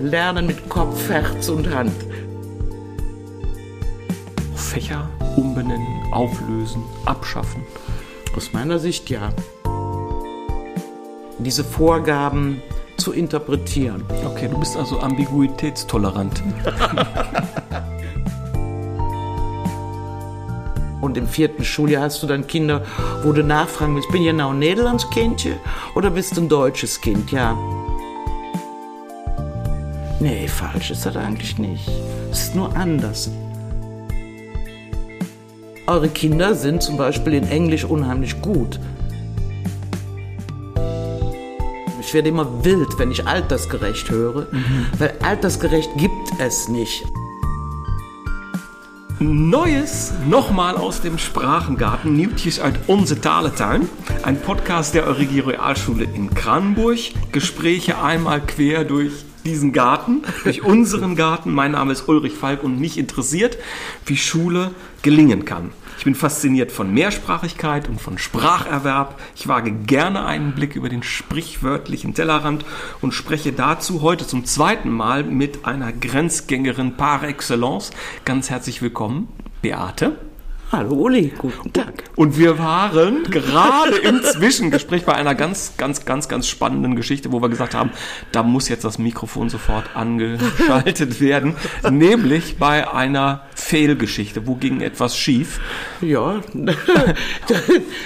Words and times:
Lernen 0.00 0.46
mit 0.46 0.68
Kopf, 0.68 1.08
Herz 1.08 1.48
und 1.48 1.74
Hand. 1.74 1.92
Fächer 4.54 5.08
umbenennen, 5.36 6.12
auflösen, 6.12 6.82
abschaffen. 7.04 7.62
Aus 8.36 8.52
meiner 8.52 8.78
Sicht 8.78 9.10
ja. 9.10 9.32
Diese 11.38 11.64
Vorgaben 11.64 12.62
zu 12.96 13.12
interpretieren. 13.12 14.04
Okay, 14.24 14.48
du 14.48 14.58
bist 14.58 14.76
also 14.76 14.98
ambiguitätstolerant. 15.00 16.42
Und 21.00 21.18
im 21.18 21.28
vierten 21.28 21.64
Schuljahr 21.64 22.04
hast 22.04 22.22
du 22.22 22.26
dann 22.26 22.46
Kinder, 22.46 22.82
wo 23.22 23.32
du 23.32 23.44
nachfragen 23.44 23.94
willst, 23.94 24.10
bin 24.10 24.22
ich 24.22 24.28
genau 24.28 24.50
ein 24.50 24.58
Nederlands 24.58 25.10
Kindje 25.10 25.56
oder 25.94 26.08
bist 26.10 26.36
du 26.36 26.40
ein 26.40 26.48
deutsches 26.48 27.00
Kind? 27.00 27.30
Ja. 27.30 27.56
Nee, 30.24 30.48
falsch 30.48 30.90
ist 30.90 31.04
das 31.04 31.18
eigentlich 31.18 31.58
nicht. 31.58 31.86
Es 32.30 32.44
ist 32.44 32.54
nur 32.54 32.74
anders. 32.74 33.30
Eure 35.86 36.08
Kinder 36.08 36.54
sind 36.54 36.82
zum 36.82 36.96
Beispiel 36.96 37.34
in 37.34 37.46
Englisch 37.46 37.84
unheimlich 37.84 38.40
gut. 38.40 38.80
Ich 42.00 42.14
werde 42.14 42.30
immer 42.30 42.64
wild, 42.64 42.98
wenn 42.98 43.10
ich 43.10 43.26
altersgerecht 43.26 44.08
höre, 44.08 44.46
mhm. 44.50 44.86
weil 44.98 45.12
altersgerecht 45.20 45.90
gibt 45.98 46.40
es 46.40 46.68
nicht. 46.68 47.04
Neues 49.18 50.14
nochmal 50.26 50.78
aus 50.78 51.02
dem 51.02 51.18
Sprachengarten. 51.18 52.16
Nieuwtjes 52.16 52.60
uit 52.60 52.76
onze 52.86 53.20
Talentuin. 53.20 53.90
Ein 54.22 54.40
Podcast 54.40 54.94
der 54.94 55.06
Euregie 55.06 55.40
Realschule 55.40 56.04
in 56.04 56.32
Kranenburg. 56.32 56.98
Gespräche 57.30 57.98
einmal 58.02 58.40
quer 58.40 58.84
durch 58.84 59.12
diesen 59.44 59.72
Garten, 59.72 60.22
durch 60.42 60.62
unseren 60.62 61.16
Garten. 61.16 61.52
Mein 61.52 61.72
Name 61.72 61.92
ist 61.92 62.08
Ulrich 62.08 62.34
Falk 62.34 62.62
und 62.62 62.80
mich 62.80 62.98
interessiert, 62.98 63.58
wie 64.06 64.16
Schule 64.16 64.72
gelingen 65.02 65.44
kann. 65.44 65.70
Ich 65.98 66.04
bin 66.04 66.14
fasziniert 66.14 66.72
von 66.72 66.92
Mehrsprachigkeit 66.92 67.88
und 67.88 68.00
von 68.00 68.18
Spracherwerb. 68.18 69.20
Ich 69.36 69.46
wage 69.46 69.70
gerne 69.72 70.26
einen 70.26 70.52
Blick 70.52 70.74
über 70.74 70.88
den 70.88 71.02
sprichwörtlichen 71.02 72.14
Tellerrand 72.14 72.64
und 73.00 73.12
spreche 73.12 73.52
dazu 73.52 74.02
heute 74.02 74.26
zum 74.26 74.44
zweiten 74.44 74.90
Mal 74.90 75.22
mit 75.22 75.66
einer 75.66 75.92
Grenzgängerin 75.92 76.96
par 76.96 77.22
excellence. 77.22 77.90
Ganz 78.24 78.50
herzlich 78.50 78.82
willkommen, 78.82 79.28
Beate. 79.62 80.18
Hallo 80.72 80.94
Uli, 80.94 81.32
guten 81.38 81.72
Tag. 81.72 82.04
Und 82.16 82.38
wir 82.38 82.58
waren 82.58 83.22
gerade 83.24 83.96
im 83.98 84.22
Zwischengespräch 84.22 85.04
bei 85.04 85.14
einer 85.14 85.34
ganz, 85.34 85.74
ganz, 85.76 86.04
ganz, 86.04 86.28
ganz 86.28 86.48
spannenden 86.48 86.96
Geschichte, 86.96 87.30
wo 87.32 87.40
wir 87.40 87.48
gesagt 87.48 87.74
haben, 87.74 87.90
da 88.32 88.42
muss 88.42 88.68
jetzt 88.68 88.84
das 88.84 88.98
Mikrofon 88.98 89.50
sofort 89.50 89.94
angeschaltet 89.94 91.20
werden, 91.20 91.54
nämlich 91.88 92.56
bei 92.58 92.92
einer 92.92 93.42
Fehlgeschichte. 93.54 94.46
Wo 94.46 94.54
ging 94.56 94.80
etwas 94.80 95.16
schief? 95.16 95.60
Ja, 96.00 96.42
da, 96.54 96.74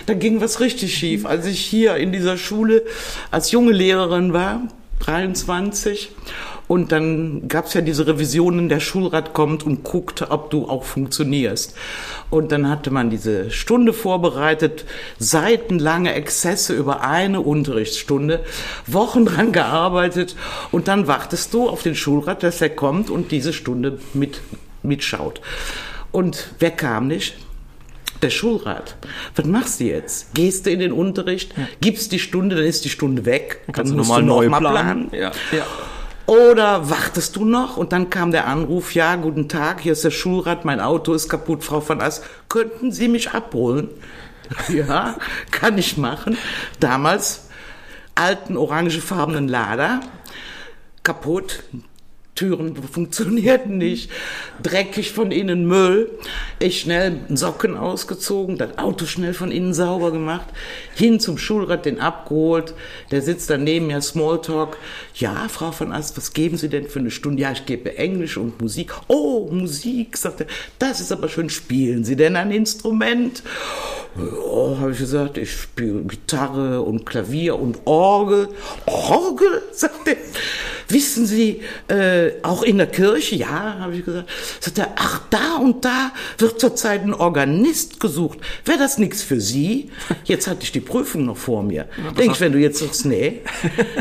da 0.06 0.14
ging 0.14 0.40
was 0.40 0.60
richtig 0.60 0.94
schief. 0.94 1.24
Als 1.26 1.46
ich 1.46 1.60
hier 1.60 1.96
in 1.96 2.12
dieser 2.12 2.36
Schule 2.36 2.82
als 3.30 3.50
junge 3.50 3.72
Lehrerin 3.72 4.32
war, 4.32 4.62
23, 5.00 6.10
und 6.68 6.92
dann 6.92 7.48
gab 7.48 7.64
es 7.64 7.74
ja 7.74 7.80
diese 7.80 8.06
Revisionen, 8.06 8.68
der 8.68 8.78
Schulrat 8.78 9.32
kommt 9.32 9.64
und 9.64 9.82
guckt, 9.82 10.26
ob 10.30 10.50
du 10.50 10.68
auch 10.68 10.84
funktionierst. 10.84 11.74
Und 12.30 12.52
dann 12.52 12.68
hatte 12.68 12.90
man 12.90 13.08
diese 13.08 13.50
Stunde 13.50 13.94
vorbereitet, 13.94 14.84
seitenlange 15.18 16.12
Exzesse 16.12 16.74
über 16.74 17.00
eine 17.00 17.40
Unterrichtsstunde, 17.40 18.44
wochenlang 18.86 19.52
gearbeitet 19.52 20.36
und 20.70 20.88
dann 20.88 21.06
wartest 21.06 21.54
du 21.54 21.68
auf 21.68 21.82
den 21.82 21.94
Schulrat, 21.94 22.42
dass 22.42 22.60
er 22.60 22.70
kommt 22.70 23.08
und 23.08 23.32
diese 23.32 23.54
Stunde 23.54 23.98
mit, 24.12 24.42
mitschaut. 24.82 25.40
Und 26.12 26.50
wer 26.58 26.70
kam 26.70 27.08
nicht? 27.08 27.34
der 28.22 28.30
Schulrat. 28.30 28.96
Was 29.36 29.46
machst 29.46 29.78
du 29.78 29.84
jetzt? 29.84 30.34
Gehst 30.34 30.66
du 30.66 30.70
in 30.70 30.80
den 30.80 30.90
Unterricht, 30.90 31.54
gibst 31.80 32.10
die 32.10 32.18
Stunde, 32.18 32.56
dann 32.56 32.64
ist 32.64 32.84
die 32.84 32.88
Stunde 32.88 33.24
weg. 33.24 33.60
Dann 33.66 33.74
kannst 33.74 33.92
dann 33.92 33.96
du 33.96 34.02
nochmal 34.02 34.24
neu 34.24 34.48
planen. 34.48 35.08
planen. 35.08 35.08
Ja. 35.12 35.30
Ja. 35.52 35.66
Oder 36.28 36.90
wartest 36.90 37.36
du 37.36 37.46
noch? 37.46 37.78
Und 37.78 37.92
dann 37.92 38.10
kam 38.10 38.32
der 38.32 38.46
Anruf, 38.46 38.94
ja, 38.94 39.16
guten 39.16 39.48
Tag, 39.48 39.80
hier 39.80 39.92
ist 39.92 40.04
der 40.04 40.10
Schulrat, 40.10 40.62
mein 40.62 40.78
Auto 40.78 41.14
ist 41.14 41.30
kaputt, 41.30 41.64
Frau 41.64 41.80
von 41.80 42.02
Ass, 42.02 42.20
könnten 42.50 42.92
Sie 42.92 43.08
mich 43.08 43.30
abholen? 43.30 43.88
ja, 44.68 45.16
kann 45.50 45.78
ich 45.78 45.96
machen. 45.96 46.36
Damals 46.80 47.48
alten 48.14 48.58
orangefarbenen 48.58 49.48
Lader, 49.48 50.00
kaputt, 51.02 51.62
Türen 52.38 52.76
funktionierten 52.76 53.78
nicht, 53.78 54.12
dreckig 54.62 55.10
von 55.10 55.32
innen 55.32 55.66
Müll. 55.66 56.08
Ich 56.60 56.80
schnell 56.80 57.16
Socken 57.30 57.76
ausgezogen, 57.76 58.56
das 58.56 58.78
Auto 58.78 59.06
schnell 59.06 59.34
von 59.34 59.50
innen 59.50 59.74
sauber 59.74 60.12
gemacht, 60.12 60.46
hin 60.94 61.18
zum 61.18 61.36
Schulrat, 61.36 61.84
den 61.84 61.98
abgeholt. 61.98 62.74
Der 63.10 63.22
sitzt 63.22 63.50
daneben 63.50 63.88
mir, 63.88 64.00
Smalltalk. 64.00 64.76
Ja, 65.14 65.48
Frau 65.48 65.72
von 65.72 65.90
Ast, 65.90 66.16
was 66.16 66.32
geben 66.32 66.56
Sie 66.56 66.68
denn 66.68 66.88
für 66.88 67.00
eine 67.00 67.10
Stunde? 67.10 67.42
Ja, 67.42 67.50
ich 67.50 67.66
gebe 67.66 67.98
Englisch 67.98 68.36
und 68.36 68.60
Musik. 68.60 68.92
Oh, 69.08 69.48
Musik, 69.50 70.16
sagt 70.16 70.42
er. 70.42 70.46
Das 70.78 71.00
ist 71.00 71.10
aber 71.10 71.28
schön. 71.28 71.50
Spielen 71.50 72.04
Sie 72.04 72.14
denn 72.14 72.36
ein 72.36 72.52
Instrument? 72.52 73.42
Oh, 74.16 74.76
habe 74.78 74.92
ich 74.92 74.98
gesagt, 74.98 75.38
ich 75.38 75.52
spiele 75.52 76.02
Gitarre 76.02 76.82
und 76.82 77.04
Klavier 77.04 77.58
und 77.58 77.80
Orgel. 77.84 78.48
Orgel, 78.86 79.62
sagt 79.72 80.06
er. 80.06 80.16
Wissen 80.88 81.26
Sie, 81.26 81.60
äh, 81.88 82.30
auch 82.42 82.62
in 82.62 82.78
der 82.78 82.86
Kirche, 82.86 83.36
ja, 83.36 83.76
habe 83.78 83.94
ich 83.94 84.04
gesagt, 84.04 84.28
sagt 84.60 84.78
er, 84.78 84.92
ach, 84.96 85.20
da 85.28 85.56
und 85.56 85.84
da 85.84 86.12
wird 86.38 86.58
zurzeit 86.58 87.02
ein 87.02 87.12
Organist 87.12 88.00
gesucht. 88.00 88.38
Wäre 88.64 88.78
das 88.78 88.96
nichts 88.96 89.22
für 89.22 89.40
Sie? 89.40 89.90
Jetzt 90.24 90.46
hatte 90.46 90.60
ich 90.62 90.72
die 90.72 90.80
Prüfung 90.80 91.26
noch 91.26 91.36
vor 91.36 91.62
mir. 91.62 91.88
Ja, 92.02 92.12
Denk 92.12 92.32
ich, 92.32 92.40
wenn 92.40 92.52
du 92.52 92.58
jetzt 92.58 92.78
sagst, 92.78 93.04
nee, 93.04 93.42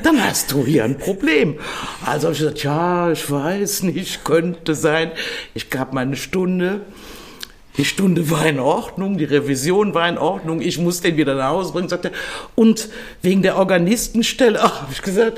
dann 0.03 0.23
hast 0.23 0.51
du 0.51 0.65
hier 0.65 0.85
ein 0.85 0.97
Problem. 0.97 1.59
Also 2.05 2.27
habe 2.27 2.33
ich 2.33 2.39
gesagt, 2.39 2.63
ja, 2.63 3.11
ich 3.11 3.29
weiß 3.29 3.83
nicht, 3.83 4.23
könnte 4.23 4.73
sein. 4.73 5.11
Ich 5.53 5.69
gab 5.69 5.91
meine 5.93 6.15
Stunde. 6.15 6.81
Die 7.77 7.85
Stunde 7.85 8.31
war 8.31 8.45
in 8.47 8.59
Ordnung, 8.59 9.17
die 9.17 9.25
Revision 9.25 9.93
war 9.93 10.09
in 10.09 10.17
Ordnung, 10.17 10.61
ich 10.61 10.79
muss 10.79 11.01
den 11.01 11.15
wieder 11.15 11.35
nach 11.35 11.49
Hause 11.49 11.73
bringen, 11.73 11.89
sagte 11.89 12.11
Und 12.55 12.89
wegen 13.21 13.43
der 13.43 13.57
Organistenstelle, 13.57 14.59
ach, 14.63 14.81
habe 14.81 14.93
ich 14.93 15.03
gesagt, 15.03 15.37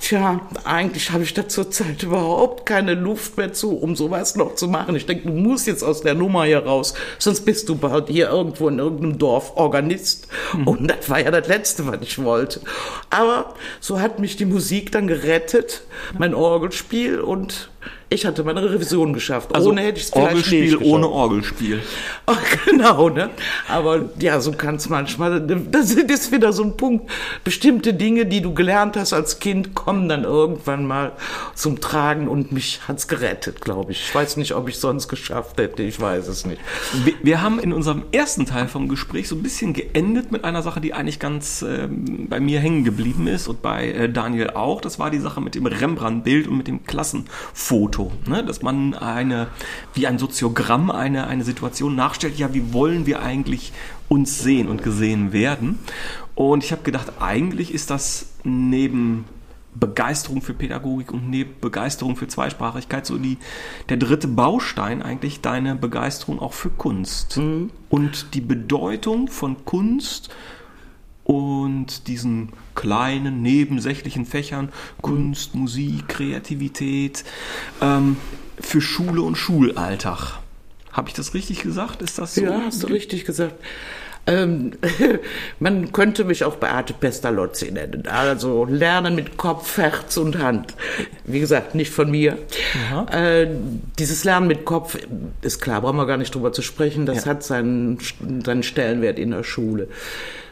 Tja, 0.00 0.40
eigentlich 0.64 1.10
habe 1.10 1.24
ich 1.24 1.34
da 1.34 1.46
zurzeit 1.46 2.02
überhaupt 2.02 2.64
keine 2.64 2.94
Luft 2.94 3.36
mehr 3.36 3.52
zu, 3.52 3.76
um 3.76 3.94
sowas 3.94 4.34
noch 4.34 4.54
zu 4.54 4.66
machen. 4.66 4.96
Ich 4.96 5.04
denke, 5.04 5.28
du 5.28 5.34
musst 5.34 5.66
jetzt 5.66 5.82
aus 5.82 6.00
der 6.00 6.14
Nummer 6.14 6.44
hier 6.44 6.64
raus, 6.64 6.94
sonst 7.18 7.42
bist 7.42 7.68
du 7.68 7.76
bald 7.76 8.08
hier 8.08 8.30
irgendwo 8.30 8.68
in 8.68 8.78
irgendeinem 8.78 9.18
Dorf 9.18 9.56
Organist. 9.56 10.28
Mhm. 10.54 10.68
Und 10.68 10.88
das 10.88 11.10
war 11.10 11.20
ja 11.20 11.30
das 11.30 11.46
Letzte, 11.48 11.86
was 11.86 11.98
ich 12.00 12.22
wollte. 12.24 12.62
Aber 13.10 13.54
so 13.78 14.00
hat 14.00 14.18
mich 14.18 14.36
die 14.36 14.46
Musik 14.46 14.90
dann 14.90 15.06
gerettet, 15.06 15.82
mein 16.18 16.34
Orgelspiel 16.34 17.20
und 17.20 17.70
ich 18.12 18.26
hatte 18.26 18.42
meine 18.42 18.68
Revision 18.68 19.12
geschafft. 19.12 19.54
Also 19.54 19.70
ohne 19.70 19.82
hätte 19.82 19.98
ich 19.98 20.06
es 20.06 20.10
vielleicht 20.10 20.30
Orgelspiel 20.30 20.78
nicht 20.78 20.80
ohne 20.82 21.08
Orgelspiel. 21.08 21.80
Oh, 22.26 22.34
genau, 22.64 23.08
ne? 23.08 23.30
Aber 23.68 24.10
ja, 24.20 24.40
so 24.40 24.52
kann 24.52 24.76
es 24.76 24.88
manchmal. 24.88 25.40
Das 25.40 25.90
ist 25.90 26.30
wieder 26.30 26.52
so 26.52 26.62
ein 26.62 26.76
Punkt. 26.76 27.10
Bestimmte 27.42 27.92
Dinge, 27.92 28.24
die 28.24 28.40
du 28.40 28.54
gelernt 28.54 28.96
hast 28.96 29.12
als 29.12 29.40
Kind, 29.40 29.74
kommen 29.74 30.08
dann 30.08 30.22
irgendwann 30.22 30.86
mal 30.86 31.12
zum 31.54 31.80
Tragen 31.80 32.28
und 32.28 32.52
mich 32.52 32.82
hat's 32.86 33.08
gerettet, 33.08 33.60
glaube 33.60 33.90
ich. 33.92 34.02
Ich 34.02 34.14
weiß 34.14 34.36
nicht, 34.36 34.54
ob 34.54 34.68
ich 34.68 34.78
sonst 34.78 35.08
geschafft 35.08 35.58
hätte. 35.58 35.82
Ich 35.82 36.00
weiß 36.00 36.28
es 36.28 36.46
nicht. 36.46 36.60
Wir, 37.04 37.14
wir 37.22 37.42
haben 37.42 37.58
in 37.58 37.72
unserem 37.72 38.04
ersten 38.12 38.46
Teil 38.46 38.68
vom 38.68 38.88
Gespräch 38.88 39.26
so 39.26 39.34
ein 39.34 39.42
bisschen 39.42 39.72
geendet 39.72 40.30
mit 40.30 40.44
einer 40.44 40.62
Sache, 40.62 40.80
die 40.80 40.94
eigentlich 40.94 41.18
ganz 41.18 41.62
äh, 41.62 41.88
bei 41.90 42.38
mir 42.38 42.60
hängen 42.60 42.84
geblieben 42.84 43.26
ist 43.26 43.48
und 43.48 43.60
bei 43.60 43.90
äh, 43.90 44.08
Daniel 44.08 44.50
auch. 44.50 44.80
Das 44.80 45.00
war 45.00 45.10
die 45.10 45.18
Sache 45.18 45.40
mit 45.40 45.56
dem 45.56 45.66
Rembrandt-Bild 45.66 46.46
und 46.46 46.58
mit 46.58 46.68
dem 46.68 46.84
Klassenfoto. 46.84 47.99
Foto, 48.00 48.12
ne? 48.26 48.44
dass 48.44 48.62
man 48.62 48.94
eine, 48.94 49.48
wie 49.94 50.06
ein 50.06 50.18
Soziogramm 50.18 50.90
eine, 50.90 51.26
eine 51.26 51.44
Situation 51.44 51.94
nachstellt, 51.94 52.38
ja, 52.38 52.54
wie 52.54 52.72
wollen 52.72 53.06
wir 53.06 53.22
eigentlich 53.22 53.72
uns 54.08 54.40
sehen 54.40 54.68
und 54.68 54.82
gesehen 54.82 55.32
werden? 55.32 55.78
Und 56.34 56.64
ich 56.64 56.72
habe 56.72 56.82
gedacht, 56.82 57.12
eigentlich 57.20 57.74
ist 57.74 57.90
das 57.90 58.32
neben 58.44 59.24
Begeisterung 59.74 60.42
für 60.42 60.54
Pädagogik 60.54 61.12
und 61.12 61.30
neben 61.30 61.52
Begeisterung 61.60 62.16
für 62.16 62.26
Zweisprachigkeit 62.26 63.06
so 63.06 63.18
die, 63.18 63.38
der 63.88 63.98
dritte 63.98 64.26
Baustein 64.26 65.00
eigentlich 65.02 65.42
deine 65.42 65.76
Begeisterung 65.76 66.40
auch 66.40 66.54
für 66.54 66.70
Kunst. 66.70 67.36
Mhm. 67.36 67.70
Und 67.88 68.34
die 68.34 68.40
Bedeutung 68.40 69.28
von 69.28 69.64
Kunst 69.64 70.30
und 71.30 72.08
diesen 72.08 72.48
kleinen 72.74 73.40
nebensächlichen 73.40 74.26
Fächern 74.26 74.70
Kunst, 75.00 75.54
Musik, 75.54 76.08
Kreativität 76.08 77.22
ähm, 77.80 78.16
für 78.58 78.80
Schule 78.80 79.22
und 79.22 79.36
Schulalltag. 79.36 80.40
Habe 80.90 81.08
ich 81.08 81.14
das 81.14 81.32
richtig 81.32 81.62
gesagt? 81.62 82.02
Ist 82.02 82.18
das 82.18 82.34
so? 82.34 82.42
Ja, 82.42 82.62
hast 82.66 82.82
du 82.82 82.88
richtig 82.88 83.26
gesagt. 83.26 83.54
Ähm, 84.26 84.72
man 85.60 85.92
könnte 85.92 86.24
mich 86.24 86.42
auch 86.42 86.56
Beate 86.56 86.94
Pestalozzi 86.94 87.70
nennen. 87.70 88.08
Also 88.08 88.64
lernen 88.64 89.14
mit 89.14 89.36
Kopf, 89.36 89.76
Herz 89.78 90.16
und 90.16 90.38
Hand. 90.38 90.74
Wie 91.26 91.38
gesagt, 91.38 91.76
nicht 91.76 91.92
von 91.92 92.10
mir. 92.10 92.38
Äh, 93.12 93.46
dieses 94.00 94.24
Lernen 94.24 94.48
mit 94.48 94.64
Kopf 94.64 94.98
ist 95.42 95.60
klar, 95.60 95.80
brauchen 95.82 95.96
wir 95.96 96.06
gar 96.06 96.16
nicht 96.16 96.34
drüber 96.34 96.52
zu 96.52 96.62
sprechen. 96.62 97.06
Das 97.06 97.24
Ja. 97.24 97.30
hat 97.30 97.44
seinen, 97.44 97.98
seinen 98.44 98.64
Stellenwert 98.64 99.20
in 99.20 99.30
der 99.30 99.44
Schule. 99.44 99.86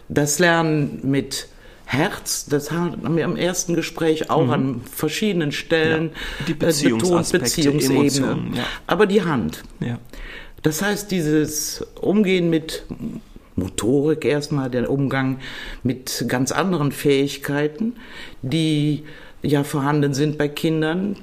Das 0.09 0.39
Lernen 0.39 1.01
mit 1.03 1.49
Herz, 1.85 2.45
das 2.47 2.71
haben 2.71 3.17
wir 3.17 3.25
im 3.25 3.37
ersten 3.37 3.75
Gespräch 3.75 4.29
auch 4.29 4.51
an 4.51 4.83
verschiedenen 4.95 5.53
Stellen 5.53 6.05
Mhm. 6.05 6.11
Ja. 6.61 6.71
Die 6.71 6.87
äh, 6.87 6.91
betont, 6.91 7.33
Beziehungsebene. 7.33 8.39
Ja. 8.55 8.65
Aber 8.87 9.07
die 9.07 9.23
Hand. 9.23 9.65
Ja. 9.81 9.99
Das 10.63 10.83
heißt, 10.83 11.11
dieses 11.11 11.87
Umgehen 12.01 12.51
mit 12.51 12.85
Motorik 13.57 14.25
erstmal, 14.25 14.71
der 14.71 14.91
Umgang 14.91 15.39
mit 15.83 16.25
ganz 16.29 16.53
anderen 16.53 16.93
Fähigkeiten, 16.93 17.95
die 18.43 19.05
ja 19.43 19.65
vorhanden 19.65 20.15
sind 20.15 20.37
bei 20.37 20.49
Kindern, 20.49 21.17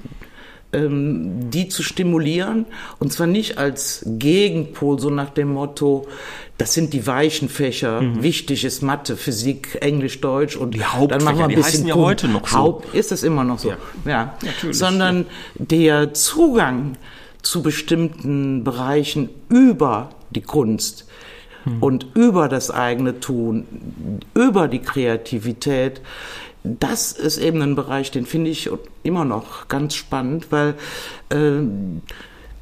die 0.72 1.68
zu 1.68 1.82
stimulieren 1.82 2.66
und 2.98 3.12
zwar 3.12 3.26
nicht 3.26 3.56
als 3.56 4.02
Gegenpol, 4.06 4.98
so 4.98 5.08
nach 5.10 5.30
dem 5.30 5.52
Motto, 5.52 6.06
das 6.58 6.74
sind 6.74 6.92
die 6.92 7.06
weichen 7.06 7.48
Fächer, 7.48 8.02
wichtig 8.20 8.64
ist 8.64 8.82
Mathe, 8.82 9.16
Physik, 9.16 9.78
Englisch, 9.80 10.20
Deutsch 10.20 10.56
und 10.56 10.68
Mhm. 10.68 10.72
Die 10.72 10.84
Hauptfächer, 10.84 11.08
dann 11.18 11.24
machen 11.24 11.38
wir 11.38 11.44
ein 11.44 11.50
die 11.50 11.56
bisschen 11.56 11.72
heißen 11.72 11.86
ja 11.86 11.94
heute 11.94 12.28
noch 12.28 12.46
so. 12.46 12.56
Haupt, 12.58 12.94
ist 12.94 13.12
es 13.12 13.22
immer 13.22 13.44
noch 13.44 13.58
so, 13.58 13.70
Ja. 13.70 13.76
ja. 14.04 14.34
Natürlich, 14.44 14.76
Sondern 14.76 15.26
der 15.54 16.12
Zugang 16.14 16.96
zu 17.42 17.62
bestimmten 17.62 18.64
Bereichen 18.64 19.30
über 19.48 20.10
die 20.30 20.42
Kunst 20.42 21.06
und 21.80 22.06
über 22.14 22.48
das 22.48 22.70
eigene 22.70 23.18
Tun, 23.18 23.66
über 24.34 24.68
die 24.68 24.78
Kreativität, 24.78 26.00
das 26.80 27.12
ist 27.12 27.38
eben 27.38 27.62
ein 27.62 27.74
Bereich, 27.76 28.10
den 28.10 28.26
finde 28.26 28.50
ich 28.50 28.70
immer 29.02 29.24
noch 29.24 29.68
ganz 29.68 29.94
spannend, 29.94 30.50
weil 30.50 30.74
äh, 31.30 31.62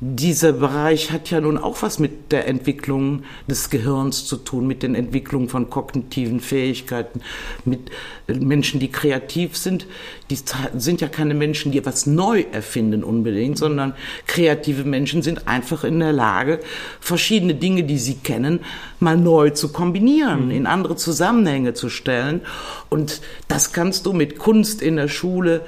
dieser 0.01 0.53
Bereich 0.53 1.13
hat 1.13 1.31
ja 1.31 1.41
nun 1.41 1.57
auch 1.57 1.81
was 1.83 2.01
mit 2.01 2.33
der 2.33 2.49
Entwicklung 2.49 3.23
des 3.49 3.71
Gehirns 3.71 4.27
zu 4.27 4.37
tun, 4.37 4.67
mit 4.67 4.83
den 4.83 4.97
Entwicklungen 4.97 5.49
von 5.49 5.71
kognitiven 5.71 6.41
Fähigkeiten, 6.41 7.21
mit 7.65 7.91
äh, 8.27 8.35
Menschen, 8.35 8.81
die 8.81 8.91
kreativ 8.91 9.57
sind. 9.57 9.87
Die 10.31 10.39
sind 10.77 11.01
ja 11.01 11.09
keine 11.09 11.35
Menschen, 11.35 11.71
die 11.71 11.79
etwas 11.79 12.07
neu 12.07 12.45
erfinden 12.51 13.05
unbedingt, 13.05 13.57
sondern 13.57 13.95
kreative 14.27 14.85
Menschen 14.85 15.23
sind 15.23 15.47
einfach 15.47 15.85
in 15.85 16.01
der 16.01 16.13
Lage, 16.13 16.59
verschiedene 17.01 17.55
Dinge, 17.55 17.85
die 17.85 17.99
sie 17.99 18.17
kennen, 18.17 18.61
mal 18.99 19.17
neu 19.17 19.51
zu 19.51 19.73
kombinieren, 19.73 20.51
in 20.51 20.67
andere 20.67 20.97
Zusammenhänge 20.97 21.73
zu 21.73 21.89
stellen. 21.89 22.41
Und 22.89 23.21
das 23.47 23.73
kannst 23.73 24.07
du 24.07 24.13
mit 24.13 24.39
Kunst 24.39 24.83
in 24.83 24.97
der 24.97 25.09
Schule 25.09 25.63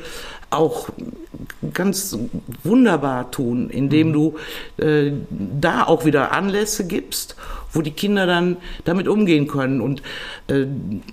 auch 0.56 0.88
ganz 1.72 2.18
wunderbar 2.64 3.30
tun, 3.30 3.70
indem 3.70 4.12
du 4.12 4.36
äh, 4.78 5.12
da 5.30 5.84
auch 5.84 6.04
wieder 6.04 6.32
Anlässe 6.32 6.86
gibst, 6.86 7.36
wo 7.72 7.82
die 7.82 7.90
Kinder 7.90 8.26
dann 8.26 8.56
damit 8.84 9.08
umgehen 9.08 9.46
können. 9.46 9.80
Und 9.80 10.02
äh, 10.48 10.66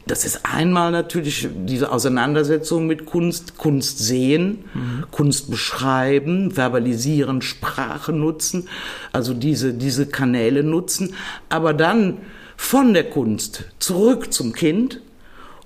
das 0.07 0.25
ist 0.25 0.41
einmal 0.43 0.91
natürlich 0.91 1.47
diese 1.53 1.91
Auseinandersetzung 1.91 2.87
mit 2.87 3.05
Kunst, 3.05 3.57
Kunst 3.57 3.99
sehen, 3.99 4.65
Kunst 5.11 5.49
beschreiben, 5.49 6.51
verbalisieren, 6.51 7.41
Sprache 7.41 8.13
nutzen, 8.13 8.69
also 9.11 9.33
diese, 9.33 9.73
diese 9.73 10.07
Kanäle 10.07 10.63
nutzen, 10.63 11.15
aber 11.49 11.73
dann 11.73 12.17
von 12.55 12.93
der 12.93 13.09
Kunst 13.09 13.65
zurück 13.79 14.31
zum 14.31 14.53
Kind 14.53 15.01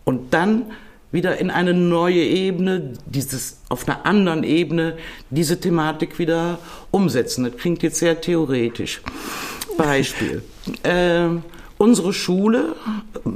und 0.04 0.34
dann 0.34 0.68
wieder 1.12 1.38
in 1.38 1.50
eine 1.50 1.74
neue 1.74 2.24
Ebene, 2.24 2.94
dieses 3.06 3.62
auf 3.70 3.88
einer 3.88 4.06
anderen 4.06 4.44
Ebene 4.44 4.98
diese 5.30 5.60
Thematik 5.60 6.20
wieder 6.20 6.60
umsetzen. 6.92 7.46
Das 7.46 7.58
klingt 7.58 7.84
jetzt 7.84 8.00
sehr 8.00 8.20
theoretisch. 8.20 9.02
Beispiel. 9.78 10.44
ähm, 10.84 11.44
unsere 11.78 12.12
Schule, 12.14 12.76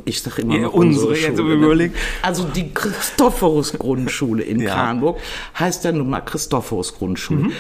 ich 0.06 0.22
sage 0.22 0.42
immer 0.42 0.56
Ja, 0.56 0.62
noch 0.64 0.74
unsere, 0.74 1.08
unsere 1.10 1.36
Schule, 1.36 1.56
ne? 1.58 1.66
überlegen. 1.66 1.94
also 2.22 2.44
die 2.44 2.74
Christophorus-Grundschule 2.74 4.44
in 4.44 4.60
Ja. 4.62 4.74
Kranburg 4.74 5.20
heißt 5.60 5.84
ja 5.86 5.92
nun 5.92 6.10
mal 6.10 6.22
Christophorus-Grundschule, 6.22 7.44
Mhm. 7.44 7.52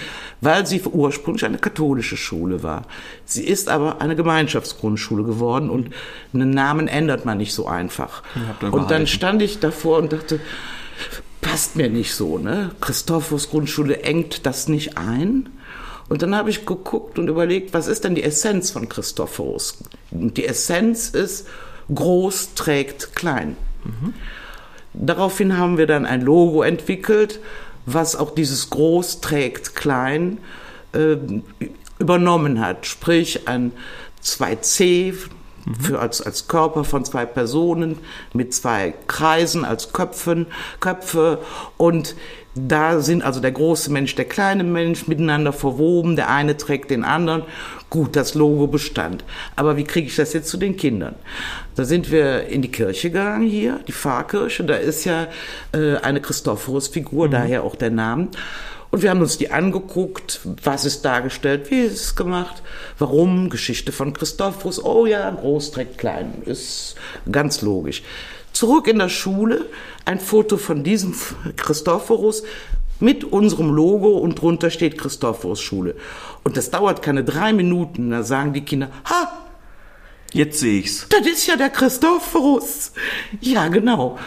weil 0.41 0.65
sie 0.65 0.81
ursprünglich 0.81 1.45
eine 1.45 1.57
katholische 1.57 2.17
Schule 2.17 2.63
war. 2.63 2.85
Sie 3.25 3.43
ist 3.45 3.69
aber 3.69 4.01
eine 4.01 4.15
Gemeinschaftsgrundschule 4.15 5.23
geworden 5.23 5.69
und 5.69 5.89
einen 6.33 6.49
Namen 6.49 6.87
ändert 6.87 7.25
man 7.25 7.37
nicht 7.37 7.53
so 7.53 7.67
einfach. 7.67 8.23
ihr 8.61 8.73
Und 8.73 8.91
dann 8.91 9.07
stand 9.07 9.41
ich 9.41 9.59
davor 9.59 9.99
und 9.99 10.13
dachte, 10.13 10.39
passt 11.41 11.75
mir 11.75 11.89
nicht 11.89 12.13
so, 12.13 12.37
ne? 12.37 12.71
Christophorus 12.81 13.49
Grundschule 13.49 14.01
engt 14.03 14.45
das 14.45 14.67
nicht 14.67 14.97
ein. 14.97 15.49
Und 16.11 16.21
dann 16.21 16.35
habe 16.35 16.49
ich 16.49 16.65
geguckt 16.65 17.17
und 17.19 17.29
überlegt, 17.29 17.73
was 17.73 17.87
ist 17.87 18.03
denn 18.03 18.15
die 18.15 18.23
Essenz 18.23 18.69
von 18.71 18.89
Christophorus? 18.89 19.77
Und 20.11 20.35
die 20.35 20.45
Essenz 20.45 21.07
ist, 21.07 21.47
groß 21.95 22.53
trägt 22.53 23.15
klein. 23.15 23.55
Daraufhin 24.93 25.57
haben 25.57 25.77
wir 25.77 25.87
dann 25.87 26.05
ein 26.05 26.19
Logo 26.19 26.63
entwickelt, 26.63 27.39
was 27.85 28.17
auch 28.17 28.35
dieses 28.35 28.69
groß 28.69 29.21
trägt 29.21 29.73
klein 29.73 30.39
äh, 30.91 31.15
übernommen 31.97 32.59
hat. 32.59 32.85
Sprich 32.87 33.47
ein 33.47 33.71
2C 34.21 35.15
für 35.79 35.99
als, 35.99 36.21
als 36.21 36.47
Körper 36.47 36.83
von 36.83 37.05
zwei 37.05 37.25
Personen 37.25 37.97
mit 38.33 38.53
zwei 38.53 38.93
Kreisen 39.07 39.65
als 39.65 39.93
Köpfen, 39.93 40.47
Köpfe 40.79 41.39
und 41.77 42.15
da 42.53 42.99
sind 42.99 43.23
also 43.23 43.39
der 43.39 43.53
große 43.53 43.91
Mensch, 43.91 44.15
der 44.15 44.25
kleine 44.25 44.65
Mensch 44.65 45.07
miteinander 45.07 45.53
verwoben, 45.53 46.17
der 46.17 46.29
eine 46.29 46.57
trägt 46.57 46.91
den 46.91 47.05
anderen. 47.05 47.43
Gut, 47.89 48.17
das 48.17 48.35
Logo 48.35 48.67
bestand. 48.67 49.23
Aber 49.55 49.77
wie 49.77 49.85
kriege 49.85 50.07
ich 50.07 50.15
das 50.17 50.33
jetzt 50.33 50.49
zu 50.49 50.57
den 50.57 50.75
Kindern? 50.75 51.15
Da 51.75 51.85
sind 51.85 52.11
wir 52.11 52.47
in 52.47 52.61
die 52.61 52.71
Kirche 52.71 53.09
gegangen 53.09 53.47
hier, 53.47 53.79
die 53.87 53.93
Pfarrkirche. 53.93 54.65
Da 54.65 54.75
ist 54.75 55.05
ja 55.05 55.27
äh, 55.73 55.95
eine 55.97 56.19
Christophorus-Figur, 56.19 57.29
daher 57.29 57.63
auch 57.63 57.75
der 57.75 57.91
Name. 57.91 58.27
Und 58.91 59.01
wir 59.01 59.09
haben 59.09 59.21
uns 59.21 59.37
die 59.37 59.51
angeguckt, 59.51 60.41
was 60.43 60.83
ist 60.83 61.05
dargestellt, 61.05 61.71
wie 61.71 61.79
ist 61.79 61.93
es 61.93 62.15
gemacht, 62.15 62.61
warum, 62.99 63.49
Geschichte 63.49 63.93
von 63.93 64.11
Christophorus, 64.11 64.83
oh 64.83 65.05
ja, 65.05 65.31
groß 65.31 65.71
trägt 65.71 65.97
klein, 65.97 66.41
ist 66.45 66.95
ganz 67.31 67.61
logisch. 67.61 68.03
Zurück 68.51 68.87
in 68.89 68.99
der 68.99 69.07
Schule, 69.07 69.65
ein 70.03 70.19
Foto 70.19 70.57
von 70.57 70.83
diesem 70.83 71.15
Christophorus 71.55 72.43
mit 72.99 73.23
unserem 73.23 73.71
Logo 73.71 74.17
und 74.17 74.41
drunter 74.41 74.69
steht 74.69 74.97
Christophorus 74.97 75.61
Schule. 75.61 75.95
Und 76.43 76.57
das 76.57 76.69
dauert 76.69 77.01
keine 77.01 77.23
drei 77.23 77.53
Minuten, 77.53 78.11
da 78.11 78.23
sagen 78.23 78.51
die 78.51 78.65
Kinder, 78.65 78.89
ha, 79.05 79.31
Jetzt 80.33 80.59
sehe 80.59 80.79
ich's. 80.79 81.07
das 81.09 81.27
ist 81.27 81.47
ja 81.47 81.57
der 81.57 81.69
Christophorus. 81.69 82.93
Ja, 83.41 83.67
genau. 83.67 84.17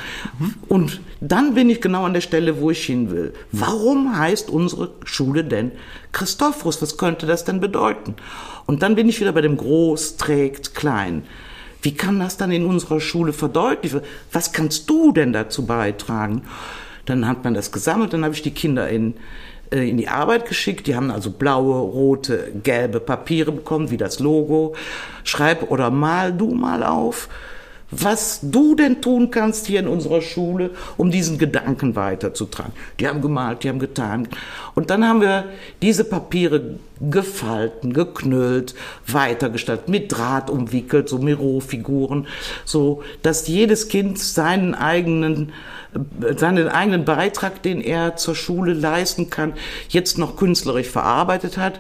Und 0.69 1.01
dann 1.21 1.55
bin 1.55 1.71
ich 1.71 1.81
genau 1.81 2.05
an 2.05 2.13
der 2.13 2.21
Stelle, 2.21 2.61
wo 2.61 2.71
ich 2.71 2.85
hin 2.85 3.11
will. 3.11 3.33
Warum 3.53 4.19
heißt 4.19 4.51
unsere 4.51 4.93
Schule 5.05 5.45
denn 5.45 5.73
Christophorus? 6.13 6.83
Was 6.83 6.99
könnte 6.99 7.27
das 7.27 7.45
denn 7.45 7.61
bedeuten? 7.61 8.17
Und 8.67 8.83
dann 8.83 8.97
bin 8.97 9.09
ich 9.09 9.21
wieder 9.21 9.33
bei 9.33 9.41
dem 9.41 9.57
Groß 9.57 10.19
trägt 10.19 10.75
klein. 10.75 11.25
Wie 11.81 11.95
kann 11.95 12.19
das 12.19 12.37
dann 12.37 12.51
in 12.51 12.67
unserer 12.67 13.01
Schule 13.01 13.33
verdeutlichen? 13.33 14.01
Was 14.33 14.53
kannst 14.53 14.89
du 14.91 15.13
denn 15.13 15.33
dazu 15.33 15.67
beitragen? 15.67 16.43
Dann 17.07 17.27
hat 17.27 17.45
man 17.45 17.55
das 17.55 17.73
gesammelt, 17.73 18.13
dann 18.13 18.25
habe 18.25 18.35
ich 18.35 18.43
die 18.43 18.53
Kinder 18.53 18.89
in, 18.89 19.15
in 19.83 19.97
die 19.97 20.09
Arbeit 20.09 20.47
geschickt. 20.47 20.87
Die 20.87 20.97
haben 20.97 21.11
also 21.11 21.31
blaue, 21.31 21.81
rote, 21.81 22.53
gelbe 22.63 23.01
Papiere 23.01 23.53
bekommen, 23.53 23.91
wie 23.91 23.97
das 23.97 24.19
Logo. 24.19 24.75
Schreib 25.25 25.71
oder 25.71 25.91
mal 25.91 26.33
du 26.33 26.55
mal 26.55 26.83
auf, 26.83 27.29
was 27.91 28.41
du 28.43 28.75
denn 28.75 29.01
tun 29.01 29.31
kannst 29.31 29.67
hier 29.67 29.81
in 29.81 29.89
unserer 29.89 30.23
Schule, 30.23 30.71
um 30.97 31.11
diesen 31.11 31.39
Gedanken 31.39 31.97
weiterzutragen. 31.97 32.73
Die 32.99 33.07
haben 33.07 33.21
gemalt, 33.21 33.63
die 33.63 33.69
haben 33.69 33.79
getan. 33.79 34.29
Und 34.75 34.91
dann 34.91 35.07
haben 35.07 35.21
wir 35.21 35.45
diese 35.83 36.05
Papiere 36.05 36.77
gefalten, 37.01 37.93
geknüllt, 37.93 38.75
weitergestaltet, 39.07 39.89
mit 39.89 40.13
Draht 40.13 40.51
umwickelt, 40.51 41.09
so 41.09 41.19
Miro-Figuren, 41.19 42.27
so 42.65 43.03
dass 43.23 43.47
jedes 43.49 43.89
Kind 43.89 44.19
seinen 44.19 44.75
eigenen 44.75 45.53
seinen 46.37 46.69
eigenen 46.69 47.05
Beitrag, 47.05 47.63
den 47.63 47.81
er 47.81 48.17
zur 48.17 48.35
Schule 48.35 48.73
leisten 48.73 49.31
kann, 49.31 49.53
jetzt 49.89 50.19
noch 50.19 50.37
künstlerisch 50.37 50.89
verarbeitet 50.89 51.57
hat. 51.57 51.79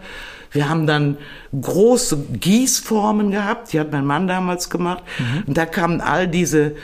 Wir 0.54 0.68
haben 0.68 0.86
dann 0.86 1.18
große 1.60 2.16
Gießformen 2.40 3.32
gehabt, 3.32 3.72
die 3.72 3.80
hat 3.80 3.90
mein 3.90 4.06
Mann 4.06 4.28
damals 4.28 4.70
gemacht. 4.70 5.02
Und 5.46 5.58
da 5.58 5.66
kamen 5.66 6.00
all 6.00 6.28
diese 6.28 6.76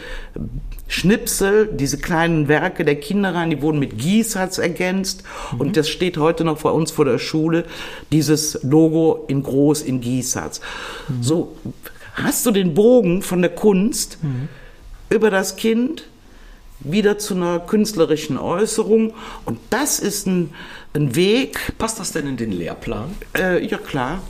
Schnipsel, 0.88 1.68
diese 1.72 1.98
kleinen 1.98 2.48
Werke 2.48 2.84
der 2.84 2.96
Kinder 2.96 3.32
rein, 3.32 3.50
die 3.50 3.62
wurden 3.62 3.78
mit 3.78 3.96
Gießharz 3.96 4.58
ergänzt. 4.58 5.22
Und 5.56 5.76
das 5.76 5.88
steht 5.88 6.18
heute 6.18 6.44
noch 6.44 6.58
vor 6.58 6.74
uns 6.74 6.90
vor 6.90 7.04
der 7.04 7.20
Schule, 7.20 7.64
dieses 8.10 8.60
Logo 8.64 9.24
in 9.28 9.44
groß 9.44 9.82
in 9.82 10.00
Gießharz. 10.00 10.60
So 11.20 11.56
hast 12.14 12.44
du 12.44 12.50
den 12.50 12.74
Bogen 12.74 13.22
von 13.22 13.40
der 13.40 13.54
Kunst 13.54 14.18
über 15.10 15.30
das 15.30 15.54
Kind 15.54 16.08
wieder 16.80 17.18
zu 17.18 17.34
einer 17.34 17.60
künstlerischen 17.60 18.38
Äußerung. 18.38 19.12
Und 19.44 19.58
das 19.70 20.00
ist 20.00 20.26
ein, 20.26 20.52
ein 20.94 21.14
Weg. 21.14 21.72
Passt 21.78 22.00
das 22.00 22.12
denn 22.12 22.26
in 22.26 22.36
den 22.36 22.52
Lehrplan? 22.52 23.14
Äh, 23.36 23.64
ja, 23.64 23.78
klar. 23.78 24.20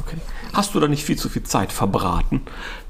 Okay. 0.00 0.16
Hast 0.52 0.74
du 0.74 0.80
da 0.80 0.88
nicht 0.88 1.04
viel 1.04 1.16
zu 1.16 1.28
viel 1.28 1.42
Zeit 1.42 1.72
verbraten? 1.72 2.42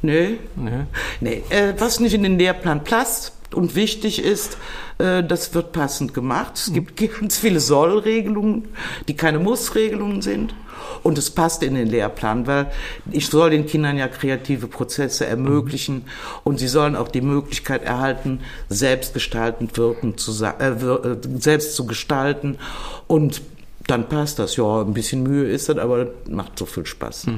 Nee. 0.02 0.38
Nee. 0.54 0.84
Nee, 1.20 1.42
äh, 1.50 1.74
was 1.78 2.00
nicht 2.00 2.14
in 2.14 2.22
den 2.22 2.38
Lehrplan 2.38 2.84
passt 2.84 3.35
und 3.54 3.74
wichtig 3.74 4.22
ist, 4.22 4.58
äh, 4.98 5.22
das 5.22 5.54
wird 5.54 5.72
passend 5.72 6.14
gemacht. 6.14 6.52
Es 6.54 6.72
gibt 6.72 6.96
ganz 7.20 7.38
viele 7.38 7.60
Sollregelungen, 7.60 8.68
die 9.08 9.16
keine 9.16 9.38
Mussregelungen 9.38 10.22
sind. 10.22 10.54
Und 11.02 11.18
es 11.18 11.30
passt 11.30 11.62
in 11.62 11.74
den 11.74 11.88
Lehrplan, 11.88 12.46
weil 12.46 12.70
ich 13.10 13.28
soll 13.28 13.50
den 13.50 13.66
Kindern 13.66 13.96
ja 13.96 14.08
kreative 14.08 14.66
Prozesse 14.66 15.26
ermöglichen 15.26 16.04
und 16.44 16.58
sie 16.58 16.68
sollen 16.68 16.96
auch 16.96 17.08
die 17.08 17.20
Möglichkeit 17.20 17.82
erhalten, 17.84 18.40
selbstgestaltend 18.68 19.76
wirken, 19.76 20.18
zu, 20.18 20.32
äh, 20.44 20.68
äh, 20.68 21.16
selbst 21.38 21.76
zu 21.76 21.86
gestalten. 21.86 22.58
Und 23.06 23.42
dann 23.86 24.08
passt 24.08 24.38
das. 24.38 24.56
Ja, 24.56 24.82
ein 24.82 24.94
bisschen 24.94 25.22
Mühe 25.22 25.48
ist 25.48 25.68
das, 25.68 25.78
aber 25.78 26.08
macht 26.28 26.58
so 26.58 26.66
viel 26.66 26.86
Spaß. 26.86 27.28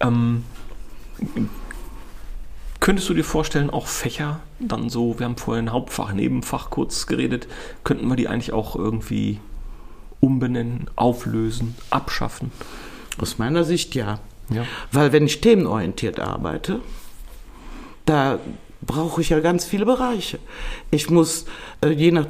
Ähm, 0.00 0.44
könntest 2.80 3.08
du 3.08 3.14
dir 3.14 3.24
vorstellen, 3.24 3.70
auch 3.70 3.86
Fächer 3.86 4.40
dann 4.58 4.90
so, 4.90 5.18
wir 5.18 5.26
haben 5.26 5.36
vorhin 5.36 5.72
Hauptfach, 5.72 6.12
Nebenfach 6.12 6.70
kurz 6.70 7.06
geredet, 7.06 7.46
könnten 7.84 8.08
wir 8.08 8.16
die 8.16 8.28
eigentlich 8.28 8.52
auch 8.52 8.74
irgendwie 8.74 9.38
umbenennen, 10.20 10.88
auflösen, 10.96 11.76
abschaffen? 11.90 12.52
Aus 13.20 13.38
meiner 13.38 13.64
Sicht 13.64 13.94
ja. 13.94 14.20
Ja. 14.50 14.64
Weil 14.92 15.12
wenn 15.12 15.26
ich 15.26 15.40
themenorientiert 15.40 16.18
arbeite, 16.18 16.80
da 18.06 18.38
brauche 18.82 19.20
ich 19.20 19.28
ja 19.28 19.40
ganz 19.40 19.64
viele 19.64 19.84
Bereiche. 19.84 20.38
Ich 20.90 21.10
muss 21.10 21.44
äh, 21.84 21.90
je 21.90 22.10
nach, 22.10 22.26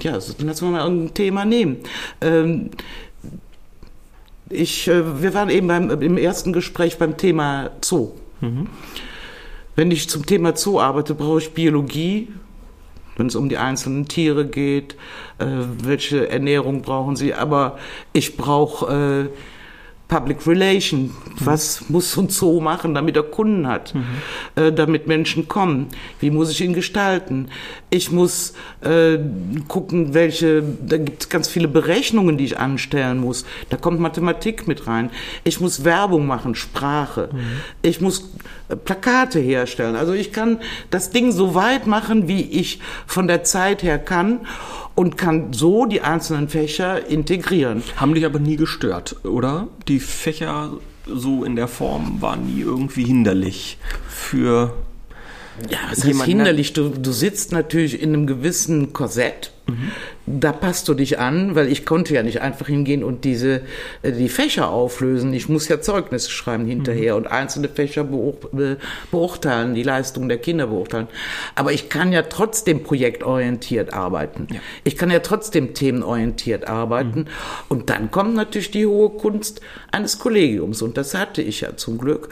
ja, 0.00 0.18
lass 0.38 0.62
mal 0.62 0.80
irgendein 0.80 1.14
Thema 1.14 1.44
nehmen. 1.44 1.78
Ähm, 2.20 2.70
ich, 4.48 4.88
äh, 4.88 5.20
wir 5.22 5.34
waren 5.34 5.50
eben 5.50 5.66
beim, 5.66 5.90
im 5.90 6.16
ersten 6.16 6.52
Gespräch 6.52 6.98
beim 6.98 7.16
Thema 7.16 7.70
Zoo. 7.82 8.12
Wenn 9.76 9.90
ich 9.90 10.08
zum 10.08 10.24
Thema 10.24 10.56
Zoo 10.56 10.80
arbeite, 10.80 11.14
brauche 11.14 11.38
ich 11.38 11.52
Biologie, 11.52 12.28
wenn 13.16 13.26
es 13.26 13.36
um 13.36 13.50
die 13.50 13.58
einzelnen 13.58 14.08
Tiere 14.08 14.46
geht, 14.46 14.96
äh, 15.38 15.46
welche 15.82 16.28
Ernährung 16.30 16.80
brauchen 16.80 17.14
sie, 17.14 17.34
aber 17.34 17.78
ich 18.14 18.38
brauche 18.38 19.30
äh, 19.30 19.38
Public 20.08 20.46
Relation. 20.46 21.10
Was 21.40 21.88
muss 21.88 22.12
so 22.12 22.22
ein 22.22 22.28
Zoo 22.28 22.60
machen, 22.60 22.94
damit 22.94 23.16
er 23.16 23.24
Kunden 23.24 23.66
hat, 23.66 23.92
äh, 24.54 24.72
damit 24.72 25.08
Menschen 25.08 25.48
kommen? 25.48 25.88
Wie 26.20 26.30
muss 26.30 26.50
ich 26.50 26.60
ihn 26.60 26.74
gestalten? 26.74 27.48
Ich 27.90 28.12
muss 28.12 28.54
äh, 28.82 29.18
gucken, 29.66 30.14
welche, 30.14 30.62
da 30.62 30.98
gibt 30.98 31.24
es 31.24 31.28
ganz 31.28 31.48
viele 31.48 31.66
Berechnungen, 31.66 32.38
die 32.38 32.44
ich 32.44 32.58
anstellen 32.58 33.18
muss. 33.18 33.44
Da 33.68 33.76
kommt 33.76 33.98
Mathematik 33.98 34.68
mit 34.68 34.86
rein. 34.86 35.10
Ich 35.42 35.60
muss 35.60 35.84
Werbung 35.84 36.26
machen, 36.26 36.54
Sprache. 36.54 37.30
Ich 37.82 38.00
muss 38.00 38.30
äh, 38.68 38.76
Plakate 38.76 39.40
herstellen. 39.40 39.96
Also 39.96 40.12
ich 40.12 40.32
kann 40.32 40.60
das 40.90 41.10
Ding 41.10 41.32
so 41.32 41.56
weit 41.56 41.88
machen, 41.88 42.28
wie 42.28 42.42
ich 42.42 42.80
von 43.06 43.26
der 43.26 43.42
Zeit 43.42 43.82
her 43.82 43.98
kann 43.98 44.40
und 44.96 45.16
kann 45.16 45.52
so 45.52 45.86
die 45.86 46.00
einzelnen 46.00 46.48
Fächer 46.48 47.06
integrieren. 47.06 47.84
Haben 47.96 48.14
dich 48.14 48.24
aber 48.26 48.40
nie 48.40 48.56
gestört, 48.56 49.16
oder? 49.24 49.68
Die 49.86 50.00
Fächer 50.00 50.72
so 51.06 51.44
in 51.44 51.54
der 51.54 51.68
Form 51.68 52.20
waren 52.20 52.46
nie 52.46 52.62
irgendwie 52.62 53.04
hinderlich 53.04 53.78
für 54.08 54.74
Ja, 55.70 55.78
was 55.84 55.98
heißt 55.98 56.04
Jemand, 56.06 56.28
ne? 56.28 56.34
hinderlich? 56.34 56.72
Du, 56.72 56.88
du 56.88 57.12
sitzt 57.12 57.52
natürlich 57.52 58.02
in 58.02 58.14
einem 58.14 58.26
gewissen 58.26 58.92
Korsett. 58.92 59.52
Da 60.26 60.52
passt 60.52 60.86
du 60.86 60.94
dich 60.94 61.18
an, 61.18 61.56
weil 61.56 61.70
ich 61.70 61.84
konnte 61.84 62.14
ja 62.14 62.22
nicht 62.22 62.40
einfach 62.40 62.68
hingehen 62.68 63.02
und 63.02 63.24
diese 63.24 63.62
äh, 64.02 64.12
die 64.12 64.28
Fächer 64.28 64.70
auflösen. 64.70 65.32
Ich 65.34 65.48
muss 65.48 65.66
ja 65.66 65.80
Zeugnisse 65.80 66.30
schreiben 66.30 66.66
hinterher 66.66 67.16
und 67.16 67.26
einzelne 67.26 67.68
Fächer 67.68 68.04
be- 68.04 68.76
beurteilen, 69.10 69.74
die 69.74 69.82
Leistung 69.82 70.28
der 70.28 70.38
Kinder 70.38 70.68
beurteilen. 70.68 71.08
Aber 71.56 71.72
ich 71.72 71.88
kann 71.88 72.12
ja 72.12 72.22
trotzdem 72.22 72.84
projektorientiert 72.84 73.92
arbeiten. 73.92 74.46
Ja. 74.52 74.60
Ich 74.84 74.96
kann 74.96 75.10
ja 75.10 75.18
trotzdem 75.18 75.74
themenorientiert 75.74 76.68
arbeiten. 76.68 77.26
Und 77.68 77.90
dann 77.90 78.12
kommt 78.12 78.36
natürlich 78.36 78.70
die 78.70 78.86
hohe 78.86 79.10
Kunst 79.10 79.62
eines 79.90 80.20
Kollegiums. 80.20 80.80
Und 80.80 80.96
das 80.96 81.14
hatte 81.14 81.42
ich 81.42 81.62
ja 81.62 81.76
zum 81.76 81.98
Glück, 81.98 82.28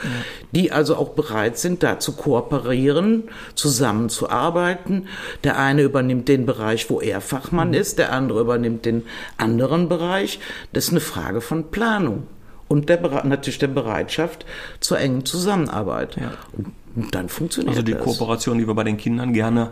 die 0.52 0.70
also 0.70 0.94
auch 0.94 1.10
bereit 1.10 1.58
sind, 1.58 1.82
da 1.82 1.98
zu 1.98 2.12
kooperieren, 2.12 3.24
zusammenzuarbeiten. 3.56 5.08
Der 5.42 5.58
eine 5.58 5.82
übernimmt 5.82 6.28
den 6.28 6.46
Bereich, 6.46 6.90
wo 6.90 7.00
er 7.00 7.23
Fachmann 7.24 7.74
ist, 7.74 7.98
der 7.98 8.12
andere 8.12 8.40
übernimmt 8.40 8.84
den 8.84 9.02
anderen 9.36 9.88
Bereich. 9.88 10.38
Das 10.72 10.84
ist 10.84 10.90
eine 10.90 11.00
Frage 11.00 11.40
von 11.40 11.70
Planung. 11.70 12.28
Und 12.68 12.88
der, 12.88 13.00
natürlich 13.24 13.58
der 13.58 13.68
Bereitschaft 13.68 14.46
zur 14.80 14.98
engen 14.98 15.24
Zusammenarbeit. 15.24 16.16
Ja. 16.16 16.32
Und 16.96 17.14
dann 17.14 17.28
funktioniert 17.28 17.70
also 17.76 17.82
die 17.82 17.92
das. 17.92 18.02
Kooperation, 18.02 18.58
die 18.58 18.66
wir 18.66 18.74
bei 18.74 18.84
den 18.84 18.96
Kindern 18.96 19.32
gerne 19.32 19.70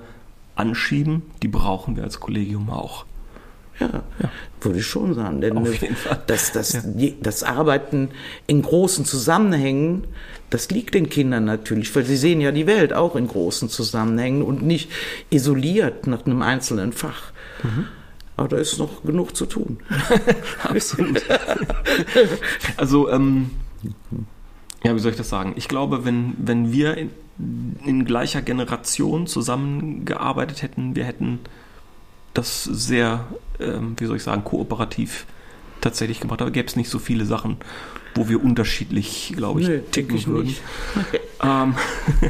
anschieben, 0.57 1.23
die 1.43 1.49
brauchen 1.49 1.97
wir 1.97 2.03
als 2.05 2.21
Kollegium 2.21 2.69
auch. 2.71 3.07
Ja, 3.81 4.03
würde 4.61 4.79
ich 4.79 4.87
schon 4.87 5.15
sagen. 5.15 5.41
Denn 5.41 5.57
Auf 5.57 5.81
jeden 5.81 5.97
Fall. 5.97 6.21
Das, 6.27 6.53
das, 6.53 6.85
je- 6.97 7.15
das 7.21 7.43
Arbeiten 7.43 8.11
in 8.47 8.61
großen 8.63 9.05
Zusammenhängen, 9.07 10.05
das 10.51 10.71
liegt 10.71 10.95
den 10.95 11.09
Kindern 11.09 11.47
natürlich, 11.47 11.97
weil 11.97 12.05
sie 12.05 12.17
sehen 12.19 12.41
ja 12.43 12.53
die 12.53 12.67
Welt 12.67 12.93
auch 12.93 13.17
in 13.17 13.27
großen 13.27 13.71
Zusammenhängen 13.71 14.43
und 14.43 14.63
nicht 14.63 14.91
isoliert 15.31 16.07
nach 16.07 16.27
einem 16.27 16.43
einzelnen 16.43 16.93
Fach. 16.93 17.32
Mhm. 17.63 17.87
Aber 18.37 18.49
da 18.49 18.57
ist 18.57 18.79
noch 18.79 19.03
genug 19.03 19.37
zu 19.37 19.47
tun. 19.47 19.79
Absolut. 20.63 21.23
also, 22.77 23.11
ähm, 23.11 23.51
ja, 24.83 24.95
wie 24.95 24.99
soll 24.99 25.13
ich 25.13 25.19
das 25.19 25.29
sagen? 25.29 25.53
Ich 25.57 25.69
glaube, 25.69 26.05
wenn, 26.05 26.35
wenn 26.39 26.73
wir 26.73 26.97
in, 26.97 27.11
in 27.85 28.05
gleicher 28.05 28.43
Generation 28.43 29.27
zusammengearbeitet 29.27 30.63
hätten, 30.63 30.97
wir 30.97 31.05
hätten 31.05 31.41
das 32.35 32.65
sehr, 32.65 33.27
ähm, 33.61 33.95
wie 33.99 34.07
soll 34.07 34.17
ich 34.17 34.23
sagen, 34.23 34.45
kooperativ 34.45 35.27
tatsächlich 35.81 36.21
gemacht. 36.21 36.41
Aber 36.41 36.51
gäbe 36.51 36.67
es 36.67 36.77
nicht 36.77 36.89
so 36.89 36.99
viele 36.99 37.27
Sachen, 37.27 37.59
wo 38.15 38.29
wir 38.29 38.43
unterschiedlich, 38.43 39.33
glaube 39.37 39.61
ich, 39.61 39.69
Nee, 39.69 39.81
ticken 39.91 40.17
ich 40.17 40.27
würden. 40.27 40.55
Ähm, 41.45 41.75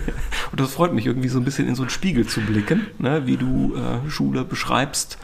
und 0.52 0.60
das 0.60 0.72
freut 0.72 0.94
mich 0.94 1.04
irgendwie 1.04 1.28
so 1.28 1.38
ein 1.38 1.44
bisschen 1.44 1.68
in 1.68 1.74
so 1.74 1.82
einen 1.82 1.90
Spiegel 1.90 2.26
zu 2.26 2.40
blicken, 2.40 2.86
ne? 2.98 3.26
wie 3.26 3.36
du 3.36 3.74
äh, 3.76 4.08
Schule 4.08 4.42
beschreibst, 4.42 5.18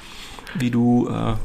wie 0.58 0.70
du 0.70 1.08
äh, 1.08 1.36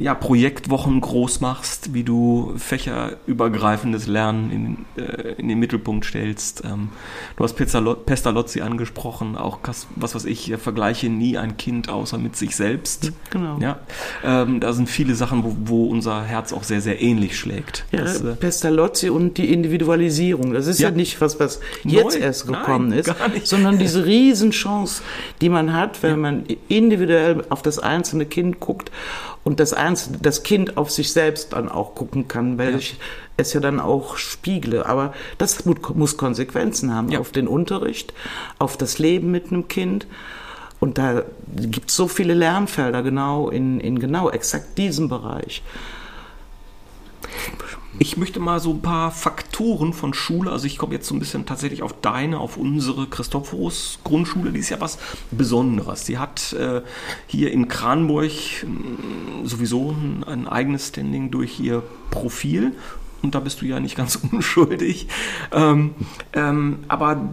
ja, 0.00 0.14
Projektwochen 0.14 1.00
groß 1.00 1.40
machst, 1.40 1.92
wie 1.92 2.02
du 2.04 2.54
fächerübergreifendes 2.56 4.06
Lernen 4.06 4.50
in, 4.96 5.02
äh, 5.02 5.32
in 5.34 5.48
den 5.48 5.58
Mittelpunkt 5.58 6.04
stellst. 6.06 6.62
Ähm, 6.64 6.88
du 7.36 7.44
hast 7.44 7.56
Pizzalo- 7.58 7.94
Pestalozzi 7.94 8.60
angesprochen, 8.62 9.36
auch 9.36 9.58
was 9.96 10.14
weiß 10.14 10.24
ich, 10.24 10.52
vergleiche 10.58 11.08
nie 11.08 11.36
ein 11.36 11.56
Kind 11.56 11.88
außer 11.88 12.18
mit 12.18 12.34
sich 12.36 12.56
selbst. 12.56 13.12
Genau. 13.30 13.58
Ja, 13.60 13.78
ähm, 14.24 14.60
da 14.60 14.72
sind 14.72 14.88
viele 14.88 15.14
Sachen, 15.14 15.44
wo, 15.44 15.54
wo 15.64 15.86
unser 15.86 16.22
Herz 16.24 16.52
auch 16.52 16.64
sehr, 16.64 16.80
sehr 16.80 17.00
ähnlich 17.02 17.38
schlägt. 17.38 17.84
Ja, 17.92 18.00
Das, 18.00 18.22
äh, 18.22 18.34
Pestalozzi 18.34 19.10
und 19.10 19.36
die 19.38 19.52
Individualisierung. 19.52 20.52
Das 20.52 20.66
ist 20.66 20.80
ja, 20.80 20.88
Ja. 20.88 20.94
nicht 20.94 21.20
was, 21.20 21.38
was 21.38 21.60
jetzt 21.84 22.18
Neu? 22.18 22.24
erst 22.24 22.48
Nein, 22.48 22.60
gekommen 22.60 22.92
ist, 22.92 23.06
gar 23.18 23.28
nicht. 23.28 23.46
sondern 23.46 23.78
diese 23.78 24.04
Riesenchance, 24.06 25.02
die 25.40 25.48
man 25.50 25.72
hat, 25.74 26.02
wenn 26.02 26.20
man 26.20 26.44
individuell 26.68 27.44
auf 27.50 27.62
das 27.62 27.78
einzelne 27.78 28.24
Kind 28.26 28.60
guckt 28.60 28.90
und 29.44 29.58
das, 29.60 29.72
einzelne, 29.72 30.18
das 30.20 30.42
Kind 30.42 30.76
auf 30.76 30.90
sich 30.90 31.12
selbst 31.12 31.52
dann 31.54 31.68
auch 31.68 31.94
gucken 31.94 32.28
kann, 32.28 32.58
weil 32.58 32.72
Ja. 32.72 32.76
ich 32.78 32.98
es 33.36 33.52
ja 33.54 33.60
dann 33.60 33.80
auch 33.80 34.16
spiegle. 34.18 34.84
Aber 34.86 35.14
das 35.38 35.64
mu- 35.64 35.74
muss 35.94 36.16
Konsequenzen 36.16 36.94
haben 36.94 37.10
Ja. 37.10 37.20
auf 37.20 37.30
den 37.32 37.48
Unterricht, 37.48 38.12
auf 38.58 38.76
das 38.76 38.98
Leben 38.98 39.30
mit 39.30 39.46
einem 39.50 39.66
Kind. 39.68 40.06
Und 40.78 40.98
da 40.98 41.22
gibt 41.56 41.90
es 41.90 41.96
so 41.96 42.06
viele 42.08 42.34
Lernfelder 42.34 43.02
genau 43.02 43.48
in, 43.50 43.80
in 43.80 43.98
genau 43.98 44.30
exakt 44.30 44.76
diesem 44.78 45.08
Bereich. 45.08 45.62
Ich 48.02 48.16
möchte 48.16 48.40
mal 48.40 48.60
so 48.60 48.70
ein 48.70 48.80
paar 48.80 49.10
Faktoren 49.10 49.92
von 49.92 50.14
Schule, 50.14 50.50
also 50.50 50.64
ich 50.66 50.78
komme 50.78 50.94
jetzt 50.94 51.06
so 51.06 51.14
ein 51.14 51.18
bisschen 51.18 51.44
tatsächlich 51.44 51.82
auf 51.82 51.92
deine, 52.00 52.40
auf 52.40 52.56
unsere 52.56 53.06
Christophorus 53.06 53.98
Grundschule, 54.04 54.52
die 54.52 54.60
ist 54.60 54.70
ja 54.70 54.80
was 54.80 54.96
Besonderes. 55.30 56.06
Sie 56.06 56.16
hat 56.16 56.54
äh, 56.54 56.80
hier 57.26 57.52
in 57.52 57.68
Kranburg 57.68 58.32
mh, 58.64 59.46
sowieso 59.46 59.90
ein, 59.90 60.24
ein 60.24 60.48
eigenes 60.48 60.88
Standing 60.88 61.30
durch 61.30 61.60
ihr 61.60 61.82
Profil 62.10 62.72
und 63.20 63.34
da 63.34 63.40
bist 63.40 63.60
du 63.60 63.66
ja 63.66 63.80
nicht 63.80 63.96
ganz 63.96 64.16
unschuldig. 64.32 65.08
Ähm, 65.52 65.94
ähm, 66.32 66.78
aber 66.88 67.28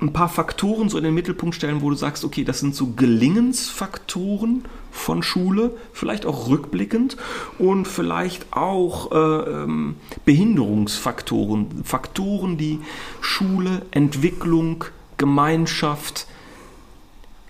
ein 0.00 0.12
paar 0.12 0.28
Faktoren 0.28 0.88
so 0.88 0.98
in 0.98 1.04
den 1.04 1.14
Mittelpunkt 1.14 1.54
stellen, 1.54 1.82
wo 1.82 1.90
du 1.90 1.96
sagst, 1.96 2.24
okay, 2.24 2.44
das 2.44 2.60
sind 2.60 2.74
so 2.74 2.88
Gelingensfaktoren 2.88 4.64
von 4.90 5.22
Schule, 5.22 5.76
vielleicht 5.92 6.26
auch 6.26 6.48
rückblickend 6.48 7.16
und 7.58 7.86
vielleicht 7.86 8.52
auch 8.52 9.12
äh, 9.12 9.50
ähm, 9.50 9.96
Behinderungsfaktoren, 10.24 11.84
Faktoren, 11.84 12.56
die 12.56 12.80
Schule, 13.20 13.82
Entwicklung, 13.90 14.84
Gemeinschaft 15.16 16.26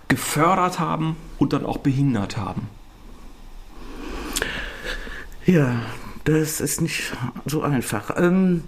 gefördert 0.09 0.79
haben 0.79 1.17
und 1.39 1.53
dann 1.53 1.65
auch 1.65 1.79
behindert 1.79 2.37
haben. 2.37 2.69
Ja, 5.47 5.81
das 6.25 6.61
ist 6.61 6.81
nicht 6.81 7.13
so 7.47 7.63
einfach. 7.63 8.13
Ähm, 8.17 8.65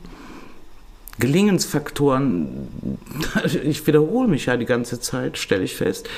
Gelingensfaktoren, 1.18 2.68
ich 3.64 3.86
wiederhole 3.86 4.28
mich 4.28 4.46
ja 4.46 4.56
die 4.56 4.64
ganze 4.64 5.00
Zeit, 5.00 5.38
stelle 5.38 5.64
ich 5.64 5.74
fest. 5.76 6.08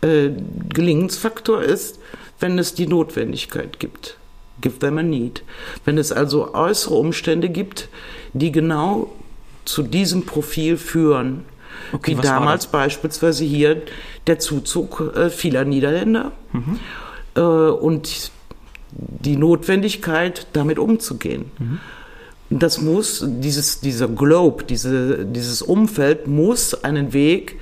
Äh, 0.00 0.30
Gelingensfaktor 0.68 1.62
ist, 1.62 2.00
wenn 2.40 2.58
es 2.58 2.74
die 2.74 2.86
Notwendigkeit 2.86 3.78
gibt. 3.78 4.16
Give 4.60 4.78
them 4.78 4.98
a 4.98 5.02
need. 5.02 5.42
Wenn 5.84 5.98
es 5.98 6.12
also 6.12 6.54
äußere 6.54 6.94
Umstände 6.94 7.48
gibt, 7.48 7.88
die 8.32 8.52
genau 8.52 9.12
zu 9.64 9.82
diesem 9.82 10.26
Profil 10.26 10.76
führen. 10.76 11.44
Okay, 11.92 12.16
wie 12.16 12.20
damals 12.20 12.66
beispielsweise 12.66 13.44
hier 13.44 13.82
der 14.26 14.38
Zuzug 14.38 15.12
äh, 15.16 15.30
vieler 15.30 15.64
Niederländer 15.64 16.32
mhm. 16.52 16.78
äh, 17.34 17.40
und 17.40 18.30
die 18.90 19.36
Notwendigkeit, 19.36 20.46
damit 20.52 20.78
umzugehen. 20.78 21.50
Mhm. 21.58 21.80
Das 22.58 22.80
muss, 22.80 23.24
dieses, 23.26 23.80
dieser 23.80 24.08
Globe, 24.08 24.64
diese, 24.64 25.24
dieses 25.24 25.62
Umfeld 25.62 26.26
muss 26.26 26.74
einen 26.84 27.12
Weg 27.12 27.56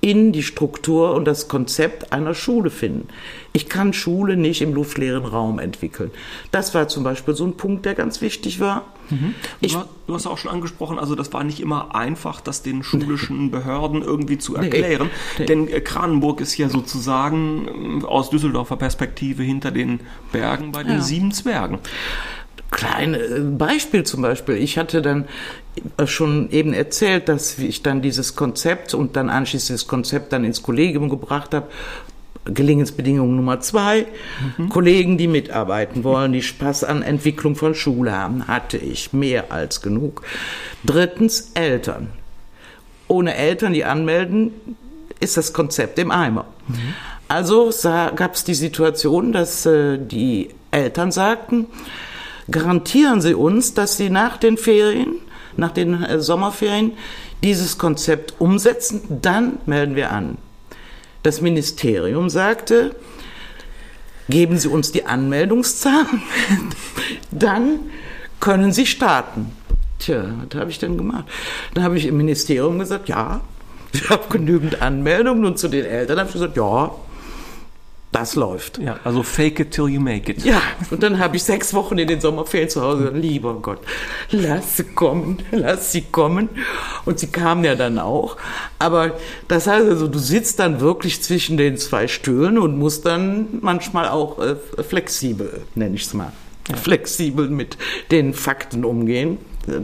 in 0.00 0.30
die 0.30 0.44
Struktur 0.44 1.14
und 1.14 1.24
das 1.24 1.48
Konzept 1.48 2.12
einer 2.12 2.32
Schule 2.32 2.70
finden. 2.70 3.08
Ich 3.52 3.68
kann 3.68 3.92
Schule 3.92 4.36
nicht 4.36 4.62
im 4.62 4.72
luftleeren 4.72 5.24
Raum 5.24 5.58
entwickeln. 5.58 6.12
Das 6.52 6.72
war 6.72 6.86
zum 6.86 7.02
Beispiel 7.02 7.34
so 7.34 7.44
ein 7.44 7.56
Punkt, 7.56 7.84
der 7.84 7.94
ganz 7.94 8.20
wichtig 8.20 8.60
war. 8.60 8.84
Mhm. 9.10 9.34
Ich, 9.60 9.76
du 10.06 10.14
hast 10.14 10.28
auch 10.28 10.38
schon 10.38 10.52
angesprochen, 10.52 11.00
also 11.00 11.16
das 11.16 11.32
war 11.32 11.42
nicht 11.42 11.58
immer 11.58 11.96
einfach, 11.96 12.40
das 12.40 12.62
den 12.62 12.84
schulischen 12.84 13.50
Behörden 13.50 14.02
irgendwie 14.02 14.38
zu 14.38 14.54
erklären. 14.54 15.08
Nee, 15.08 15.40
nee. 15.40 15.46
Denn 15.46 15.68
äh, 15.68 15.80
Kranenburg 15.80 16.40
ist 16.40 16.56
ja 16.56 16.68
sozusagen 16.68 18.02
äh, 18.02 18.04
aus 18.04 18.30
Düsseldorfer 18.30 18.76
Perspektive 18.76 19.42
hinter 19.42 19.72
den 19.72 20.00
Bergen 20.30 20.70
bei 20.70 20.84
den 20.84 20.98
ja. 20.98 21.00
sieben 21.00 21.32
Zwergen 21.32 21.80
kleine 22.70 23.18
äh, 23.18 23.40
Beispiel 23.40 24.04
zum 24.04 24.22
Beispiel. 24.22 24.56
Ich 24.56 24.78
hatte 24.78 25.02
dann 25.02 25.26
äh, 25.96 26.06
schon 26.06 26.50
eben 26.50 26.72
erzählt, 26.72 27.28
dass 27.28 27.58
ich 27.58 27.82
dann 27.82 28.02
dieses 28.02 28.36
Konzept 28.36 28.94
und 28.94 29.16
dann 29.16 29.30
anschließend 29.30 29.78
das 29.78 29.86
Konzept 29.86 30.32
dann 30.32 30.44
ins 30.44 30.62
Kollegium 30.62 31.08
gebracht 31.08 31.54
habe. 31.54 31.68
Gelingensbedingung 32.44 33.36
Nummer 33.36 33.60
zwei. 33.60 34.06
Mhm. 34.56 34.68
Kollegen, 34.70 35.18
die 35.18 35.28
mitarbeiten 35.28 36.02
wollen, 36.02 36.32
die 36.32 36.42
Spaß 36.42 36.84
an 36.84 37.02
Entwicklung 37.02 37.56
von 37.56 37.74
Schule 37.74 38.12
haben, 38.12 38.48
hatte 38.48 38.78
ich 38.78 39.12
mehr 39.12 39.52
als 39.52 39.82
genug. 39.82 40.22
Drittens 40.84 41.50
Eltern. 41.54 42.08
Ohne 43.06 43.34
Eltern, 43.34 43.74
die 43.74 43.84
anmelden, 43.84 44.52
ist 45.20 45.36
das 45.36 45.52
Konzept 45.52 45.98
im 45.98 46.10
Eimer. 46.10 46.46
Mhm. 46.68 46.94
Also 47.28 47.70
gab 47.84 48.34
es 48.34 48.44
die 48.44 48.54
Situation, 48.54 49.32
dass 49.32 49.66
äh, 49.66 49.98
die 49.98 50.48
Eltern 50.70 51.12
sagten, 51.12 51.66
garantieren 52.50 53.20
Sie 53.20 53.34
uns, 53.34 53.74
dass 53.74 53.96
Sie 53.96 54.10
nach 54.10 54.36
den 54.36 54.56
Ferien, 54.56 55.16
nach 55.56 55.72
den 55.72 56.02
äh, 56.02 56.20
Sommerferien, 56.20 56.92
dieses 57.42 57.78
Konzept 57.78 58.34
umsetzen, 58.40 59.02
dann 59.22 59.58
melden 59.66 59.94
wir 59.94 60.10
an. 60.10 60.38
Das 61.22 61.40
Ministerium 61.40 62.30
sagte, 62.30 62.94
geben 64.28 64.58
Sie 64.58 64.68
uns 64.68 64.92
die 64.92 65.06
Anmeldungszahlen, 65.06 66.22
dann 67.30 67.80
können 68.40 68.72
Sie 68.72 68.86
starten. 68.86 69.52
Tja, 69.98 70.24
was 70.48 70.60
habe 70.60 70.70
ich 70.70 70.78
denn 70.78 70.96
gemacht? 70.96 71.24
Dann 71.74 71.84
habe 71.84 71.96
ich 71.96 72.06
im 72.06 72.16
Ministerium 72.16 72.78
gesagt, 72.78 73.08
ja, 73.08 73.40
ich 73.92 74.08
habe 74.10 74.24
genügend 74.30 74.80
Anmeldungen 74.80 75.44
und 75.44 75.58
zu 75.58 75.68
den 75.68 75.84
Eltern 75.84 76.18
habe 76.18 76.28
ich 76.28 76.34
gesagt, 76.34 76.56
ja, 76.56 76.94
das 78.12 78.36
läuft. 78.36 78.78
Ja, 78.78 78.98
also 79.04 79.22
fake 79.22 79.60
it 79.60 79.70
till 79.70 79.88
you 79.88 80.00
make 80.00 80.32
it. 80.32 80.42
Ja, 80.44 80.62
und 80.90 81.02
dann 81.02 81.18
habe 81.18 81.36
ich 81.36 81.42
sechs 81.44 81.74
Wochen 81.74 81.98
in 81.98 82.08
den 82.08 82.20
Sommerferien 82.20 82.70
zu 82.70 82.82
Hause 82.82 83.10
lieber 83.14 83.54
Gott, 83.54 83.80
lass 84.30 84.78
sie 84.78 84.84
kommen, 84.84 85.38
lass 85.50 85.92
sie 85.92 86.02
kommen. 86.02 86.48
Und 87.04 87.18
sie 87.18 87.26
kamen 87.26 87.64
ja 87.64 87.74
dann 87.74 87.98
auch. 87.98 88.36
Aber 88.78 89.18
das 89.48 89.66
heißt 89.66 89.86
also, 89.86 90.08
du 90.08 90.18
sitzt 90.18 90.58
dann 90.58 90.80
wirklich 90.80 91.22
zwischen 91.22 91.56
den 91.56 91.76
zwei 91.76 92.08
Stühlen 92.08 92.58
und 92.58 92.78
musst 92.78 93.04
dann 93.04 93.48
manchmal 93.60 94.08
auch 94.08 94.38
äh, 94.38 94.56
flexibel, 94.82 95.62
nenne 95.74 95.96
ich 95.96 96.04
es 96.04 96.14
mal, 96.14 96.32
ja. 96.70 96.76
flexibel 96.76 97.48
mit 97.48 97.76
den 98.10 98.32
Fakten 98.32 98.84
umgehen. 98.84 99.38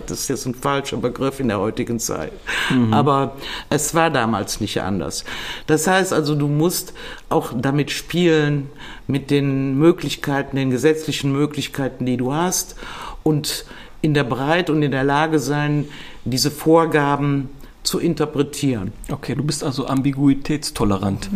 Das 0.07 0.21
ist 0.21 0.29
jetzt 0.29 0.47
ein 0.47 0.55
falscher 0.55 0.97
Begriff 0.97 1.41
in 1.41 1.49
der 1.49 1.61
heutigen 1.61 1.99
Zeit. 1.99 2.33
Mhm. 2.71 2.93
Aber 2.93 3.37
es 3.71 3.95
war 3.95 4.11
damals 4.11 4.61
nicht 4.61 4.81
anders. 4.81 5.25
Das 5.67 5.87
heißt 5.87 6.13
also, 6.13 6.35
du 6.35 6.49
musst 6.49 6.95
auch 7.29 7.53
damit 7.57 7.91
spielen, 7.91 8.71
mit 9.07 9.31
den 9.31 9.79
Möglichkeiten, 9.79 10.57
den 10.57 10.71
gesetzlichen 10.71 11.33
Möglichkeiten, 11.33 12.07
die 12.07 12.17
du 12.17 12.33
hast 12.33 12.77
und 13.23 13.67
in 14.01 14.15
der 14.15 14.25
Breite 14.25 14.73
und 14.73 14.83
in 14.83 14.91
der 14.91 15.05
Lage 15.05 15.39
sein, 15.39 15.89
diese 16.25 16.51
Vorgaben 16.51 17.49
zu 17.85 18.01
interpretieren. 18.01 18.93
Okay, 19.11 19.35
du 19.35 19.45
bist 19.45 19.63
also 19.63 19.87
ambiguitätstolerant. 19.87 21.29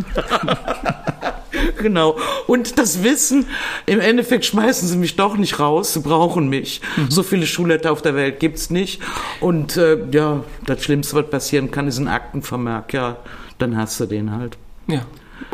genau. 1.79 2.17
Und 2.47 2.79
das 2.79 3.05
Wissen, 3.05 3.47
im 3.87 4.01
Endeffekt 4.01 4.47
schmeißen 4.47 4.89
sie 4.89 4.97
mich 4.97 5.15
doch 5.17 5.37
nicht 5.37 5.61
raus, 5.61 5.93
sie 5.93 6.01
brauchen 6.01 6.49
mich. 6.49 6.81
Mhm. 6.97 7.11
So 7.11 7.23
viele 7.23 7.47
Schulleiter 7.47 7.93
auf 7.93 8.03
der 8.03 8.15
Welt 8.15 8.41
gibt's 8.41 8.71
nicht. 8.71 9.01
Und 9.41 9.77
äh, 9.77 9.99
ja, 10.11 10.43
das 10.67 10.83
Schlimmste, 10.83 11.17
was 11.17 11.31
passieren 11.31 11.71
kann, 11.71 11.87
ist 11.87 11.99
ein 11.99 12.09
Aktenvermerk. 12.09 12.93
Ja, 12.95 13.19
dann 13.59 13.77
hast 13.77 14.01
du 14.01 14.07
den 14.07 14.33
halt. 14.33 14.57
Ja. 14.87 15.03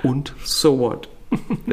Und? 0.02 0.33
So 0.44 0.78
what? 0.78 1.09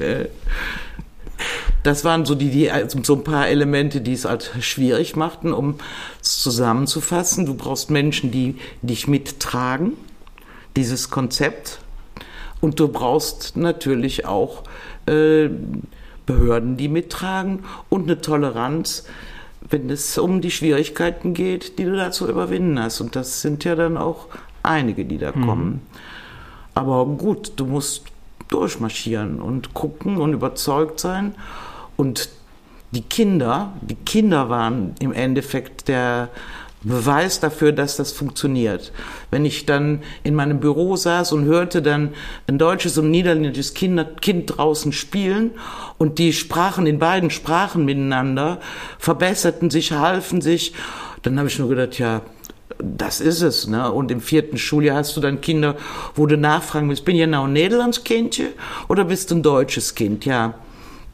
Das 1.84 2.04
waren 2.06 2.26
so 2.26 2.36
die, 2.36 2.50
die 2.50 2.70
also 2.72 3.00
so 3.04 3.16
ein 3.16 3.24
paar 3.24 3.48
Elemente, 3.48 4.02
die 4.02 4.14
es 4.14 4.26
halt 4.26 4.52
schwierig 4.62 5.16
machten, 5.16 5.54
um 5.54 5.76
es 6.22 6.40
zusammenzufassen. 6.40 7.46
Du 7.46 7.56
brauchst 7.56 7.90
Menschen, 7.90 8.32
die 8.32 8.56
dich 8.82 9.08
mittragen, 9.08 9.94
dieses 10.76 11.10
Konzept 11.10 11.80
und 12.62 12.80
du 12.80 12.88
brauchst 12.88 13.58
natürlich 13.58 14.26
auch 14.26 14.64
äh, 15.08 15.50
Behörden, 16.26 16.78
die 16.78 16.88
mittragen 16.88 17.66
und 17.90 18.04
eine 18.04 18.22
Toleranz, 18.22 19.06
wenn 19.70 19.90
es 19.90 20.18
um 20.18 20.42
die 20.42 20.52
Schwierigkeiten 20.52 21.34
geht, 21.34 21.80
die 21.80 21.86
du 21.86 21.96
da 21.96 22.12
zu 22.12 22.30
überwinden 22.30 22.80
hast. 22.80 23.02
Und 23.02 23.16
das 23.16 23.42
sind 23.42 23.64
ja 23.64 23.76
dann 23.76 23.98
auch 23.98 24.28
einige, 24.64 25.06
die 25.06 25.18
da 25.18 25.32
mhm. 25.36 25.46
kommen. 25.46 25.82
Aber 26.76 27.06
gut, 27.06 27.54
du 27.58 27.66
musst 27.66 28.04
durchmarschieren 28.52 29.42
und 29.42 29.74
gucken 29.74 30.18
und 30.18 30.34
überzeugt 30.34 31.00
sein. 31.00 31.34
Und 31.98 32.30
die 32.92 33.02
Kinder, 33.02 33.74
die 33.82 33.96
Kinder 33.96 34.50
waren 34.50 34.94
im 35.00 35.12
Endeffekt 35.12 35.88
der, 35.88 36.30
Beweis 36.84 37.40
dafür, 37.40 37.74
dass 37.74 37.98
das 37.98 38.12
funktioniert. 38.12 38.92
Wenn 39.30 39.46
ich 39.46 39.68
dann 39.68 40.02
in 40.24 40.34
meinem 40.34 40.60
Büro 40.60 40.96
saß 40.96 41.32
und 41.32 41.46
hörte 41.46 41.84
dann 41.84 42.14
ein 42.48 42.58
deutsches 42.58 42.98
und 42.98 43.12
niederländisches 43.12 43.76
kind, 43.76 44.04
kind 44.22 44.58
draußen 44.58 44.92
spielen 44.92 45.52
und 46.00 46.18
die 46.18 46.34
sprachen 46.34 46.88
in 46.88 46.98
beiden 46.98 47.30
Sprachen 47.30 47.86
miteinander, 47.86 48.60
verbesserten 48.98 49.70
sich, 49.70 49.92
halfen 49.92 50.42
sich, 50.42 50.74
dann 51.22 51.38
habe 51.38 51.50
ich 51.50 51.60
nur 51.60 51.70
gedacht, 51.70 52.00
ja, 52.00 52.22
das 52.84 53.22
ist 53.22 53.41
es. 53.41 53.67
Ne? 53.67 53.91
Und 53.91 54.12
im 54.12 54.22
vierten 54.22 54.58
Schuljahr 54.58 54.98
hast 54.98 55.15
du 55.15 55.22
dann 55.22 55.41
Kinder, 55.41 55.76
wo 56.15 56.26
du 56.26 56.38
nachfragen 56.38 56.89
willst, 56.89 57.06
bin 57.06 57.15
ich 57.15 57.22
genau 57.22 57.46
ein 57.46 57.54
Nederlands 57.54 58.04
Kindje 58.04 58.50
oder 58.88 59.06
bist 59.06 59.32
du 59.32 59.36
ein 59.36 59.44
deutsches 59.44 59.96
Kind? 59.96 60.26
Ja, 60.26 60.56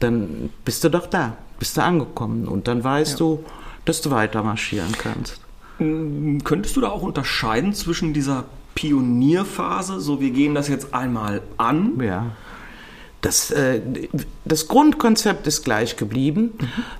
dann 0.00 0.50
bist 0.64 0.84
du 0.84 0.88
doch 0.88 1.06
da, 1.06 1.36
bist 1.58 1.76
du 1.76 1.82
angekommen 1.82 2.46
und 2.46 2.68
dann 2.68 2.82
weißt 2.82 3.12
ja. 3.12 3.18
du, 3.18 3.44
dass 3.84 4.00
du 4.00 4.10
weiter 4.10 4.42
marschieren 4.42 4.92
kannst. 4.96 5.40
Hm, 5.78 6.42
könntest 6.44 6.76
du 6.76 6.80
da 6.80 6.88
auch 6.88 7.02
unterscheiden 7.02 7.72
zwischen 7.72 8.12
dieser 8.12 8.44
Pionierphase, 8.74 10.00
so 10.00 10.20
wir 10.20 10.30
gehen 10.30 10.54
das 10.54 10.68
jetzt 10.68 10.94
einmal 10.94 11.42
an? 11.56 12.00
Ja. 12.00 12.26
Das, 13.20 13.50
äh, 13.50 13.80
das 14.44 14.68
Grundkonzept 14.68 15.46
ist 15.46 15.64
gleich 15.64 15.96
geblieben. 15.96 16.52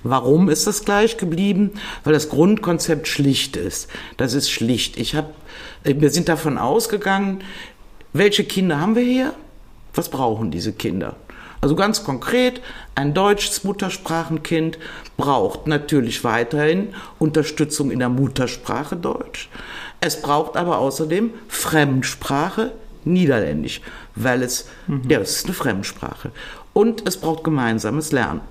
Warum 0.03 0.49
ist 0.49 0.67
das 0.67 0.83
gleich 0.83 1.17
geblieben? 1.17 1.71
Weil 2.03 2.13
das 2.13 2.29
Grundkonzept 2.29 3.07
schlicht 3.07 3.55
ist. 3.55 3.87
Das 4.17 4.33
ist 4.33 4.49
schlicht. 4.49 4.97
Ich 4.97 5.15
hab, 5.15 5.33
äh, 5.83 5.95
wir 5.97 6.09
sind 6.09 6.27
davon 6.27 6.57
ausgegangen, 6.57 7.41
welche 8.11 8.43
Kinder 8.43 8.79
haben 8.79 8.95
wir 8.95 9.03
hier? 9.03 9.33
Was 9.93 10.09
brauchen 10.09 10.51
diese 10.51 10.73
Kinder? 10.73 11.15
Also 11.61 11.75
ganz 11.75 12.03
konkret, 12.03 12.61
ein 12.95 13.13
deutsches 13.13 13.63
Muttersprachenkind 13.63 14.79
braucht 15.17 15.67
natürlich 15.67 16.23
weiterhin 16.23 16.93
Unterstützung 17.17 17.91
in 17.91 17.99
der 17.99 18.09
Muttersprache 18.09 18.95
Deutsch. 18.95 19.49
Es 19.99 20.21
braucht 20.21 20.55
aber 20.55 20.79
außerdem 20.79 21.33
Fremdsprache 21.49 22.71
Niederländisch, 23.05 23.81
weil 24.15 24.43
es, 24.43 24.67
mhm. 24.87 25.01
ja, 25.07 25.19
es 25.19 25.37
ist 25.37 25.45
eine 25.45 25.53
Fremdsprache. 25.53 26.31
Und 26.73 27.07
es 27.07 27.17
braucht 27.17 27.43
gemeinsames 27.43 28.11
Lernen. 28.11 28.41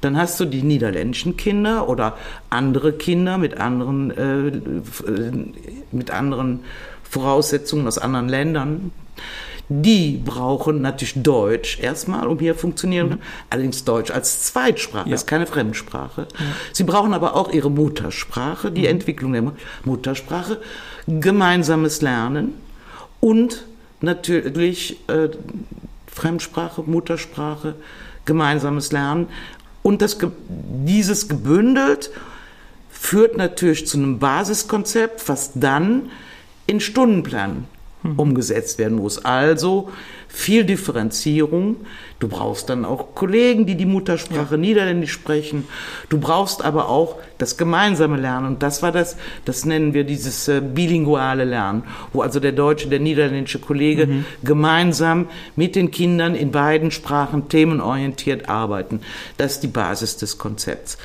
Dann 0.00 0.16
hast 0.16 0.38
du 0.40 0.44
die 0.44 0.62
niederländischen 0.62 1.36
Kinder 1.36 1.88
oder 1.88 2.16
andere 2.50 2.92
Kinder 2.92 3.38
mit 3.38 3.58
anderen, 3.58 4.10
äh, 4.10 5.92
mit 5.92 6.10
anderen 6.10 6.60
Voraussetzungen 7.08 7.86
aus 7.86 7.98
anderen 7.98 8.28
Ländern. 8.28 8.90
Die 9.68 10.20
brauchen 10.22 10.82
natürlich 10.82 11.22
Deutsch 11.22 11.78
erstmal, 11.78 12.26
um 12.26 12.38
hier 12.38 12.54
funktionieren 12.54 13.08
mhm. 13.08 13.18
Allerdings 13.48 13.84
Deutsch 13.84 14.10
als 14.10 14.42
Zweitsprache, 14.42 15.08
ja. 15.08 15.14
ist 15.14 15.26
keine 15.26 15.46
Fremdsprache. 15.46 16.22
Ja. 16.32 16.46
Sie 16.72 16.84
brauchen 16.84 17.14
aber 17.14 17.36
auch 17.36 17.52
ihre 17.52 17.70
Muttersprache, 17.70 18.72
die 18.72 18.82
mhm. 18.82 18.88
Entwicklung 18.88 19.32
der 19.32 19.52
Muttersprache, 19.84 20.60
gemeinsames 21.06 22.02
Lernen 22.02 22.54
und 23.20 23.64
natürlich 24.02 24.98
äh, 25.08 25.28
Fremdsprache, 26.06 26.82
Muttersprache, 26.82 27.74
gemeinsames 28.24 28.92
Lernen. 28.92 29.28
Und 29.82 30.02
das, 30.02 30.18
dieses 30.48 31.28
gebündelt 31.28 32.10
führt 32.90 33.36
natürlich 33.36 33.86
zu 33.86 33.98
einem 33.98 34.18
Basiskonzept, 34.18 35.28
was 35.28 35.52
dann 35.54 36.10
in 36.66 36.80
Stundenplan 36.80 37.66
mhm. 38.02 38.18
umgesetzt 38.18 38.78
werden 38.78 38.98
muss. 38.98 39.24
Also 39.24 39.90
viel 40.32 40.64
Differenzierung. 40.64 41.76
Du 42.18 42.26
brauchst 42.26 42.70
dann 42.70 42.84
auch 42.84 43.14
Kollegen, 43.14 43.66
die 43.66 43.74
die 43.74 43.84
Muttersprache 43.84 44.54
ja. 44.54 44.56
Niederländisch 44.56 45.12
sprechen. 45.12 45.68
Du 46.08 46.18
brauchst 46.18 46.64
aber 46.64 46.88
auch 46.88 47.16
das 47.36 47.58
gemeinsame 47.58 48.16
Lernen. 48.16 48.46
Und 48.46 48.62
das 48.62 48.82
war 48.82 48.92
das, 48.92 49.16
das 49.44 49.66
nennen 49.66 49.92
wir 49.92 50.04
dieses 50.04 50.48
äh, 50.48 50.62
bilinguale 50.62 51.44
Lernen, 51.44 51.84
wo 52.12 52.22
also 52.22 52.40
der 52.40 52.52
deutsche, 52.52 52.88
der 52.88 53.00
niederländische 53.00 53.58
Kollege 53.58 54.06
mhm. 54.06 54.24
gemeinsam 54.42 55.28
mit 55.54 55.76
den 55.76 55.90
Kindern 55.90 56.34
in 56.34 56.50
beiden 56.50 56.90
Sprachen 56.90 57.48
themenorientiert 57.48 58.48
arbeiten. 58.48 59.00
Das 59.36 59.52
ist 59.52 59.62
die 59.62 59.68
Basis 59.68 60.16
des 60.16 60.38
Konzepts. 60.38 60.96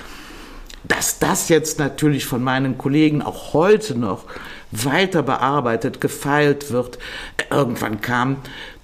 Dass 0.83 1.19
das 1.19 1.49
jetzt 1.49 1.79
natürlich 1.79 2.25
von 2.25 2.41
meinen 2.41 2.77
Kollegen 2.77 3.21
auch 3.21 3.53
heute 3.53 3.97
noch 3.97 4.23
weiter 4.71 5.23
bearbeitet, 5.23 6.01
gefeilt 6.01 6.71
wird. 6.71 6.99
Irgendwann 7.49 8.01
kam 8.01 8.37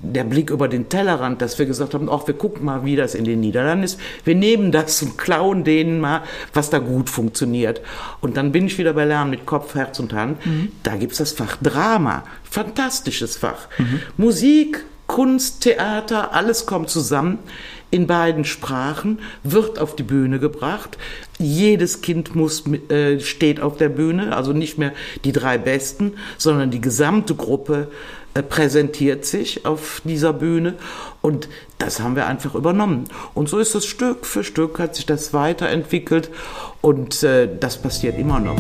der 0.04 0.26
Blick 0.26 0.50
über 0.50 0.68
den 0.68 0.90
Tellerrand, 0.90 1.42
dass 1.42 1.58
wir 1.58 1.66
gesagt 1.66 1.94
haben, 1.94 2.10
ach, 2.10 2.28
wir 2.28 2.34
gucken 2.34 2.66
mal, 2.66 2.84
wie 2.86 2.96
das 2.96 3.16
in 3.16 3.24
den 3.24 3.40
Niederlanden 3.40 3.86
ist. 3.86 4.00
Wir 4.26 4.36
nehmen 4.36 4.72
das 4.72 5.02
und 5.02 5.18
klauen 5.18 5.64
denen 5.64 6.00
mal, 6.02 6.24
was 6.54 6.70
da 6.70 6.80
gut 6.80 7.10
funktioniert. 7.10 7.82
Und 8.20 8.38
dann 8.38 8.52
bin 8.52 8.68
ich 8.68 8.78
wieder 8.78 8.94
bei 8.94 9.06
Lernen 9.06 9.32
mit 9.32 9.46
Kopf, 9.46 9.76
Herz 9.76 10.00
und 10.00 10.14
Hand. 10.14 10.46
Mhm. 10.46 10.74
Da 10.84 10.98
gibt's 10.98 11.18
das 11.18 11.32
Fach 11.32 11.58
Drama. 11.62 12.26
Fantastisches 12.44 13.38
Fach. 13.38 13.70
Mhm. 13.78 14.02
Musik, 14.18 14.84
Kunst, 15.08 15.62
Theater, 15.62 16.34
alles 16.34 16.66
kommt 16.66 16.90
zusammen 16.90 17.40
in 17.94 18.08
beiden 18.08 18.44
Sprachen, 18.44 19.20
wird 19.44 19.78
auf 19.78 19.96
die 19.96 20.04
Bühne 20.04 20.40
gebracht. 20.40 20.98
Jedes 21.38 22.02
Kind 22.02 22.36
muss, 22.36 22.64
äh, 22.90 23.20
steht 23.20 23.62
auf 23.62 23.78
der 23.78 23.90
Bühne, 23.90 24.36
also 24.36 24.52
nicht 24.52 24.80
mehr 24.80 24.94
die 25.24 25.32
drei 25.32 25.60
Besten, 25.60 26.14
sondern 26.40 26.72
die 26.72 26.82
gesamte 26.82 27.36
Gruppe 27.36 27.90
präsentiert 28.42 29.26
sich 29.26 29.66
auf 29.66 30.02
dieser 30.04 30.34
Bühne 30.34 30.76
und 31.22 31.50
das 31.78 32.00
haben 32.00 32.16
wir 32.16 32.26
einfach 32.26 32.56
übernommen. 32.56 33.06
Und 33.34 33.50
so 33.50 33.60
ist 33.60 33.76
es 33.76 33.86
Stück 33.86 34.26
für 34.26 34.44
Stück, 34.44 34.80
hat 34.80 34.96
sich 34.96 35.06
das 35.06 35.34
weiterentwickelt 35.34 36.30
und 36.82 37.22
äh, 37.24 37.48
das 37.60 37.82
passiert 37.82 38.18
immer 38.18 38.40
noch. 38.40 38.58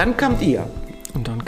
dann 0.00 0.16
kamt 0.16 0.40
ihr. 0.40 0.64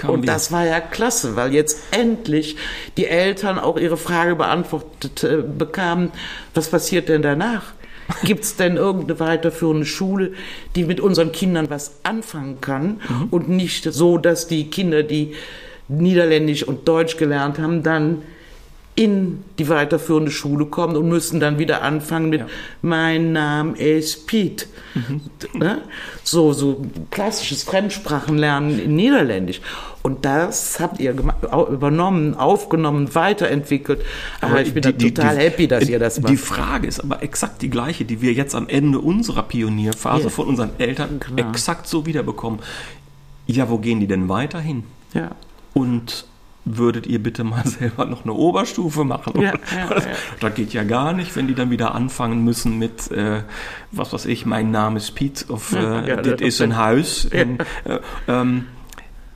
Kam 0.02 0.10
Und 0.10 0.26
das 0.26 0.50
war 0.50 0.66
ja 0.66 0.80
klasse, 0.80 1.36
weil 1.36 1.54
jetzt 1.54 1.80
endlich 1.92 2.56
die 2.96 3.06
Eltern 3.06 3.60
auch 3.60 3.78
ihre 3.78 3.96
Frage 3.96 4.34
beantwortet 4.34 5.22
äh, 5.22 5.42
bekamen, 5.42 6.10
was 6.54 6.68
passiert 6.68 7.08
denn 7.08 7.22
danach? 7.22 7.72
Gibt 8.24 8.42
es 8.42 8.56
denn 8.56 8.76
irgendeine 8.76 9.20
weiterführende 9.20 9.86
Schule, 9.86 10.32
die 10.74 10.84
mit 10.84 11.00
unseren 11.00 11.30
Kindern 11.30 11.70
was 11.70 12.00
anfangen 12.02 12.60
kann 12.60 13.00
mhm. 13.08 13.28
und 13.30 13.48
nicht 13.48 13.84
so, 13.84 14.18
dass 14.18 14.48
die 14.48 14.70
Kinder, 14.70 15.04
die 15.04 15.34
Niederländisch 15.86 16.64
und 16.64 16.88
Deutsch 16.88 17.16
gelernt 17.16 17.60
haben, 17.60 17.84
dann 17.84 18.22
in 18.94 19.42
die 19.58 19.68
weiterführende 19.70 20.30
Schule 20.30 20.66
kommen 20.66 20.96
und 20.96 21.08
müssen 21.08 21.40
dann 21.40 21.58
wieder 21.58 21.80
anfangen 21.82 22.28
mit 22.28 22.40
ja. 22.40 22.46
Mein 22.82 23.32
Name 23.32 23.76
ist 23.78 24.26
Piet. 24.26 24.68
Mhm. 24.94 25.20
Ne? 25.58 25.82
So, 26.22 26.52
so 26.52 26.84
klassisches 27.10 27.62
Fremdsprachenlernen 27.62 28.78
in 28.78 28.94
Niederländisch. 28.96 29.62
Und 30.02 30.24
das 30.26 30.78
habt 30.78 31.00
ihr 31.00 31.12
übernommen, 31.12 32.34
aufgenommen, 32.34 33.14
weiterentwickelt. 33.14 34.02
Aber, 34.40 34.52
aber 34.52 34.62
ich 34.62 34.74
bin 34.74 34.82
die, 34.82 35.14
total 35.14 35.36
die, 35.36 35.42
happy, 35.42 35.68
dass 35.68 35.88
ihr 35.88 35.98
das 35.98 36.20
macht. 36.20 36.30
Die 36.30 36.36
Frage 36.36 36.86
ist 36.86 37.00
aber 37.00 37.22
exakt 37.22 37.62
die 37.62 37.70
gleiche, 37.70 38.04
die 38.04 38.20
wir 38.20 38.32
jetzt 38.34 38.54
am 38.54 38.68
Ende 38.68 38.98
unserer 38.98 39.44
Pionierphase 39.44 40.24
ja. 40.24 40.28
von 40.28 40.48
unseren 40.48 40.70
Eltern 40.78 41.20
genau. 41.20 41.48
exakt 41.48 41.86
so 41.86 42.04
wiederbekommen. 42.04 42.60
Ja, 43.46 43.70
wo 43.70 43.78
gehen 43.78 44.00
die 44.00 44.06
denn 44.06 44.28
weiterhin? 44.28 44.84
Ja. 45.14 45.30
Und 45.72 46.26
würdet 46.64 47.06
ihr 47.06 47.22
bitte 47.22 47.44
mal 47.44 47.66
selber 47.66 48.04
noch 48.04 48.24
eine 48.24 48.32
Oberstufe 48.34 49.04
machen? 49.04 49.40
Ja, 49.40 49.52
ja, 49.52 49.54
ja. 49.90 50.02
Das 50.40 50.54
geht 50.54 50.72
ja 50.72 50.84
gar 50.84 51.12
nicht, 51.12 51.34
wenn 51.36 51.46
die 51.46 51.54
dann 51.54 51.70
wieder 51.70 51.94
anfangen 51.94 52.44
müssen 52.44 52.78
mit, 52.78 53.10
äh, 53.10 53.42
was 53.90 54.12
weiß 54.12 54.26
ich, 54.26 54.46
mein 54.46 54.70
Name 54.70 54.98
ist 54.98 55.12
Pete, 55.14 55.52
auf, 55.52 55.72
äh, 55.72 56.08
ja, 56.08 56.16
das 56.16 56.40
ist 56.40 56.60
ein 56.60 56.76
Haus. 56.76 57.24
In, 57.24 57.58
äh, 57.84 57.98
ähm, 58.28 58.66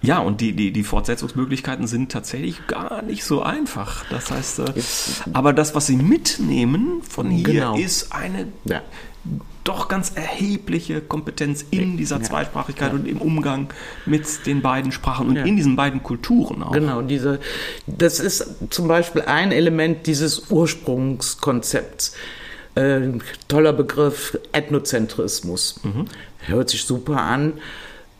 ja, 0.02 0.18
und 0.18 0.40
die, 0.40 0.52
die, 0.52 0.72
die 0.72 0.82
Fortsetzungsmöglichkeiten 0.82 1.86
sind 1.86 2.12
tatsächlich 2.12 2.66
gar 2.66 3.02
nicht 3.02 3.24
so 3.24 3.42
einfach. 3.42 4.04
Das 4.10 4.30
heißt, 4.30 4.58
äh, 4.60 4.64
aber 5.32 5.52
das, 5.52 5.74
was 5.74 5.86
sie 5.86 5.96
mitnehmen 5.96 7.02
von 7.02 7.30
hier, 7.30 7.44
genau. 7.44 7.76
ist 7.76 8.12
eine 8.12 8.48
ja 8.64 8.82
doch 9.66 9.88
ganz 9.88 10.12
erhebliche 10.14 11.00
Kompetenz 11.00 11.64
in 11.70 11.96
dieser 11.96 12.22
Zweisprachigkeit 12.22 12.92
ja. 12.92 12.94
und 12.94 13.06
im 13.06 13.20
Umgang 13.20 13.68
mit 14.04 14.46
den 14.46 14.62
beiden 14.62 14.92
Sprachen 14.92 15.28
und 15.28 15.36
ja. 15.36 15.44
in 15.44 15.56
diesen 15.56 15.74
beiden 15.74 16.02
Kulturen 16.02 16.62
auch. 16.62 16.72
Genau, 16.72 17.02
diese, 17.02 17.40
das 17.86 18.20
ist 18.20 18.46
zum 18.70 18.86
Beispiel 18.86 19.22
ein 19.22 19.50
Element 19.50 20.06
dieses 20.06 20.50
Ursprungskonzepts. 20.50 22.14
Äh, 22.76 23.12
toller 23.48 23.72
Begriff 23.72 24.38
Ethnozentrismus. 24.52 25.80
Mhm. 25.82 26.04
Hört 26.46 26.70
sich 26.70 26.84
super 26.84 27.22
an. 27.22 27.54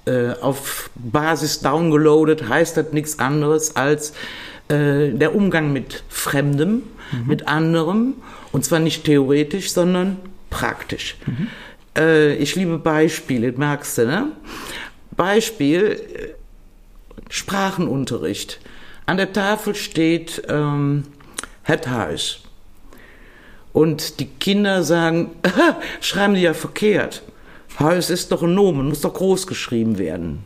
Äh, 0.07 0.35
auf 0.41 0.91
Basis 0.95 1.61
downgeloadet 1.61 2.49
heißt 2.49 2.77
das 2.77 2.93
nichts 2.93 3.19
anderes 3.19 3.75
als 3.75 4.13
äh, 4.69 5.11
der 5.11 5.35
Umgang 5.35 5.73
mit 5.73 6.05
Fremdem, 6.09 6.85
mhm. 7.11 7.27
mit 7.27 7.49
anderem. 7.49 8.15
Und 8.53 8.65
zwar 8.65 8.79
nicht 8.79 9.05
theoretisch, 9.05 9.73
sondern 9.73 10.19
praktisch. 10.49 11.17
Mhm. 11.27 11.49
Äh, 11.97 12.35
ich 12.37 12.55
liebe 12.55 12.79
Beispiele, 12.79 13.53
merkst 13.53 13.99
du, 13.99 14.07
ne? 14.07 14.29
Beispiel, 15.17 16.01
äh, 16.15 16.29
Sprachenunterricht. 17.29 18.61
An 19.07 19.17
der 19.17 19.33
Tafel 19.33 19.75
steht 19.75 20.43
ähm, 20.49 21.05
Huis. 21.69 22.39
Und 23.73 24.21
die 24.21 24.27
Kinder 24.27 24.83
sagen, 24.85 25.33
schreiben 26.01 26.35
die 26.35 26.43
ja 26.43 26.55
verkehrt. 26.55 27.23
Huis 27.79 28.11
ist 28.11 28.33
doch 28.33 28.43
ein 28.43 28.55
Nomen, 28.55 28.89
muss 28.89 29.01
doch 29.01 29.15
groß 29.15 29.47
geschrieben 29.47 29.99
werden. 29.99 30.45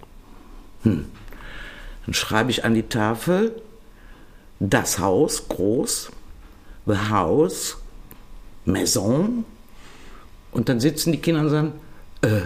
Hm. 0.82 1.06
Dann 2.06 2.14
schreibe 2.14 2.50
ich 2.50 2.64
an 2.64 2.74
die 2.74 2.82
Tafel 2.82 3.60
das 4.58 4.98
Haus 4.98 5.48
groß, 5.48 6.10
the 6.86 6.96
house, 7.10 7.78
Maison, 8.64 9.44
und 10.52 10.68
dann 10.68 10.80
sitzen 10.80 11.12
die 11.12 11.20
Kinder 11.20 11.40
und 11.40 11.50
sagen, 11.50 11.72
äh, 12.22 12.42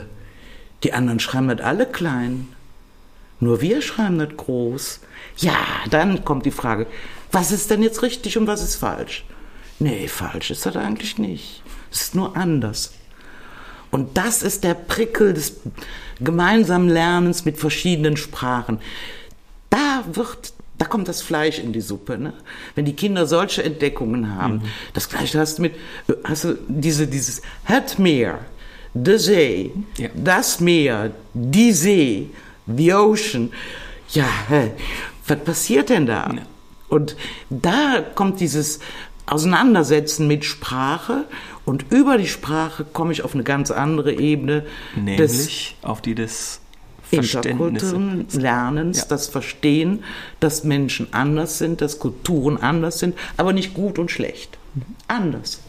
die 0.82 0.92
anderen 0.92 1.20
schreiben 1.20 1.48
das 1.48 1.60
alle 1.60 1.86
klein. 1.86 2.48
Nur 3.40 3.60
wir 3.60 3.82
schreiben 3.82 4.18
das 4.18 4.36
groß. 4.36 5.00
Ja, 5.38 5.56
dann 5.90 6.24
kommt 6.24 6.46
die 6.46 6.50
Frage, 6.50 6.86
was 7.32 7.50
ist 7.50 7.70
denn 7.70 7.82
jetzt 7.82 8.02
richtig 8.02 8.38
und 8.38 8.46
was 8.46 8.62
ist 8.62 8.76
falsch? 8.76 9.24
Nee, 9.78 10.06
falsch 10.08 10.50
ist 10.50 10.66
das 10.66 10.76
eigentlich 10.76 11.18
nicht. 11.18 11.62
Es 11.90 12.02
ist 12.02 12.14
nur 12.14 12.36
anders. 12.36 12.92
Und 13.94 14.16
das 14.16 14.42
ist 14.42 14.64
der 14.64 14.74
Prickel 14.74 15.34
des 15.34 15.60
gemeinsamen 16.18 16.88
Lernens 16.88 17.44
mit 17.44 17.58
verschiedenen 17.58 18.16
Sprachen. 18.16 18.80
Da 19.70 20.02
wird 20.12 20.52
Da 20.78 20.86
kommt 20.86 21.06
das 21.06 21.22
Fleisch 21.22 21.60
in 21.60 21.72
die 21.72 21.80
Suppe. 21.80 22.18
Ne? 22.18 22.32
Wenn 22.74 22.86
die 22.86 22.96
Kinder 22.96 23.28
solche 23.28 23.62
Entdeckungen 23.62 24.34
haben, 24.34 24.54
mhm. 24.54 24.62
das 24.94 25.08
Gleiche 25.08 25.38
hast 25.38 25.58
du 25.58 25.62
mit, 25.62 25.74
hast 26.24 26.42
du 26.42 26.58
diese, 26.66 27.06
dieses 27.06 27.40
Het 27.66 27.96
Meer, 28.00 28.40
the 28.94 29.16
See, 29.16 29.70
ja. 29.96 30.08
das 30.12 30.58
Meer, 30.58 31.12
die 31.32 31.72
See, 31.72 32.30
the 32.66 32.92
Ocean. 32.94 33.52
Ja, 34.08 34.26
was 35.28 35.38
passiert 35.44 35.88
denn 35.88 36.06
da? 36.06 36.32
Ja. 36.34 36.42
Und 36.88 37.14
da 37.48 38.02
kommt 38.16 38.40
dieses 38.40 38.80
Auseinandersetzen 39.26 40.26
mit 40.26 40.44
Sprache 40.44 41.26
und 41.64 41.86
über 41.90 42.18
die 42.18 42.26
Sprache 42.26 42.84
komme 42.84 43.12
ich 43.12 43.22
auf 43.22 43.34
eine 43.34 43.44
ganz 43.44 43.70
andere 43.70 44.12
Ebene. 44.12 44.66
Nämlich 44.96 45.76
auf 45.82 46.02
die 46.02 46.14
des 46.14 46.60
interkulturellen 47.10 48.26
Lernens, 48.32 48.98
ja. 48.98 49.04
das 49.08 49.28
Verstehen, 49.28 50.04
dass 50.40 50.64
Menschen 50.64 51.08
anders 51.12 51.58
sind, 51.58 51.80
dass 51.80 51.98
Kulturen 51.98 52.58
anders 52.58 52.98
sind, 52.98 53.16
aber 53.36 53.52
nicht 53.52 53.74
gut 53.74 53.98
und 53.98 54.10
schlecht. 54.10 54.58
Anders. 55.06 55.60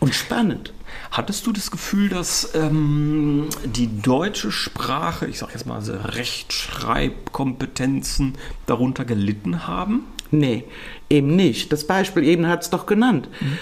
Und 0.00 0.14
spannend. 0.14 0.74
Hattest 1.10 1.46
du 1.46 1.52
das 1.52 1.70
Gefühl, 1.70 2.08
dass 2.08 2.54
ähm, 2.54 3.48
die 3.64 4.00
deutsche 4.00 4.50
Sprache, 4.52 5.26
ich 5.26 5.38
sage 5.38 5.52
jetzt 5.54 5.66
mal, 5.66 5.76
also 5.76 5.92
Rechtschreibkompetenzen 5.94 8.34
darunter 8.66 9.04
gelitten 9.04 9.66
haben? 9.66 10.04
Nee, 10.30 10.64
eben 11.10 11.36
nicht. 11.36 11.70
Das 11.72 11.86
Beispiel 11.86 12.24
eben 12.24 12.46
hat 12.46 12.62
es 12.62 12.70
doch 12.70 12.86
genannt. 12.86 13.28
Mhm 13.40 13.58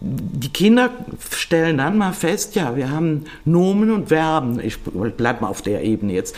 die 0.00 0.48
Kinder 0.48 0.90
stellen 1.30 1.78
dann 1.78 1.98
mal 1.98 2.12
fest, 2.12 2.54
ja, 2.54 2.76
wir 2.76 2.90
haben 2.90 3.24
Nomen 3.44 3.90
und 3.90 4.08
Verben. 4.08 4.60
Ich 4.60 4.78
bleib 4.80 5.40
mal 5.40 5.48
auf 5.48 5.62
der 5.62 5.82
Ebene 5.82 6.12
jetzt. 6.12 6.36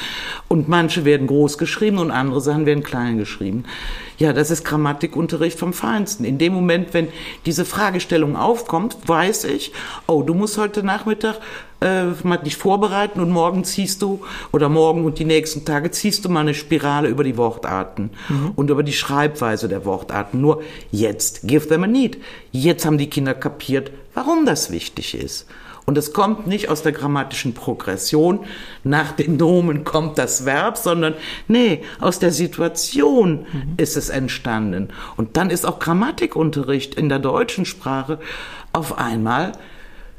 Und 0.49 0.69
manche 0.69 1.05
werden 1.05 1.27
groß 1.27 1.59
geschrieben 1.59 1.99
und 1.99 2.11
andere 2.11 2.41
Sachen 2.41 2.67
werden 2.67 2.83
klein 2.83 3.19
geschrieben. 3.19 3.65
Ja, 4.19 4.33
das 4.33 4.51
ist 4.51 4.65
Grammatikunterricht 4.65 5.59
vom 5.59 5.73
Feinsten. 5.73 6.25
In 6.25 6.39
dem 6.39 6.55
Moment, 6.55 6.95
wenn 6.95 7.09
diese 7.45 7.65
Fragestellung 7.65 8.37
aufkommt, 8.37 8.97
weiß 9.07 9.45
ich, 9.45 9.73
oh, 10.07 10.23
du 10.23 10.35
musst 10.35 10.57
heute 10.57 10.83
Nachmittag 10.83 11.37
äh, 11.81 12.05
mal 12.23 12.39
dich 12.39 12.57
vorbereiten 12.57 13.21
und 13.21 13.31
morgen 13.31 13.65
ziehst 13.65 14.03
du 14.03 14.21
oder 14.53 14.69
morgen 14.69 15.05
und 15.05 15.19
die 15.19 15.25
nächsten 15.25 15.65
Tage 15.65 15.91
ziehst 15.91 16.25
du 16.25 16.29
mal 16.29 16.41
eine 16.41 16.55
Spirale 16.55 17.09
über 17.09 17.25
die 17.25 17.37
Wortarten 17.37 18.11
mhm. 18.29 18.53
und 18.57 18.71
über 18.71 18.83
die 18.83 18.93
Schreibweise 18.93 19.69
der 19.69 19.85
Wortarten. 19.85 20.41
Nur 20.41 20.63
jetzt, 20.91 21.47
give 21.47 21.69
them 21.69 21.85
a 21.85 21.87
need. 21.87 22.19
Jetzt 22.53 22.87
haben 22.87 22.99
die 22.99 23.11
Kinder 23.11 23.35
kapiert, 23.35 23.91
warum 24.15 24.47
das 24.47 24.71
wichtig 24.71 25.15
ist. 25.15 25.47
Und 25.87 25.97
es 25.97 26.13
kommt 26.13 26.49
nicht 26.49 26.69
aus 26.69 26.83
der 26.83 26.91
grammatischen 26.91 27.55
Progression, 27.55 28.41
nach 28.83 29.13
den 29.13 29.37
Nomen 29.37 29.85
kommt 29.85 30.19
das 30.19 30.45
Verb, 30.45 30.77
sondern 30.77 31.15
nee, 31.47 31.83
aus 32.01 32.19
der 32.19 32.33
Situation 32.33 33.47
mhm. 33.53 33.75
ist 33.77 33.97
es 33.97 34.09
entstanden. 34.09 34.89
Und 35.17 35.37
dann 35.37 35.49
ist 35.49 35.65
auch 35.65 35.79
Grammatikunterricht 35.79 36.97
in 36.97 37.09
der 37.09 37.21
deutschen 37.21 37.65
Sprache 37.65 38.19
auf 38.73 38.99
einmal 38.99 39.53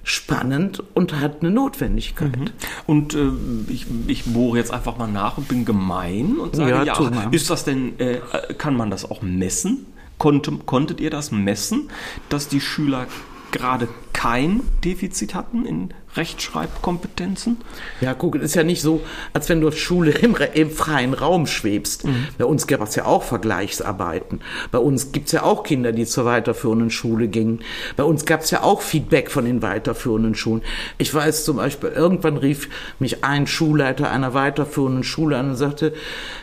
spannend 0.07 0.81
und 0.93 1.19
hat 1.19 1.41
eine 1.41 1.51
Notwendigkeit. 1.51 2.37
Mhm. 2.37 2.49
Und 2.85 3.13
äh, 3.13 3.29
ich, 3.67 3.85
ich 4.07 4.23
bohre 4.23 4.57
jetzt 4.57 4.71
einfach 4.71 4.97
mal 4.97 5.07
nach 5.07 5.37
und 5.37 5.49
bin 5.49 5.65
gemein 5.65 6.37
und 6.37 6.55
sage, 6.55 6.71
ja, 6.71 6.83
ja 6.85 7.29
ist 7.31 7.49
das 7.49 7.65
denn, 7.65 7.99
äh, 7.99 8.19
kann 8.57 8.77
man 8.77 8.89
das 8.89 9.09
auch 9.09 9.21
messen? 9.21 9.85
Konnte, 10.17 10.53
konntet 10.65 11.01
ihr 11.01 11.09
das 11.09 11.31
messen, 11.31 11.89
dass 12.29 12.47
die 12.47 12.61
Schüler 12.61 13.07
gerade 13.51 13.89
kein 14.17 14.61
Defizit 14.83 15.35
hatten 15.35 15.63
in 15.67 15.93
Rechtschreibkompetenzen? 16.15 17.57
Ja, 18.01 18.15
guck, 18.15 18.35
es 18.37 18.41
ist 18.41 18.55
ja 18.55 18.63
nicht 18.63 18.81
so, 18.81 19.01
als 19.31 19.47
wenn 19.47 19.61
du 19.61 19.67
auf 19.67 19.77
Schule 19.77 20.09
im, 20.09 20.35
im 20.55 20.71
freien 20.71 21.13
Raum 21.13 21.45
schwebst. 21.45 22.05
Mhm. 22.05 22.25
Bei 22.35 22.45
uns 22.45 22.65
gab 22.65 22.81
es 22.81 22.95
ja 22.95 23.05
auch 23.05 23.21
Vergleichsarbeiten. 23.21 24.41
Bei 24.71 24.79
uns 24.79 25.11
gibt 25.11 25.27
es 25.27 25.33
ja 25.33 25.43
auch 25.43 25.61
Kinder, 25.61 25.91
die 25.91 26.07
zur 26.07 26.25
weiterführenden 26.25 26.89
Schule 26.89 27.27
gingen. 27.27 27.59
Bei 27.95 28.03
uns 28.03 28.25
gab 28.25 28.41
es 28.41 28.49
ja 28.49 28.63
auch 28.63 28.81
Feedback 28.81 29.29
von 29.29 29.45
den 29.45 29.61
weiterführenden 29.61 30.33
Schulen. 30.33 30.63
Ich 30.97 31.13
weiß 31.13 31.45
zum 31.45 31.57
Beispiel, 31.57 31.89
irgendwann 31.89 32.37
rief 32.37 32.69
mich 32.97 33.23
ein 33.23 33.45
Schulleiter 33.45 34.09
einer 34.09 34.33
weiterführenden 34.33 35.03
Schule 35.03 35.37
an 35.37 35.51
und 35.51 35.57
sagte, 35.57 35.93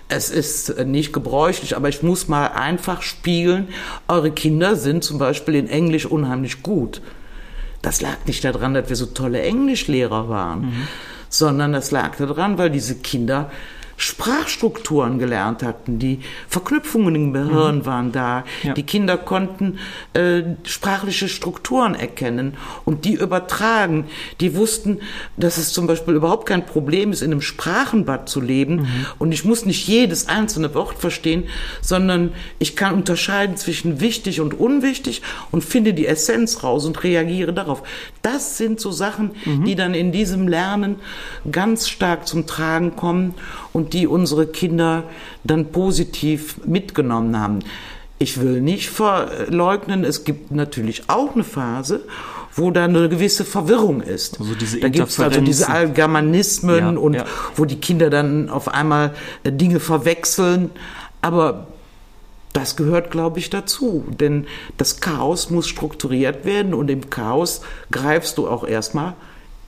es 0.08 0.30
ist 0.30 0.78
nicht 0.86 1.12
gebräuchlich, 1.12 1.76
aber 1.76 1.88
ich 1.88 2.04
muss 2.04 2.28
mal 2.28 2.46
einfach 2.46 3.02
spielen. 3.02 3.66
Eure 4.06 4.30
Kinder 4.30 4.76
sind 4.76 5.02
zum 5.02 5.18
Beispiel 5.18 5.56
in 5.56 5.66
Englisch 5.66 6.06
unheimlich 6.06 6.62
gut. 6.62 7.02
Das 7.84 8.00
lag 8.00 8.16
nicht 8.26 8.42
daran, 8.42 8.72
dass 8.72 8.88
wir 8.88 8.96
so 8.96 9.06
tolle 9.06 9.42
Englischlehrer 9.42 10.30
waren, 10.30 10.62
mhm. 10.62 10.88
sondern 11.28 11.74
das 11.74 11.90
lag 11.90 12.16
daran, 12.16 12.56
weil 12.56 12.70
diese 12.70 12.96
Kinder 12.96 13.50
Sprachstrukturen 13.96 15.18
gelernt 15.18 15.62
hatten, 15.62 15.98
die 15.98 16.20
Verknüpfungen 16.48 17.14
im 17.14 17.32
Gehirn 17.32 17.78
mhm. 17.78 17.86
waren 17.86 18.12
da, 18.12 18.44
ja. 18.62 18.74
die 18.74 18.82
Kinder 18.82 19.16
konnten 19.16 19.78
äh, 20.14 20.42
sprachliche 20.64 21.28
Strukturen 21.28 21.94
erkennen 21.94 22.54
und 22.84 23.04
die 23.04 23.14
übertragen. 23.14 24.06
Die 24.40 24.56
wussten, 24.56 25.00
dass 25.36 25.58
es 25.58 25.72
zum 25.72 25.86
Beispiel 25.86 26.14
überhaupt 26.14 26.46
kein 26.46 26.66
Problem 26.66 27.12
ist, 27.12 27.22
in 27.22 27.32
einem 27.32 27.40
Sprachenbad 27.40 28.28
zu 28.28 28.40
leben 28.40 28.76
mhm. 28.76 29.06
und 29.18 29.32
ich 29.32 29.44
muss 29.44 29.64
nicht 29.64 29.86
jedes 29.86 30.28
einzelne 30.28 30.74
Wort 30.74 30.98
verstehen, 30.98 31.44
sondern 31.80 32.32
ich 32.58 32.76
kann 32.76 32.94
unterscheiden 32.94 33.56
zwischen 33.56 34.00
wichtig 34.00 34.40
und 34.40 34.54
unwichtig 34.54 35.22
und 35.50 35.64
finde 35.64 35.94
die 35.94 36.06
Essenz 36.06 36.62
raus 36.62 36.84
und 36.84 37.02
reagiere 37.04 37.52
darauf. 37.52 37.82
Das 38.22 38.58
sind 38.58 38.80
so 38.80 38.90
Sachen, 38.90 39.32
mhm. 39.44 39.64
die 39.64 39.74
dann 39.74 39.94
in 39.94 40.12
diesem 40.12 40.48
Lernen 40.48 40.96
ganz 41.50 41.88
stark 41.88 42.26
zum 42.26 42.46
Tragen 42.46 42.96
kommen 42.96 43.34
und 43.74 43.92
die 43.92 44.06
unsere 44.06 44.46
Kinder 44.46 45.02
dann 45.42 45.72
positiv 45.72 46.64
mitgenommen 46.64 47.38
haben. 47.38 47.58
Ich 48.18 48.40
will 48.40 48.62
nicht 48.62 48.88
verleugnen, 48.88 50.04
es 50.04 50.24
gibt 50.24 50.52
natürlich 50.52 51.10
auch 51.10 51.34
eine 51.34 51.44
Phase, 51.44 52.04
wo 52.54 52.70
da 52.70 52.84
eine 52.84 53.08
gewisse 53.08 53.44
Verwirrung 53.44 54.00
ist. 54.00 54.40
Also 54.40 54.54
diese 54.54 54.78
da 54.78 54.88
gibt 54.88 55.08
es 55.08 55.18
also 55.18 55.40
diese 55.40 55.68
Allgermanismen 55.68 56.94
ja, 56.94 57.00
und 57.00 57.14
ja. 57.14 57.24
wo 57.56 57.64
die 57.64 57.80
Kinder 57.80 58.10
dann 58.10 58.48
auf 58.48 58.68
einmal 58.68 59.12
äh, 59.42 59.50
Dinge 59.50 59.80
verwechseln. 59.80 60.70
Aber 61.20 61.66
das 62.52 62.76
gehört, 62.76 63.10
glaube 63.10 63.40
ich, 63.40 63.50
dazu. 63.50 64.04
Denn 64.08 64.46
das 64.76 65.00
Chaos 65.00 65.50
muss 65.50 65.66
strukturiert 65.66 66.44
werden 66.44 66.74
und 66.74 66.88
im 66.92 67.10
Chaos 67.10 67.62
greifst 67.90 68.38
du 68.38 68.46
auch 68.46 68.62
erstmal 68.64 69.14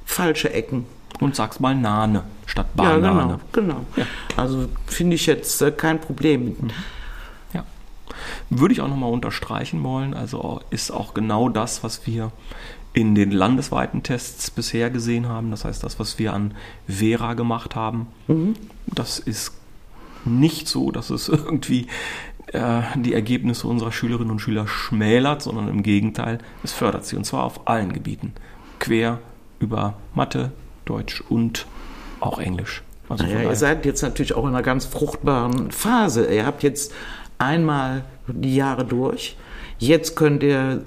falsche 0.05 0.53
Ecken 0.53 0.87
und 1.21 1.35
sagst 1.35 1.61
mal 1.61 1.75
Nane 1.75 2.25
statt 2.47 2.75
Banane. 2.75 3.07
Ja, 3.07 3.23
genau. 3.23 3.41
genau. 3.53 3.87
Ja. 3.97 4.07
Also 4.37 4.69
finde 4.87 5.17
ich 5.17 5.27
jetzt 5.27 5.61
äh, 5.63 5.71
kein 5.71 6.01
Problem. 6.01 6.57
Ja. 7.53 7.65
Würde 8.51 8.73
ich 8.73 8.81
auch 8.81 8.89
nochmal 8.89 9.13
unterstreichen 9.13 9.83
wollen. 9.83 10.15
Also 10.15 10.61
ist 10.71 10.91
auch 10.91 11.15
genau 11.15 11.49
das, 11.49 11.83
was 11.83 12.07
wir 12.07 12.33
in 12.93 13.15
den 13.15 13.31
landesweiten 13.31 14.03
Tests 14.03 14.51
bisher 14.51 14.89
gesehen 14.89 15.29
haben. 15.29 15.51
Das 15.51 15.65
heißt, 15.65 15.85
das, 15.85 15.99
was 15.99 16.19
wir 16.19 16.33
an 16.33 16.55
Vera 16.89 17.35
gemacht 17.35 17.75
haben, 17.77 18.07
mhm. 18.27 18.55
das 18.87 19.19
ist 19.19 19.53
nicht 20.25 20.67
so, 20.67 20.91
dass 20.91 21.11
es 21.11 21.29
irgendwie 21.29 21.89
äh, 22.53 22.83
die 22.97 23.13
Ergebnisse 23.13 23.69
unserer 23.69 23.93
Schülerinnen 23.93 24.31
und 24.31 24.39
Schüler 24.39 24.67
schmälert, 24.67 25.43
sondern 25.43 25.69
im 25.69 25.83
Gegenteil, 25.83 26.39
es 26.63 26.73
fördert 26.73 27.05
sie. 27.05 27.17
Und 27.17 27.25
zwar 27.25 27.45
auf 27.45 27.69
allen 27.69 27.93
Gebieten. 27.93 28.33
Quer 28.79 29.19
über 29.59 29.95
Mathe, 30.15 30.53
Deutsch 30.87 31.23
und 31.29 31.67
auch 32.21 32.39
Englisch. 32.39 32.83
Also 33.09 33.25
naja, 33.25 33.43
ihr 33.49 33.57
seid 33.57 33.85
jetzt 33.85 34.03
natürlich 34.03 34.35
auch 34.35 34.45
in 34.45 34.51
einer 34.51 34.63
ganz 34.63 34.85
fruchtbaren 34.87 35.71
Phase. 35.71 36.33
Ihr 36.33 36.47
habt 36.47 36.63
jetzt 36.63 36.93
einmal 37.39 38.05
die 38.27 38.57
Jahre 38.57 38.85
durch. 38.85 39.37
Jetzt 39.79 40.17
könnt 40.17 40.43
ihr 40.43 40.83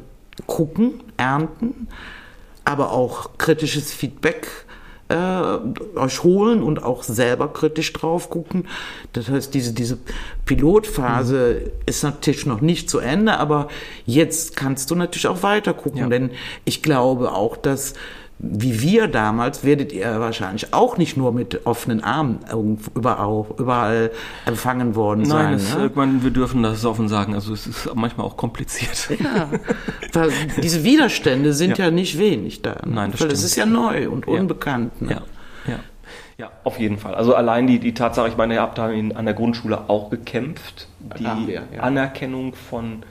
gucken, 0.47 1.01
ernten, 1.17 1.87
aber 2.65 2.91
auch 2.91 3.37
kritisches 3.37 3.93
Feedback 3.93 4.65
äh, 5.09 5.95
euch 5.95 6.23
holen 6.23 6.61
und 6.61 6.83
auch 6.83 7.03
selber 7.03 7.51
kritisch 7.51 7.91
drauf 7.93 8.29
gucken. 8.29 8.67
Das 9.13 9.27
heißt, 9.29 9.53
diese, 9.53 9.73
diese 9.73 9.97
Pilotphase 10.45 11.61
mhm. 11.63 11.71
ist 11.85 12.03
natürlich 12.03 12.45
noch 12.45 12.61
nicht 12.61 12.89
zu 12.89 12.99
Ende, 12.99 13.37
aber 13.37 13.69
jetzt 14.05 14.55
kannst 14.55 14.91
du 14.91 14.95
natürlich 14.95 15.27
auch 15.27 15.43
weiter 15.43 15.73
gucken, 15.73 16.01
ja. 16.01 16.07
denn 16.07 16.31
ich 16.63 16.83
glaube 16.83 17.31
auch, 17.31 17.57
dass 17.57 17.95
wie 18.41 18.81
wir 18.81 19.07
damals, 19.07 19.65
werdet 19.65 19.91
ihr 19.91 20.19
wahrscheinlich 20.19 20.73
auch 20.73 20.97
nicht 20.97 21.17
nur 21.17 21.33
mit 21.33 21.65
offenen 21.65 22.01
Armen 22.01 22.39
überall, 22.95 23.45
überall 23.57 24.11
empfangen 24.45 24.95
worden 24.95 25.23
Nein, 25.23 25.59
sein. 25.59 25.91
Nein, 25.93 26.15
ne? 26.15 26.23
wir 26.23 26.31
dürfen 26.31 26.63
das 26.63 26.85
offen 26.85 27.09
sagen. 27.09 27.33
Also 27.33 27.51
es 27.53 27.67
ist 27.67 27.93
manchmal 27.95 28.25
auch 28.25 28.37
kompliziert. 28.37 29.09
Ja, 29.19 29.49
weil 30.13 30.31
diese 30.63 30.85
Widerstände 30.85 31.51
sind 31.51 31.77
ja. 31.77 31.85
ja 31.85 31.91
nicht 31.91 32.17
wenig 32.17 32.61
da. 32.61 32.75
Ne? 32.85 32.93
Nein, 32.93 33.11
das 33.11 33.19
weil 33.19 33.27
stimmt. 33.27 33.33
es 33.33 33.43
ist 33.43 33.55
ja 33.57 33.65
neu 33.65 34.09
und 34.09 34.25
unbekannt. 34.25 35.01
Ne? 35.01 35.11
Ja, 35.11 35.21
ja. 35.73 35.79
Ja, 36.37 36.51
auf 36.63 36.79
jeden 36.79 36.97
Fall. 36.97 37.15
Also 37.15 37.35
allein 37.35 37.67
die, 37.67 37.79
die 37.79 37.93
Tatsache, 37.93 38.29
ich 38.29 38.37
meine, 38.37 38.53
ihr 38.53 38.61
habt 38.61 38.77
da 38.77 38.85
an 38.85 39.25
der 39.25 39.33
Grundschule 39.33 39.89
auch 39.89 40.09
gekämpft. 40.09 40.87
Die 41.19 41.25
Ach, 41.25 41.37
ja. 41.45 41.63
Anerkennung 41.81 42.53
von 42.55 43.03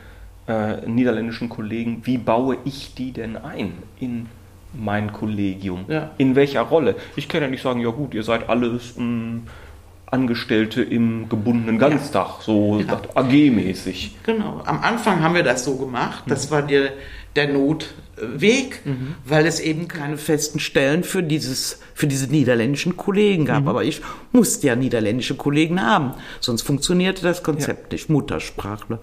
äh, 0.46 0.86
niederländischen 0.86 1.50
Kollegen, 1.50 2.00
wie 2.04 2.16
baue 2.16 2.56
ich 2.64 2.94
die 2.94 3.12
denn 3.12 3.36
ein 3.36 3.74
in 4.00 4.26
mein 4.72 5.12
Kollegium? 5.12 5.84
Ja. 5.88 6.10
In 6.18 6.34
welcher 6.34 6.62
Rolle? 6.62 6.96
Ich 7.16 7.28
kann 7.28 7.42
ja 7.42 7.48
nicht 7.48 7.62
sagen, 7.62 7.80
ja 7.80 7.90
gut, 7.90 8.14
ihr 8.14 8.22
seid 8.22 8.48
alles 8.48 8.96
mh, 8.96 9.02
hm, 9.02 9.42
Angestellte 10.10 10.82
im 10.82 11.28
gebundenen 11.28 11.78
Ganztag, 11.78 12.40
so 12.40 12.80
Ja. 12.80 13.00
AG-mäßig. 13.14 14.16
Genau. 14.22 14.62
Am 14.64 14.80
Anfang 14.80 15.22
haben 15.22 15.34
wir 15.34 15.42
das 15.42 15.64
so 15.64 15.76
gemacht. 15.76 16.24
Das 16.26 16.50
war 16.50 16.62
der, 16.62 16.92
der 17.36 17.52
Notweg, 18.20 18.80
weil 19.24 19.46
es 19.46 19.60
eben 19.60 19.88
keine 19.88 20.16
festen 20.16 20.60
Stellen 20.60 21.04
für 21.04 21.22
dieses, 21.22 21.80
für 21.94 22.06
diese 22.06 22.26
niederländischen 22.26 22.96
Kollegen 22.96 23.44
gab. 23.44 23.66
Aber 23.66 23.84
ich 23.84 24.00
musste 24.32 24.66
ja 24.66 24.76
niederländische 24.76 25.34
Kollegen 25.36 25.82
haben. 25.82 26.12
Sonst 26.40 26.62
funktionierte 26.62 27.22
das 27.22 27.42
Konzept 27.42 27.92
nicht. 27.92 28.08
Muttersprachler. 28.10 29.00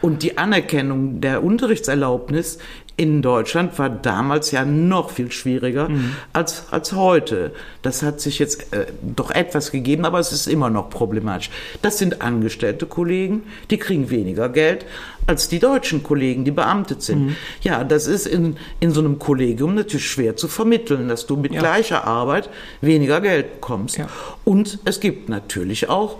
Und 0.00 0.22
die 0.22 0.38
Anerkennung 0.38 1.20
der 1.20 1.42
Unterrichtserlaubnis 1.42 2.58
in 2.96 3.22
Deutschland 3.22 3.78
war 3.78 3.88
damals 3.88 4.50
ja 4.50 4.64
noch 4.64 5.10
viel 5.10 5.32
schwieriger 5.32 5.88
als, 6.32 6.66
als 6.70 6.92
heute. 6.92 7.52
Das 7.80 8.02
hat 8.02 8.20
sich 8.20 8.38
jetzt 8.38 8.72
äh, 8.72 8.86
doch 9.00 9.30
etwas 9.30 9.72
gegeben, 9.72 10.04
aber 10.04 10.18
es 10.18 10.30
ist 10.32 10.46
immer 10.46 10.68
noch 10.68 10.90
problematisch. 10.90 11.50
Das 11.80 11.98
sind 11.98 12.20
angestellte 12.20 12.86
Kollegen, 12.86 13.44
die 13.70 13.78
kriegen 13.78 14.10
weniger 14.10 14.50
Geld 14.50 14.84
als 15.26 15.48
die 15.48 15.58
deutschen 15.58 16.02
Kollegen, 16.02 16.44
die 16.44 16.50
beamtet 16.50 17.02
sind. 17.02 17.36
Ja, 17.62 17.84
das 17.84 18.06
ist 18.06 18.26
in, 18.26 18.56
in 18.80 18.90
so 18.90 19.00
einem 19.00 19.18
Kollegium 19.18 19.74
natürlich 19.74 20.08
schwer 20.10 20.36
zu 20.36 20.48
vermitteln, 20.48 21.08
dass 21.08 21.26
du 21.26 21.36
mit 21.36 21.52
Ja. 21.52 21.60
gleicher 21.60 22.04
Arbeit 22.06 22.48
weniger 22.80 23.20
Geld 23.20 23.54
bekommst. 23.60 23.98
Ja. 23.98 24.08
Und 24.44 24.78
es 24.84 25.00
gibt 25.00 25.28
natürlich 25.28 25.88
auch 25.88 26.16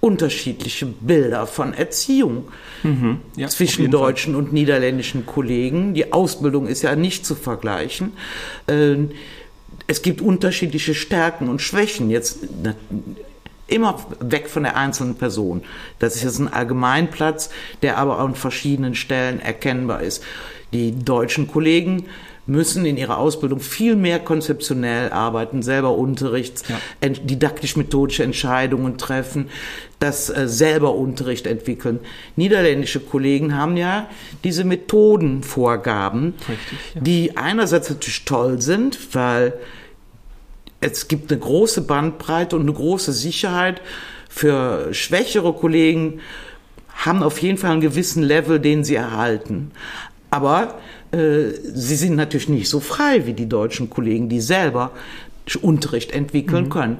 unterschiedliche 0.00 0.86
Bilder 0.86 1.46
von 1.46 1.72
Erziehung 1.74 2.44
Ja, 3.36 3.46
auf 3.46 3.52
zwischen 3.52 3.82
jeden 3.82 3.92
Fall. 3.92 4.00
deutschen 4.02 4.36
und 4.36 4.52
niederländischen 4.52 5.26
Kollegen. 5.26 5.94
Die 5.94 6.12
Ausbildung 6.12 6.68
ist 6.68 6.82
ja 6.82 6.94
nicht 6.94 7.26
zu 7.26 7.34
vergleichen. 7.34 8.12
Ähm, 8.68 9.10
Es 9.88 10.02
gibt 10.02 10.20
unterschiedliche 10.20 10.94
Stärken 10.94 11.48
und 11.48 11.60
Schwächen. 11.62 12.10
Jetzt 12.10 12.38
immer 13.68 13.98
weg 14.20 14.48
von 14.48 14.62
der 14.62 14.76
einzelnen 14.76 15.16
Person. 15.16 15.62
Das 15.98 16.14
ist 16.16 16.22
jetzt 16.24 16.38
ein 16.38 16.52
Allgemeinplatz, 16.52 17.50
der 17.82 17.98
aber 17.98 18.18
an 18.18 18.34
verschiedenen 18.34 18.94
Stellen 18.94 19.40
erkennbar 19.40 20.02
ist. 20.02 20.22
Die 20.72 20.92
deutschen 20.92 21.48
Kollegen 21.48 22.06
müssen 22.48 22.86
in 22.86 22.96
ihrer 22.96 23.18
Ausbildung 23.18 23.58
viel 23.58 23.96
mehr 23.96 24.20
konzeptionell 24.20 25.10
arbeiten, 25.10 25.62
selber 25.64 25.96
Unterrichts, 25.98 26.62
Ja. 26.68 27.08
didaktisch-methodische 27.08 28.22
Entscheidungen 28.22 28.98
treffen, 28.98 29.48
das 29.98 30.30
äh, 30.30 30.46
selber 30.48 30.94
Unterricht 30.94 31.48
entwickeln. 31.48 31.98
Niederländische 32.36 33.00
Kollegen 33.00 33.56
haben 33.56 33.76
ja 33.76 34.08
diese 34.44 34.62
Methodenvorgaben, 34.64 36.34
Richtig, 36.48 36.78
ja. 36.94 37.00
die 37.00 37.36
einerseits 37.36 37.90
natürlich 37.90 38.24
toll 38.24 38.60
sind, 38.62 39.14
weil 39.14 39.54
es 40.92 41.08
gibt 41.08 41.30
eine 41.30 41.40
große 41.40 41.82
Bandbreite 41.82 42.56
und 42.56 42.62
eine 42.62 42.72
große 42.72 43.12
Sicherheit 43.12 43.80
für 44.28 44.92
schwächere 44.92 45.52
Kollegen, 45.52 46.20
haben 46.94 47.22
auf 47.22 47.40
jeden 47.42 47.58
Fall 47.58 47.72
einen 47.72 47.80
gewissen 47.80 48.22
Level, 48.22 48.58
den 48.58 48.84
sie 48.84 48.94
erhalten. 48.94 49.70
Aber 50.30 50.78
äh, 51.12 51.50
sie 51.62 51.96
sind 51.96 52.16
natürlich 52.16 52.48
nicht 52.48 52.68
so 52.68 52.80
frei 52.80 53.26
wie 53.26 53.34
die 53.34 53.48
deutschen 53.48 53.90
Kollegen, 53.90 54.28
die 54.28 54.40
selber 54.40 54.92
Unterricht 55.62 56.10
entwickeln 56.10 56.68
können. 56.70 56.98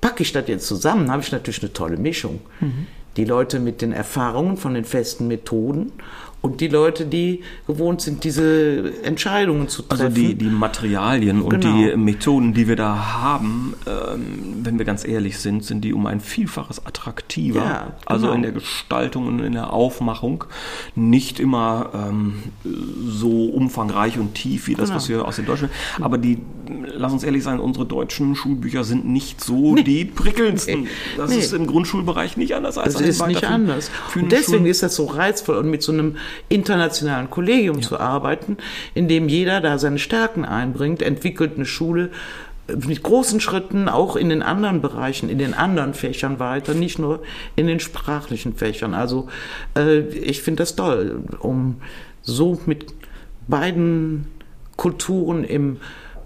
Packe 0.00 0.22
ich 0.22 0.32
das 0.32 0.48
jetzt 0.48 0.66
zusammen, 0.66 1.10
habe 1.10 1.22
ich 1.22 1.30
natürlich 1.30 1.62
eine 1.62 1.72
tolle 1.72 1.96
Mischung. 1.98 2.40
Die 3.16 3.24
Leute 3.24 3.60
mit 3.60 3.82
den 3.82 3.92
Erfahrungen 3.92 4.56
von 4.56 4.74
den 4.74 4.84
festen 4.84 5.28
Methoden 5.28 5.92
und 6.42 6.60
die 6.60 6.68
Leute, 6.68 7.06
die 7.06 7.40
gewohnt 7.66 8.00
sind, 8.02 8.24
diese 8.24 8.92
Entscheidungen 9.04 9.68
zu 9.68 9.82
treffen. 9.82 10.02
Also 10.06 10.14
die, 10.16 10.34
die 10.34 10.46
Materialien 10.46 11.40
und 11.40 11.50
Genau. 11.60 11.76
die 11.76 11.96
Methoden, 11.96 12.52
die 12.52 12.66
wir 12.68 12.76
da 12.76 13.12
haben, 13.22 13.74
ähm, 13.86 14.60
wenn 14.64 14.76
wir 14.78 14.84
ganz 14.84 15.06
ehrlich 15.06 15.38
sind, 15.38 15.64
sind 15.64 15.82
die 15.82 15.92
um 15.94 16.04
ein 16.06 16.20
Vielfaches 16.20 16.84
attraktiver. 16.84 17.60
Ja, 17.64 17.92
Also 18.06 18.26
genau. 18.26 18.36
in 18.36 18.42
der 18.42 18.52
Gestaltung 18.52 19.26
und 19.28 19.38
in 19.40 19.52
der 19.52 19.72
Aufmachung 19.72 20.44
nicht 20.96 21.38
immer 21.40 21.90
ähm, 21.94 22.42
so 23.06 23.46
umfangreich 23.46 24.18
und 24.18 24.34
tief 24.34 24.66
wie 24.66 24.74
das, 24.74 24.88
Genau. 24.88 24.96
was 24.96 25.08
wir 25.08 25.24
aus 25.26 25.36
den 25.36 25.46
deutschen. 25.46 25.68
Aber 26.00 26.18
die, 26.18 26.38
lass 26.96 27.12
uns 27.12 27.22
ehrlich 27.24 27.42
sein, 27.44 27.60
unsere 27.60 27.86
deutschen 27.86 28.34
Schulbücher 28.34 28.84
sind 28.84 29.06
nicht 29.06 29.40
so 29.42 29.74
die 29.76 30.04
prickelndsten. 30.04 30.82
Nee. 30.82 30.88
Das 31.16 31.30
Nee. 31.30 31.38
ist 31.38 31.52
im 31.52 31.66
Grundschulbereich 31.66 32.36
nicht 32.36 32.54
anders 32.54 32.78
als 32.78 32.94
Das 32.94 33.02
ist 33.02 33.26
nicht 33.26 33.44
anders. 33.44 33.90
Und 34.14 34.32
deswegen 34.32 34.58
Schulen. 34.58 34.66
ist 34.66 34.82
das 34.82 34.96
so 34.96 35.06
reizvoll 35.06 35.56
und 35.56 35.70
mit 35.70 35.82
so 35.82 35.92
einem 35.92 36.16
internationalen 36.48 37.30
Kollegium 37.30 37.82
zu 37.82 37.98
arbeiten, 37.98 38.56
in 38.94 39.08
dem 39.08 39.28
jeder 39.28 39.60
da 39.60 39.78
seine 39.78 39.98
Stärken 39.98 40.44
einbringt, 40.44 41.02
entwickelt 41.02 41.52
eine 41.56 41.66
Schule 41.66 42.10
mit 42.68 43.02
großen 43.02 43.40
Schritten 43.40 43.88
auch 43.88 44.16
in 44.16 44.28
den 44.28 44.42
anderen 44.42 44.80
Bereichen, 44.80 45.28
in 45.28 45.38
den 45.38 45.54
anderen 45.54 45.94
Fächern 45.94 46.38
weiter, 46.38 46.74
nicht 46.74 46.98
nur 46.98 47.22
in 47.56 47.66
den 47.66 47.80
sprachlichen 47.80 48.54
Fächern. 48.54 48.94
Also 48.94 49.28
äh, 49.76 50.00
ich 50.00 50.42
finde 50.42 50.62
das 50.62 50.76
toll, 50.76 51.24
um 51.40 51.80
so 52.22 52.60
mit 52.66 52.86
beiden 53.48 54.26
Kulturen 54.76 55.44
im 55.44 55.78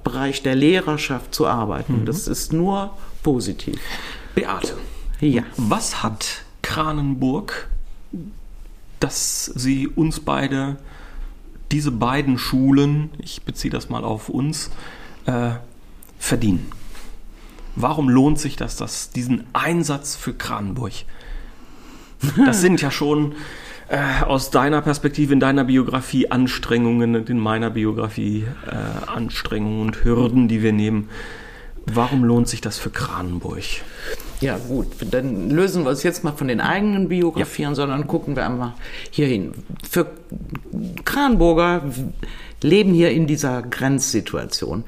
Bereich 0.04 0.42
der 0.42 0.54
Lehrerschaft 0.54 1.34
zu 1.34 1.46
arbeiten. 1.46 2.04
Das 2.04 2.28
ist 2.28 2.52
nur 2.52 2.96
positiv. 3.22 3.80
Beate. 4.34 4.74
Ja. 5.20 5.42
Was 5.56 6.02
hat 6.02 6.42
Kranenburg, 6.62 7.68
dass 9.00 9.44
sie 9.46 9.88
uns 9.88 10.20
beide, 10.20 10.76
diese 11.72 11.90
beiden 11.90 12.38
Schulen, 12.38 13.10
ich 13.18 13.42
beziehe 13.42 13.72
das 13.72 13.88
mal 13.88 14.04
auf 14.04 14.28
uns, 14.28 14.70
äh, 15.26 15.50
verdienen? 16.18 16.70
Warum 17.74 18.08
lohnt 18.08 18.38
sich 18.38 18.56
das, 18.56 18.76
das, 18.76 19.10
diesen 19.10 19.44
Einsatz 19.52 20.16
für 20.16 20.32
Kranenburg? 20.32 20.92
Das 22.46 22.62
sind 22.62 22.80
ja 22.80 22.90
schon 22.90 23.34
äh, 23.88 24.22
aus 24.22 24.50
deiner 24.50 24.80
Perspektive, 24.80 25.32
in 25.32 25.40
deiner 25.40 25.64
Biografie 25.64 26.30
Anstrengungen 26.30 27.14
und 27.14 27.30
in 27.30 27.38
meiner 27.38 27.70
Biografie 27.70 28.46
äh, 28.66 29.10
Anstrengungen 29.10 29.80
und 29.82 30.04
Hürden, 30.04 30.48
die 30.48 30.62
wir 30.62 30.72
nehmen. 30.72 31.08
Warum 31.84 32.24
lohnt 32.24 32.48
sich 32.48 32.60
das 32.60 32.78
für 32.78 32.90
Kranenburg? 32.90 33.62
Ja, 34.40 34.58
gut, 34.58 34.88
dann 35.10 35.50
lösen 35.50 35.84
wir 35.84 35.90
uns 35.90 36.02
jetzt 36.02 36.22
mal 36.22 36.32
von 36.32 36.48
den 36.48 36.60
eigenen 36.60 37.08
Biografien, 37.08 37.74
sondern 37.74 38.06
gucken 38.06 38.36
wir 38.36 38.44
einmal 38.44 38.74
hier 39.10 39.26
hin. 39.26 39.52
Für 39.88 40.06
Kranburger 41.04 41.82
leben 42.62 42.92
hier 42.92 43.10
in 43.12 43.26
dieser 43.26 43.62
Grenzsituation. 43.62 44.84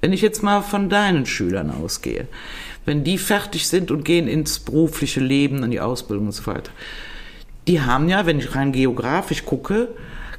Wenn 0.00 0.12
ich 0.12 0.22
jetzt 0.22 0.42
mal 0.42 0.62
von 0.62 0.88
deinen 0.88 1.26
Schülern 1.26 1.72
ausgehe, 1.72 2.28
wenn 2.84 3.02
die 3.02 3.18
fertig 3.18 3.66
sind 3.66 3.90
und 3.90 4.04
gehen 4.04 4.28
ins 4.28 4.60
berufliche 4.60 5.20
Leben, 5.20 5.64
in 5.64 5.70
die 5.70 5.80
Ausbildung 5.80 6.26
und 6.26 6.32
so 6.32 6.46
weiter, 6.46 6.70
die 7.66 7.80
haben 7.80 8.08
ja, 8.08 8.26
wenn 8.26 8.38
ich 8.38 8.54
rein 8.54 8.72
geografisch 8.72 9.44
gucke, 9.44 9.88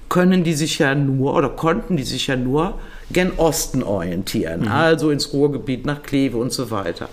können 0.08 0.44
die 0.44 0.54
sich 0.54 0.80
ja 0.80 0.94
nur 0.94 1.34
oder 1.34 1.50
konnten 1.50 1.98
die 1.98 2.04
sich 2.04 2.28
ja 2.28 2.36
nur 2.36 2.80
gen 3.12 3.32
Osten 3.38 3.84
orientieren, 3.84 4.68
also 4.68 5.10
ins 5.10 5.34
Ruhrgebiet 5.34 5.86
nach 5.86 6.04
Kleve 6.04 6.38
und 6.38 6.54
so 6.54 6.72
weiter. 6.72 7.10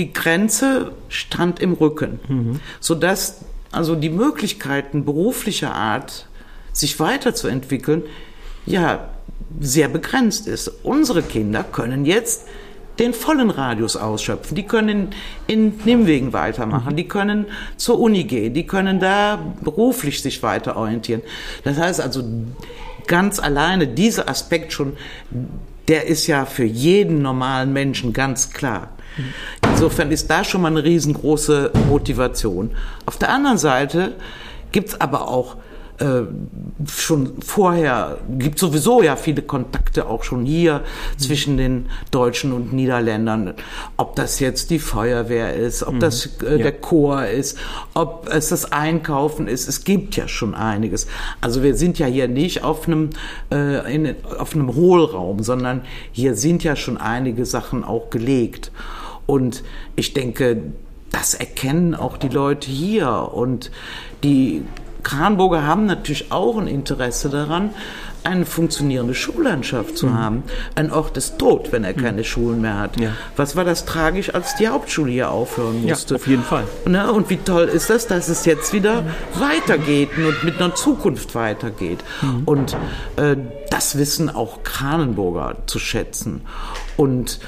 Die 0.00 0.14
Grenze 0.14 0.92
stand 1.10 1.60
im 1.60 1.74
Rücken, 1.74 2.20
sodass 2.80 3.44
also 3.70 3.94
die 3.94 4.08
Möglichkeiten 4.08 5.04
beruflicher 5.04 5.74
Art, 5.74 6.26
sich 6.72 6.98
weiterzuentwickeln, 6.98 8.04
ja 8.64 9.10
sehr 9.60 9.88
begrenzt 9.88 10.46
ist. 10.46 10.68
Unsere 10.84 11.20
Kinder 11.20 11.62
können 11.64 12.06
jetzt 12.06 12.46
den 12.98 13.12
vollen 13.12 13.50
Radius 13.50 13.94
ausschöpfen. 13.96 14.54
Die 14.54 14.62
können 14.62 15.10
in 15.46 15.78
Nimwegen 15.84 16.32
weitermachen, 16.32 16.96
die 16.96 17.06
können 17.06 17.44
zur 17.76 18.00
Uni 18.00 18.24
gehen, 18.24 18.54
die 18.54 18.66
können 18.66 19.00
da 19.00 19.38
beruflich 19.60 20.22
sich 20.22 20.42
weiter 20.42 20.78
orientieren. 20.78 21.20
Das 21.62 21.76
heißt 21.76 22.00
also, 22.00 22.24
ganz 23.06 23.38
alleine 23.38 23.86
dieser 23.86 24.30
Aspekt 24.30 24.72
schon, 24.72 24.96
der 25.88 26.06
ist 26.06 26.26
ja 26.26 26.46
für 26.46 26.64
jeden 26.64 27.20
normalen 27.20 27.74
Menschen 27.74 28.14
ganz 28.14 28.50
klar. 28.50 28.96
Insofern 29.72 30.10
ist 30.10 30.30
da 30.30 30.44
schon 30.44 30.62
mal 30.62 30.68
eine 30.68 30.84
riesengroße 30.84 31.72
Motivation. 31.88 32.70
Auf 33.06 33.16
der 33.18 33.30
anderen 33.30 33.58
Seite 33.58 34.14
gibt's 34.72 35.00
aber 35.00 35.28
auch 35.28 35.56
äh, 35.98 36.22
schon 36.88 37.42
vorher, 37.42 38.16
gibt 38.38 38.58
sowieso 38.58 39.02
ja 39.02 39.16
viele 39.16 39.42
Kontakte 39.42 40.06
auch 40.06 40.24
schon 40.24 40.46
hier 40.46 40.80
zwischen 41.18 41.58
den 41.58 41.90
Deutschen 42.10 42.52
und 42.54 42.72
Niederländern. 42.72 43.52
Ob 43.98 44.16
das 44.16 44.40
jetzt 44.40 44.70
die 44.70 44.78
Feuerwehr 44.78 45.54
ist, 45.54 45.82
ob 45.82 46.00
das 46.00 46.26
äh, 46.42 46.52
Ja. 46.52 46.56
der 46.56 46.72
Chor 46.72 47.26
ist, 47.26 47.58
ob 47.92 48.30
es 48.32 48.48
das 48.48 48.72
Einkaufen 48.72 49.46
ist. 49.46 49.68
Es 49.68 49.84
gibt 49.84 50.16
ja 50.16 50.26
schon 50.26 50.54
einiges. 50.54 51.06
Also 51.42 51.62
wir 51.62 51.74
sind 51.74 51.98
ja 51.98 52.06
hier 52.06 52.28
nicht 52.28 52.64
auf 52.64 52.86
einem, 52.86 53.10
äh, 53.52 53.94
in, 53.94 54.14
auf 54.38 54.54
einem 54.54 54.74
Hohlraum, 54.74 55.42
sondern 55.42 55.82
hier 56.12 56.34
sind 56.34 56.64
ja 56.64 56.76
schon 56.76 56.96
einige 56.96 57.44
Sachen 57.44 57.84
auch 57.84 58.08
gelegt. 58.08 58.72
Und 59.30 59.62
ich 59.94 60.12
denke, 60.12 60.60
das 61.12 61.34
erkennen 61.34 61.94
auch 61.94 62.16
die 62.16 62.28
Leute 62.28 62.68
hier. 62.68 63.30
Und 63.32 63.70
die 64.24 64.64
Kranburger 65.04 65.64
haben 65.64 65.86
natürlich 65.86 66.32
auch 66.32 66.58
ein 66.58 66.66
Interesse 66.66 67.28
daran, 67.28 67.70
eine 68.24 68.44
funktionierende 68.44 69.14
Schullandschaft 69.14 69.96
zu 69.96 70.12
haben. 70.12 70.42
Ein 70.74 70.90
Ort 70.90 71.16
ist 71.16 71.38
tot, 71.38 71.70
wenn 71.70 71.84
er 71.84 71.94
keine 71.94 72.24
Schulen 72.24 72.60
mehr 72.60 72.76
hat. 72.80 72.98
Ja. 73.00 73.12
Was 73.36 73.54
war 73.54 73.64
das 73.64 73.84
tragisch, 73.84 74.34
als 74.34 74.56
die 74.56 74.66
Hauptschule 74.66 75.12
hier 75.12 75.30
aufhören 75.30 75.84
Ja, 75.86 75.90
musste? 75.94 76.16
auf 76.16 76.26
jeden 76.26 76.42
Fall. 76.42 76.64
Ne? 76.84 77.12
Und 77.12 77.30
wie 77.30 77.36
toll 77.36 77.66
ist 77.66 77.88
das, 77.88 78.08
dass 78.08 78.28
es 78.28 78.44
jetzt 78.46 78.72
wieder 78.72 79.04
weitergeht 79.34 80.10
und 80.18 80.42
mit 80.42 80.56
einer 80.60 80.74
Zukunft 80.74 81.36
weitergeht. 81.36 82.00
Und 82.46 82.76
äh, 83.16 83.36
das 83.70 83.96
wissen 83.96 84.28
auch 84.28 84.64
Kranenburger 84.64 85.58
zu 85.66 85.78
schätzen. 85.78 86.40
Und 86.96 87.38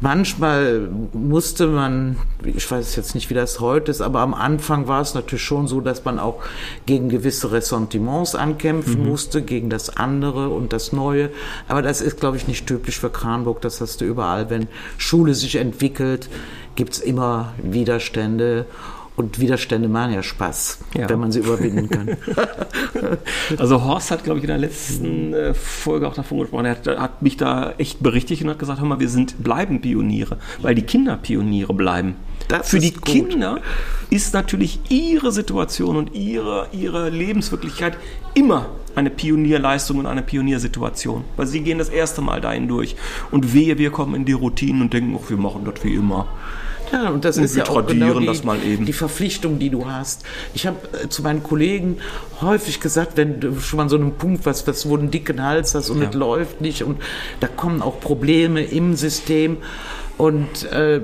Manchmal 0.00 0.90
musste 1.14 1.68
man, 1.68 2.16
ich 2.44 2.70
weiß 2.70 2.96
jetzt 2.96 3.14
nicht, 3.14 3.30
wie 3.30 3.34
das 3.34 3.60
heute 3.60 3.90
ist, 3.90 4.02
aber 4.02 4.20
am 4.20 4.34
Anfang 4.34 4.88
war 4.88 5.00
es 5.00 5.14
natürlich 5.14 5.44
schon 5.44 5.66
so, 5.66 5.80
dass 5.80 6.04
man 6.04 6.18
auch 6.18 6.42
gegen 6.84 7.08
gewisse 7.08 7.50
Ressentiments 7.50 8.34
ankämpfen 8.34 9.06
musste, 9.06 9.40
gegen 9.40 9.70
das 9.70 9.96
andere 9.96 10.50
und 10.50 10.72
das 10.74 10.92
Neue. 10.92 11.30
Aber 11.66 11.80
das 11.80 12.02
ist, 12.02 12.20
glaube 12.20 12.36
ich, 12.36 12.46
nicht 12.46 12.66
typisch 12.66 13.00
für 13.00 13.10
Kranburg. 13.10 13.62
Das 13.62 13.80
hast 13.80 14.00
du 14.02 14.04
überall. 14.04 14.50
Wenn 14.50 14.68
Schule 14.98 15.34
sich 15.34 15.56
entwickelt, 15.56 16.28
gibt's 16.74 16.98
immer 16.98 17.54
Widerstände. 17.62 18.66
Und 19.16 19.40
Widerstände 19.40 19.88
machen 19.88 20.12
ja 20.12 20.22
Spaß, 20.22 20.78
Ja. 20.94 21.08
wenn 21.08 21.18
man 21.18 21.32
sie 21.32 21.38
überwinden 21.40 21.88
kann. 21.88 22.16
Also 23.58 23.82
Horst 23.84 24.10
hat, 24.10 24.24
glaube 24.24 24.38
ich, 24.38 24.44
in 24.44 24.48
der 24.48 24.58
letzten 24.58 25.32
äh, 25.32 25.54
Folge 25.54 26.08
auch 26.08 26.14
davon 26.14 26.40
gesprochen. 26.40 26.64
Er 26.66 26.72
hat, 26.72 26.86
hat 26.86 27.22
mich 27.22 27.36
da 27.36 27.72
echt 27.78 28.02
berichtigt 28.02 28.42
und 28.42 28.50
hat 28.50 28.58
gesagt, 28.58 28.80
hör 28.80 28.86
mal, 28.86 29.00
wir 29.00 29.08
sind, 29.08 29.42
bleiben 29.42 29.80
Pioniere, 29.80 30.38
weil 30.60 30.74
die 30.74 30.82
Kinder 30.82 31.16
Pioniere 31.16 31.72
bleiben. 31.72 32.16
Das 32.48 32.68
Für 32.70 32.78
die 32.78 32.92
gut. 32.92 33.04
Kinder 33.04 33.60
ist 34.10 34.34
natürlich 34.34 34.80
ihre 34.88 35.32
Situation 35.32 35.96
und 35.96 36.14
ihre, 36.14 36.68
ihre 36.72 37.10
Lebenswirklichkeit 37.10 37.96
immer 38.34 38.66
eine 38.94 39.10
Pionierleistung 39.10 39.98
und 39.98 40.06
eine 40.06 40.22
Pioniersituation. 40.22 41.24
Weil 41.36 41.46
sie 41.46 41.60
gehen 41.60 41.78
das 41.78 41.88
erste 41.88 42.22
Mal 42.22 42.40
dahin 42.40 42.68
durch. 42.68 42.96
Und 43.30 43.52
wehe, 43.54 43.78
wir 43.78 43.90
kommen 43.90 44.14
in 44.14 44.24
die 44.24 44.32
Routinen 44.32 44.82
und 44.82 44.92
denken, 44.92 45.18
ach, 45.22 45.28
wir 45.30 45.36
machen 45.36 45.64
das 45.64 45.82
wie 45.84 45.94
immer. 45.94 46.26
Ja, 46.92 47.10
und 47.10 47.24
das 47.24 47.36
Und 47.36 47.44
ist 47.44 47.56
wir 47.56 47.64
ja 47.64 47.70
auch 47.70 47.86
genau 47.86 48.06
tradieren 48.06 48.20
die, 48.20 48.26
das 48.26 48.44
mal 48.44 48.58
eben. 48.62 48.86
die 48.86 48.92
Verpflichtung, 48.92 49.58
die 49.58 49.70
du 49.70 49.86
hast. 49.90 50.22
Ich 50.54 50.66
habe 50.66 50.76
äh, 51.02 51.08
zu 51.08 51.22
meinen 51.22 51.42
Kollegen 51.42 51.98
häufig 52.40 52.80
gesagt, 52.80 53.16
wenn 53.16 53.40
du 53.40 53.58
schon 53.60 53.80
an 53.80 53.88
so 53.88 53.96
einem 53.96 54.12
Punkt 54.12 54.46
was, 54.46 54.66
was 54.66 54.88
wo 54.88 54.96
du 54.96 55.02
einen 55.02 55.10
dicken 55.10 55.42
Hals 55.42 55.74
hast 55.74 55.90
und 55.90 56.00
Ja. 56.00 56.08
es 56.08 56.14
läuft 56.14 56.60
nicht 56.60 56.82
und 56.84 57.00
da 57.40 57.48
kommen 57.48 57.82
auch 57.82 58.00
Probleme 58.00 58.62
im 58.62 58.94
System 58.96 59.58
und 60.16 60.64
äh, 60.72 61.00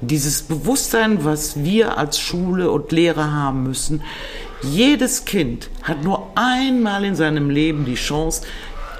dieses 0.00 0.42
Bewusstsein, 0.42 1.24
was 1.24 1.62
wir 1.64 1.98
als 1.98 2.20
Schule 2.20 2.70
und 2.70 2.92
Lehrer 2.92 3.32
haben 3.32 3.64
müssen, 3.64 4.02
jedes 4.62 5.24
Kind 5.24 5.70
hat 5.82 6.04
nur 6.04 6.28
einmal 6.36 7.04
in 7.04 7.16
seinem 7.16 7.50
Leben 7.50 7.84
die 7.84 7.94
Chance, 7.96 8.42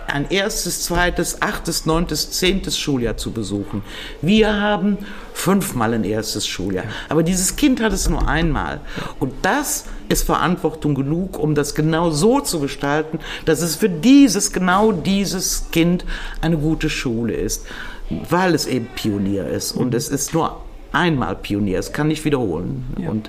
ein 0.08 0.30
erstes, 0.30 0.82
zweites, 0.82 1.42
achtes, 1.42 1.86
neuntes, 1.86 2.30
zehntes 2.30 2.78
Schuljahr 2.78 3.16
zu 3.16 3.30
besuchen. 3.30 3.82
Wir 4.22 4.60
haben 4.60 4.98
fünfmal 5.34 5.94
ein 5.94 6.04
erstes 6.04 6.46
Schuljahr. 6.46 6.84
Aber 7.08 7.22
dieses 7.22 7.56
Kind 7.56 7.80
hat 7.82 7.92
es 7.92 8.08
nur 8.08 8.26
einmal. 8.26 8.80
Und 9.20 9.32
das 9.42 9.84
ist 10.08 10.24
Verantwortung 10.24 10.94
genug, 10.94 11.38
um 11.38 11.54
das 11.54 11.74
genau 11.74 12.10
so 12.10 12.40
zu 12.40 12.60
gestalten, 12.60 13.18
dass 13.44 13.60
es 13.60 13.76
für 13.76 13.88
dieses, 13.88 14.52
genau 14.52 14.92
dieses 14.92 15.70
Kind 15.70 16.04
eine 16.40 16.56
gute 16.56 16.90
Schule 16.90 17.34
ist. 17.34 17.66
Weil 18.08 18.54
es 18.54 18.66
eben 18.66 18.88
Pionier 18.94 19.46
ist. 19.46 19.72
Und 19.72 19.94
es 19.94 20.08
ist 20.08 20.32
nur 20.32 20.62
einmal 20.92 21.36
Pionier. 21.36 21.78
Es 21.78 21.92
kann 21.92 22.08
nicht 22.08 22.24
wiederholen. 22.24 22.86
Ja. 22.98 23.10
Und 23.10 23.28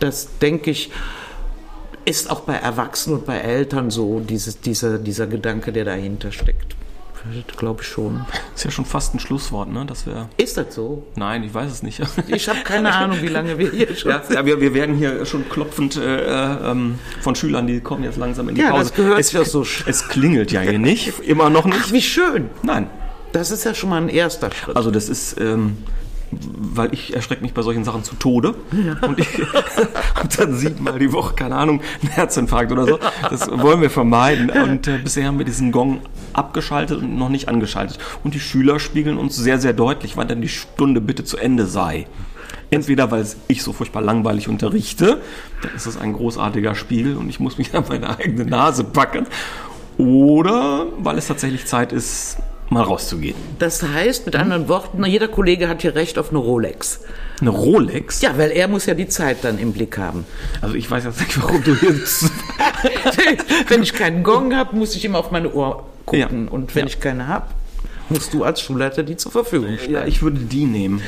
das 0.00 0.28
denke 0.40 0.70
ich, 0.70 0.90
ist 2.04 2.30
auch 2.30 2.40
bei 2.40 2.54
Erwachsenen 2.54 3.18
und 3.18 3.26
bei 3.26 3.38
Eltern 3.38 3.90
so, 3.90 4.20
dieses, 4.20 4.60
dieser, 4.60 4.98
dieser 4.98 5.26
Gedanke, 5.26 5.72
der 5.72 5.84
dahinter 5.84 6.32
steckt. 6.32 6.76
Glaube 7.56 7.80
ich 7.80 7.88
schon. 7.88 8.26
Ist 8.54 8.64
ja 8.66 8.70
schon 8.70 8.84
fast 8.84 9.14
ein 9.14 9.18
Schlusswort, 9.18 9.72
ne? 9.72 9.86
Dass 9.86 10.04
wir. 10.04 10.28
Ist 10.36 10.58
das 10.58 10.74
so? 10.74 11.04
Nein, 11.16 11.42
ich 11.42 11.54
weiß 11.54 11.72
es 11.72 11.82
nicht. 11.82 12.02
Ich 12.26 12.48
habe 12.50 12.60
keine 12.64 12.92
Ahnung, 12.92 13.16
wie 13.22 13.28
lange 13.28 13.56
wir 13.58 13.70
hier 13.70 13.96
schon 13.96 14.10
Ja, 14.10 14.22
ja 14.30 14.44
wir, 14.44 14.60
wir 14.60 14.74
werden 14.74 14.94
hier 14.96 15.24
schon 15.24 15.48
klopfend 15.48 15.96
äh, 15.96 16.70
ähm, 16.70 16.98
von 17.22 17.34
Schülern, 17.34 17.66
die 17.66 17.80
kommen 17.80 18.04
jetzt 18.04 18.18
langsam 18.18 18.50
in 18.50 18.56
die 18.56 18.60
Ja, 18.60 18.70
Pause. 18.70 18.90
das 18.90 18.94
gehört 18.94 19.20
es, 19.20 19.34
auch 19.34 19.44
so 19.46 19.64
Es 19.86 20.06
klingelt 20.08 20.52
ja 20.52 20.60
hier 20.60 20.78
nicht, 20.78 21.18
immer 21.26 21.48
noch 21.48 21.64
nicht. 21.64 21.78
Ach, 21.82 21.92
wie 21.92 22.02
schön. 22.02 22.50
Nein, 22.62 22.90
Das 23.32 23.50
ist 23.50 23.64
ja 23.64 23.74
schon 23.74 23.88
mal 23.88 24.02
ein 24.02 24.10
erster 24.10 24.50
Schritt. 24.52 24.76
also 24.76 24.90
das 24.90 25.08
ist, 25.08 25.40
ähm, 25.40 25.78
weil 26.40 26.92
ich 26.92 27.14
erschrecke 27.14 27.42
mich 27.42 27.54
bei 27.54 27.62
solchen 27.62 27.84
Sachen 27.84 28.04
zu 28.04 28.14
Tode. 28.16 28.54
Und 29.02 29.18
ich 29.18 29.28
hab 30.14 30.36
dann 30.36 30.56
siebenmal 30.56 30.98
die 30.98 31.12
Woche, 31.12 31.34
keine 31.34 31.56
Ahnung, 31.56 31.80
einen 32.02 32.10
Herzinfarkt 32.12 32.72
oder 32.72 32.86
so. 32.86 32.98
Das 33.30 33.50
wollen 33.50 33.80
wir 33.80 33.90
vermeiden. 33.90 34.50
Und 34.50 34.86
äh, 34.88 34.98
bisher 34.98 35.26
haben 35.26 35.38
wir 35.38 35.44
diesen 35.44 35.72
Gong 35.72 36.00
abgeschaltet 36.32 36.98
und 36.98 37.16
noch 37.16 37.28
nicht 37.28 37.48
angeschaltet. 37.48 37.98
Und 38.22 38.34
die 38.34 38.40
Schüler 38.40 38.80
spiegeln 38.80 39.18
uns 39.18 39.36
sehr, 39.36 39.58
sehr 39.58 39.72
deutlich, 39.72 40.16
wann 40.16 40.28
denn 40.28 40.40
die 40.40 40.48
Stunde 40.48 41.00
bitte 41.00 41.24
zu 41.24 41.36
Ende 41.36 41.66
sei. 41.66 42.06
Entweder 42.70 43.10
weil 43.10 43.26
ich 43.48 43.62
so 43.62 43.72
furchtbar 43.72 44.02
langweilig 44.02 44.48
unterrichte, 44.48 45.20
dann 45.62 45.74
ist 45.74 45.86
es 45.86 45.96
ein 45.96 46.12
großartiger 46.12 46.74
Spiegel 46.74 47.16
und 47.16 47.28
ich 47.28 47.40
muss 47.40 47.58
mich 47.58 47.74
an 47.74 47.84
meine 47.88 48.18
eigene 48.18 48.44
Nase 48.44 48.84
packen. 48.84 49.26
Oder 49.96 50.86
weil 50.98 51.18
es 51.18 51.28
tatsächlich 51.28 51.66
Zeit 51.66 51.92
ist, 51.92 52.38
mal 52.70 52.82
rauszugehen. 52.82 53.36
Das 53.58 53.82
heißt, 53.82 54.26
mit 54.26 54.36
anderen 54.36 54.68
Worten, 54.68 55.04
jeder 55.04 55.28
Kollege 55.28 55.68
hat 55.68 55.82
hier 55.82 55.94
Recht 55.94 56.18
auf 56.18 56.30
eine 56.30 56.38
Rolex. 56.38 57.00
Eine 57.40 57.50
Rolex? 57.50 58.20
Ja, 58.22 58.36
weil 58.38 58.50
er 58.50 58.68
muss 58.68 58.86
ja 58.86 58.94
die 58.94 59.08
Zeit 59.08 59.38
dann 59.42 59.58
im 59.58 59.72
Blick 59.72 59.98
haben. 59.98 60.24
Also 60.60 60.74
ich 60.74 60.90
weiß 60.90 61.04
jetzt 61.04 61.20
nicht, 61.20 61.42
warum 61.42 61.62
du 61.62 61.72
jetzt... 61.74 62.30
wenn 63.68 63.82
ich 63.82 63.92
keinen 63.92 64.22
Gong 64.22 64.54
habe, 64.54 64.76
muss 64.76 64.94
ich 64.96 65.04
immer 65.04 65.18
auf 65.18 65.30
meine 65.30 65.50
Uhr 65.50 65.84
gucken. 66.06 66.46
Ja. 66.46 66.50
Und 66.52 66.74
wenn 66.74 66.82
Ja. 66.82 66.86
ich 66.88 67.00
keine 67.00 67.26
habe, 67.28 67.46
musst 68.08 68.32
du 68.34 68.44
als 68.44 68.60
Schulleiter 68.60 69.02
die 69.02 69.16
zur 69.16 69.32
Verfügung 69.32 69.76
stellen. 69.78 69.92
Ja, 69.94 70.06
ich 70.06 70.22
würde 70.22 70.38
die 70.40 70.64
nehmen. 70.66 71.02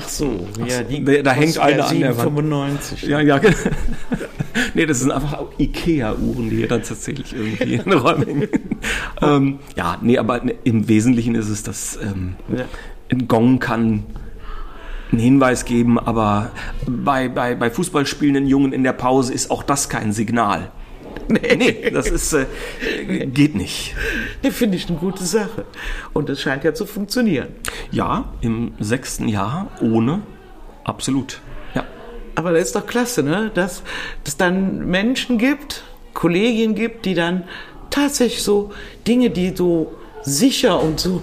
Ach 0.00 0.08
so, 0.08 0.46
ja, 0.66 0.82
die 0.82 1.04
da- 1.04 1.22
da 1.22 1.32
hängt 1.32 1.58
eine 1.58 1.84
an 1.84 1.98
der 2.00 2.16
Wand. 2.16 2.22
95. 2.28 3.02
Ja, 3.02 3.20
ja. 3.20 3.40
nee, 4.74 4.86
das 4.86 5.00
sind 5.00 5.10
einfach 5.10 5.44
Ikea-Uhren, 5.58 6.50
die 6.50 6.56
hier 6.56 6.68
dann 6.68 6.82
tatsächlich 6.82 7.34
irgendwie 7.34 7.74
in 7.74 7.92
Räumen 7.92 8.26
hängen. 8.26 8.48
ähm, 9.22 9.58
ja, 9.76 9.98
nee, 10.00 10.18
aber 10.18 10.42
im 10.64 10.88
Wesentlichen 10.88 11.34
ist 11.34 11.48
es, 11.48 11.62
dass 11.62 11.98
ähm, 12.02 12.36
Ja. 12.56 12.64
ein 13.10 13.26
Gong 13.28 13.58
kann 13.58 14.04
einen 15.10 15.20
Hinweis 15.20 15.64
geben, 15.64 15.98
aber 15.98 16.50
bei, 16.86 17.28
bei, 17.28 17.54
bei 17.54 17.70
Fußball 17.70 18.04
spielenden 18.06 18.46
Jungen 18.46 18.72
in 18.72 18.84
der 18.84 18.92
Pause 18.92 19.32
ist 19.32 19.50
auch 19.50 19.62
das 19.62 19.88
kein 19.88 20.12
Signal. 20.12 20.70
Nee, 21.40 21.56
nee 21.56 21.90
das 21.90 22.08
ist, 22.08 22.32
äh, 22.32 22.46
geht 23.26 23.54
nicht. 23.54 23.94
Nee, 24.42 24.50
finde 24.50 24.76
ich 24.76 24.88
eine 24.88 24.96
gute 24.96 25.24
Sache. 25.24 25.66
Und 26.14 26.30
es 26.30 26.40
scheint 26.40 26.64
ja 26.64 26.72
zu 26.72 26.86
funktionieren. 26.86 27.48
Ja, 27.90 28.32
im 28.40 28.72
sechsten 28.80 29.28
Jahr 29.28 29.70
ohne, 29.80 30.22
absolut. 30.84 31.40
Ja. 31.74 31.84
Aber 32.34 32.52
das 32.52 32.64
ist 32.64 32.76
doch 32.76 32.86
klasse, 32.86 33.22
ne? 33.22 33.50
Dass 33.52 33.82
es 34.24 34.36
dann 34.36 34.86
Menschen 34.86 35.36
gibt, 35.36 35.84
Kolleginnen 36.14 36.74
gibt, 36.74 37.04
die 37.04 37.14
dann 37.14 37.44
tatsächlich 37.90 38.42
so 38.42 38.72
Dinge, 39.06 39.30
die 39.30 39.54
so 39.54 39.94
sicher 40.22 40.82
und 40.82 40.98
so 40.98 41.22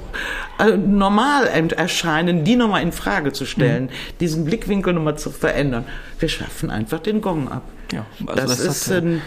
äh, 0.60 0.78
normal 0.78 1.48
erscheinen, 1.48 2.44
die 2.44 2.56
nochmal 2.56 2.82
in 2.82 2.92
Frage 2.92 3.34
zu 3.34 3.46
stellen, 3.46 3.90
diesen 4.20 4.46
Blickwinkel 4.46 4.94
nochmal 4.94 5.18
zu 5.18 5.32
verändern. 5.32 5.86
Wir 6.20 6.30
schaffen 6.30 6.70
einfach 6.70 7.00
den 7.00 7.22
Gong 7.22 7.50
ab. 7.50 7.64
Ja, 7.92 8.06
also 8.26 8.42
das, 8.42 8.58
das 8.58 8.60
ist 8.60 8.92
ein, 8.92 9.22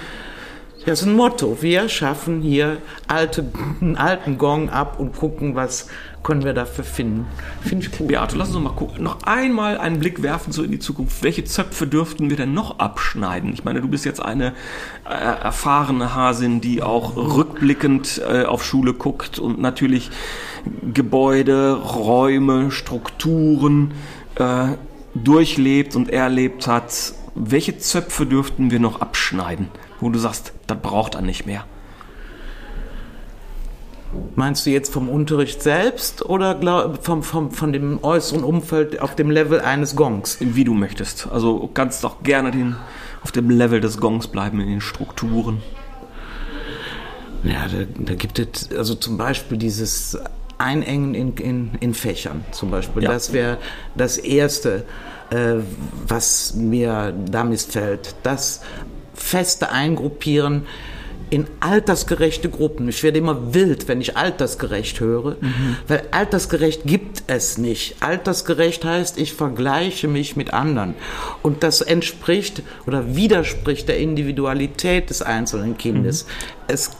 das 0.88 1.02
ist 1.02 1.06
ein 1.06 1.16
Motto. 1.16 1.58
Wir 1.60 1.88
schaffen 1.90 2.40
hier 2.40 2.78
alte, 3.06 3.44
einen 3.80 3.96
alten 3.96 4.38
Gong 4.38 4.70
ab 4.70 4.98
und 4.98 5.14
gucken, 5.14 5.54
was 5.54 5.88
können 6.22 6.44
wir 6.44 6.54
dafür 6.54 6.84
finden. 6.84 7.26
Finde 7.60 7.86
ich 7.86 7.96
gut. 7.96 8.08
Beate, 8.08 8.36
lass 8.36 8.48
uns 8.48 8.56
noch 8.56 8.62
mal 8.62 8.76
gucken. 8.76 9.02
Noch 9.02 9.22
einmal 9.24 9.76
einen 9.76 10.00
Blick 10.00 10.22
werfen 10.22 10.50
so 10.50 10.62
in 10.62 10.70
die 10.70 10.78
Zukunft. 10.78 11.22
Welche 11.22 11.44
Zöpfe 11.44 11.86
dürften 11.86 12.30
wir 12.30 12.36
denn 12.36 12.54
noch 12.54 12.78
abschneiden? 12.78 13.52
Ich 13.52 13.64
meine, 13.64 13.82
du 13.82 13.88
bist 13.88 14.06
jetzt 14.06 14.20
eine 14.20 14.54
äh, 15.04 15.12
erfahrene 15.12 16.14
Hasin, 16.14 16.62
die 16.62 16.82
auch 16.82 17.16
rückblickend 17.16 18.22
äh, 18.26 18.44
auf 18.44 18.64
Schule 18.64 18.94
guckt 18.94 19.38
und 19.38 19.60
natürlich 19.60 20.10
Gebäude, 20.94 21.74
Räume, 21.74 22.70
Strukturen 22.70 23.92
äh, 24.36 24.68
durchlebt 25.14 25.96
und 25.96 26.08
erlebt 26.08 26.66
hat. 26.66 27.12
Welche 27.34 27.78
Zöpfe 27.78 28.26
dürften 28.26 28.70
wir 28.70 28.80
noch 28.80 29.00
abschneiden, 29.00 29.68
wo 30.00 30.10
du 30.10 30.18
sagst, 30.18 30.52
das 30.66 30.78
braucht 30.80 31.14
er 31.14 31.22
nicht 31.22 31.46
mehr? 31.46 31.64
Meinst 34.36 34.64
du 34.64 34.70
jetzt 34.70 34.92
vom 34.92 35.08
Unterricht 35.10 35.62
selbst 35.62 36.24
oder 36.24 36.54
glaub, 36.54 37.04
vom, 37.04 37.22
vom, 37.22 37.50
von 37.50 37.72
dem 37.72 38.02
äußeren 38.02 38.42
Umfeld 38.42 39.00
auf 39.00 39.14
dem 39.14 39.30
Level 39.30 39.60
eines 39.60 39.96
Gongs? 39.96 40.38
Wie 40.40 40.64
du 40.64 40.72
möchtest. 40.72 41.28
Also 41.30 41.68
kannst 41.74 42.04
doch 42.04 42.22
gerne 42.22 42.50
den, 42.50 42.76
auf 43.22 43.32
dem 43.32 43.50
Level 43.50 43.80
des 43.80 43.98
Gongs 43.98 44.28
bleiben, 44.28 44.60
in 44.60 44.68
den 44.68 44.80
Strukturen. 44.80 45.60
Ja, 47.42 47.66
da, 47.68 47.84
da 47.98 48.14
gibt 48.14 48.38
es 48.38 48.70
also 48.74 48.94
zum 48.94 49.18
Beispiel 49.18 49.58
dieses 49.58 50.18
Einengen 50.56 51.14
in, 51.14 51.34
in, 51.36 51.70
in 51.80 51.94
Fächern 51.94 52.44
zum 52.50 52.70
Beispiel. 52.70 53.02
Ja. 53.02 53.12
Das 53.12 53.32
wäre 53.32 53.58
das 53.94 54.16
Erste, 54.16 54.84
äh, 55.30 55.56
was 56.06 56.54
mir 56.54 57.14
da 57.30 57.44
missfällt. 57.44 58.16
Das 58.22 58.62
feste 59.18 59.70
Eingruppieren 59.70 60.66
in 61.30 61.46
altersgerechte 61.60 62.48
Gruppen. 62.48 62.88
Ich 62.88 63.02
werde 63.02 63.18
immer 63.18 63.52
wild, 63.54 63.88
wenn 63.88 64.00
ich 64.00 64.16
altersgerecht 64.16 65.00
höre, 65.00 65.36
mhm. 65.40 65.76
weil 65.86 66.02
altersgerecht 66.10 66.82
gibt 66.84 67.24
es 67.26 67.58
nicht. 67.58 67.96
Altersgerecht 68.00 68.84
heißt, 68.84 69.18
ich 69.18 69.34
vergleiche 69.34 70.08
mich 70.08 70.36
mit 70.36 70.54
anderen. 70.54 70.94
Und 71.42 71.62
das 71.62 71.80
entspricht 71.80 72.62
oder 72.86 73.14
widerspricht 73.14 73.88
der 73.88 73.98
Individualität 73.98 75.10
des 75.10 75.22
einzelnen 75.22 75.76
Kindes. 75.76 76.24
Mhm. 76.24 76.28
Es 76.68 76.90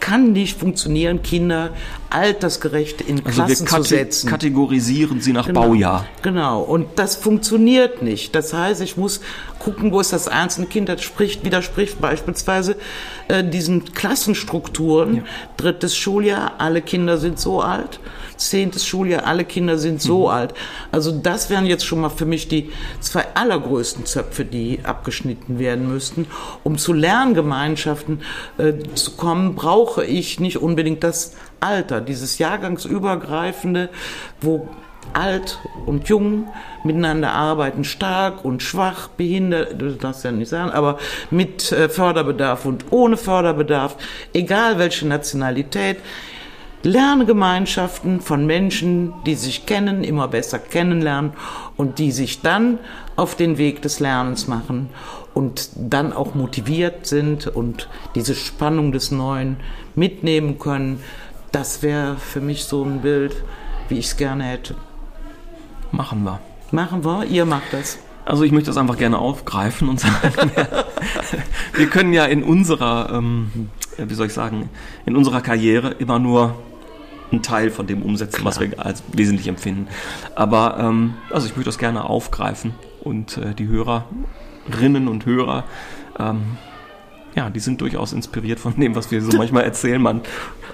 kann 0.00 0.32
nicht 0.32 0.58
funktionieren, 0.58 1.22
Kinder 1.22 1.70
altersgerecht 2.10 3.00
in 3.00 3.24
also 3.24 3.44
Klassen 3.44 3.66
zu 3.66 3.82
setzen. 3.82 4.28
kategorisieren 4.28 5.20
sie 5.20 5.32
nach 5.32 5.46
genau, 5.46 5.62
Baujahr. 5.62 6.06
Genau, 6.22 6.62
und 6.62 6.86
das 6.96 7.16
funktioniert 7.16 8.02
nicht. 8.02 8.34
Das 8.34 8.52
heißt, 8.52 8.80
ich 8.80 8.96
muss 8.96 9.20
gucken, 9.60 9.92
wo 9.92 10.00
ist 10.00 10.12
das 10.12 10.26
einzelne 10.26 10.66
Kind, 10.66 10.88
das 10.88 11.02
spricht, 11.02 11.44
widerspricht 11.44 12.00
beispielsweise 12.00 12.76
äh, 13.28 13.44
diesen 13.44 13.92
Klassenstrukturen. 13.92 15.16
Ja. 15.16 15.22
Drittes 15.56 15.96
Schuljahr, 15.96 16.54
alle 16.58 16.82
Kinder 16.82 17.18
sind 17.18 17.38
so 17.38 17.60
alt. 17.60 18.00
Zehntes 18.36 18.86
Schuljahr, 18.86 19.26
alle 19.26 19.44
Kinder 19.44 19.78
sind 19.78 20.00
so 20.00 20.22
mhm. 20.22 20.26
alt. 20.28 20.54
Also 20.90 21.12
das 21.12 21.50
wären 21.50 21.66
jetzt 21.66 21.84
schon 21.84 22.00
mal 22.00 22.08
für 22.08 22.24
mich 22.24 22.48
die 22.48 22.70
zwei 23.00 23.26
allergrößten 23.34 24.06
Zöpfe, 24.06 24.44
die 24.44 24.80
abgeschnitten 24.82 25.58
werden 25.58 25.92
müssten. 25.92 26.26
Um 26.64 26.78
zu 26.78 26.92
Lerngemeinschaften 26.92 28.22
äh, 28.58 28.72
zu 28.94 29.12
kommen, 29.12 29.54
brauche 29.90 30.04
ich 30.04 30.38
nicht 30.38 30.58
unbedingt 30.58 31.02
das 31.02 31.34
Alter, 31.58 32.00
dieses 32.00 32.38
jahrgangsübergreifende, 32.38 33.88
wo 34.40 34.68
alt 35.14 35.58
und 35.84 36.08
jung 36.08 36.46
miteinander 36.84 37.32
arbeiten, 37.32 37.82
stark 37.82 38.44
und 38.44 38.62
schwach, 38.62 39.08
behindert, 39.08 39.82
du 39.82 39.90
darfst 39.90 40.22
ja 40.22 40.30
nicht 40.30 40.48
sagen, 40.48 40.70
aber 40.70 40.98
mit 41.32 41.72
äh, 41.72 41.88
Förderbedarf 41.88 42.66
und 42.66 42.84
ohne 42.92 43.16
Förderbedarf, 43.16 43.96
egal 44.32 44.78
welche 44.78 45.08
Nationalität. 45.08 45.96
Lerngemeinschaften 46.82 48.20
von 48.20 48.46
Menschen, 48.46 49.12
die 49.26 49.34
sich 49.34 49.66
kennen, 49.66 50.02
immer 50.02 50.28
besser 50.28 50.58
kennenlernen 50.58 51.32
und 51.76 51.98
die 51.98 52.10
sich 52.10 52.40
dann 52.40 52.78
auf 53.16 53.34
den 53.34 53.58
Weg 53.58 53.82
des 53.82 54.00
Lernens 54.00 54.48
machen 54.48 54.88
und 55.34 55.70
dann 55.76 56.12
auch 56.12 56.34
motiviert 56.34 57.06
sind 57.06 57.46
und 57.46 57.88
diese 58.14 58.34
Spannung 58.34 58.92
des 58.92 59.10
Neuen 59.10 59.58
mitnehmen 59.94 60.58
können. 60.58 61.02
Das 61.52 61.82
wäre 61.82 62.16
für 62.16 62.40
mich 62.40 62.64
so 62.64 62.84
ein 62.84 63.00
Bild, 63.00 63.42
wie 63.88 63.98
ich 63.98 64.06
es 64.06 64.16
gerne 64.16 64.44
hätte. 64.44 64.76
Machen 65.92 66.22
wir. 66.24 66.40
Machen 66.70 67.04
wir, 67.04 67.24
ihr 67.24 67.44
macht 67.44 67.72
das. 67.72 67.98
Also 68.24 68.44
ich 68.44 68.52
möchte 68.52 68.68
das 68.70 68.76
einfach 68.76 68.96
gerne 68.96 69.18
aufgreifen 69.18 69.88
und 69.88 69.98
sagen, 69.98 70.52
wir 71.74 71.86
können 71.88 72.12
ja 72.12 72.26
in 72.26 72.44
unserer, 72.44 73.10
ähm, 73.12 73.70
wie 73.96 74.14
soll 74.14 74.28
ich 74.28 74.34
sagen, 74.34 74.68
in 75.04 75.16
unserer 75.16 75.40
Karriere 75.40 75.90
immer 75.98 76.20
nur 76.20 76.54
einen 77.32 77.42
Teil 77.42 77.70
von 77.70 77.86
dem 77.86 78.02
umsetzen, 78.02 78.40
Klar. 78.40 78.46
was 78.46 78.60
wir 78.60 78.78
als 78.78 79.02
wesentlich 79.12 79.48
empfinden. 79.48 79.88
Aber 80.34 80.78
ähm, 80.78 81.14
also 81.30 81.46
ich 81.46 81.56
möchte 81.56 81.68
das 81.68 81.78
gerne 81.78 82.04
aufgreifen 82.04 82.74
und 83.02 83.36
äh, 83.36 83.54
die 83.54 83.66
Hörerinnen 83.66 85.08
und 85.08 85.26
Hörer 85.26 85.64
ähm, 86.18 86.58
ja, 87.34 87.50
die 87.50 87.60
sind 87.60 87.80
durchaus 87.80 88.12
inspiriert 88.12 88.58
von 88.58 88.74
dem, 88.78 88.94
was 88.94 89.10
wir 89.10 89.22
so 89.22 89.36
manchmal 89.36 89.64
erzählen. 89.64 90.00
Man 90.00 90.22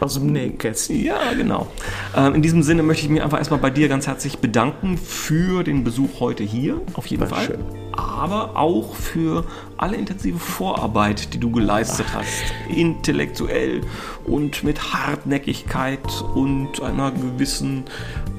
aus 0.01 0.15
dem 0.15 0.27
Nähkästchen. 0.27 1.03
Ja, 1.03 1.33
genau. 1.33 1.69
Ähm, 2.15 2.35
in 2.35 2.43
diesem 2.43 2.63
Sinne 2.63 2.83
möchte 2.83 3.05
ich 3.05 3.11
mich 3.11 3.23
einfach 3.23 3.39
erstmal 3.39 3.61
bei 3.61 3.71
dir 3.71 3.89
ganz 3.89 4.07
herzlich 4.07 4.39
bedanken 4.39 4.99
für 4.99 5.65
den 5.65 5.85
Besuch 5.85 6.21
heute 6.21 6.45
hier, 6.45 6.81
auf 6.95 7.07
jeden 7.07 7.27
Fall. 7.27 7.47
Schön. 7.47 7.65
Aber 7.93 8.57
auch 8.57 8.95
für 8.95 9.45
alle 9.79 9.97
intensive 9.97 10.39
Vorarbeit, 10.39 11.33
die 11.33 11.39
du 11.39 11.51
geleistet 11.51 12.07
Ach. 12.11 12.17
hast. 12.17 12.45
Intellektuell 12.75 13.81
und 14.27 14.65
mit 14.65 14.93
Hartnäckigkeit 14.93 16.25
und 16.35 16.83
einer 16.83 17.11
gewissen, 17.11 17.85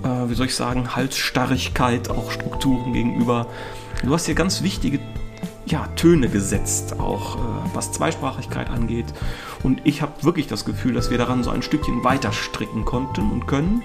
äh, 0.03 0.29
wie 0.29 0.35
soll 0.35 0.47
ich 0.47 0.55
sagen, 0.55 0.95
Halsstarrigkeit, 0.95 2.09
auch 2.09 2.31
Strukturen 2.31 2.93
gegenüber. 2.93 3.47
Du 4.03 4.13
hast 4.13 4.27
hier 4.27 4.35
ganz 4.35 4.61
wichtige 4.61 4.99
ja, 5.67 5.87
Töne 5.95 6.29
gesetzt, 6.29 6.99
auch 6.99 7.35
äh, 7.35 7.39
was 7.73 7.91
Zweisprachigkeit 7.91 8.69
angeht. 8.69 9.07
Und 9.63 9.81
ich 9.83 10.01
habe 10.01 10.23
wirklich 10.23 10.47
das 10.47 10.65
Gefühl, 10.65 10.93
dass 10.93 11.09
wir 11.09 11.17
daran 11.17 11.43
so 11.43 11.49
ein 11.49 11.61
Stückchen 11.61 12.03
weiter 12.03 12.31
stricken 12.31 12.85
konnten 12.85 13.31
und 13.31 13.47
können. 13.47 13.83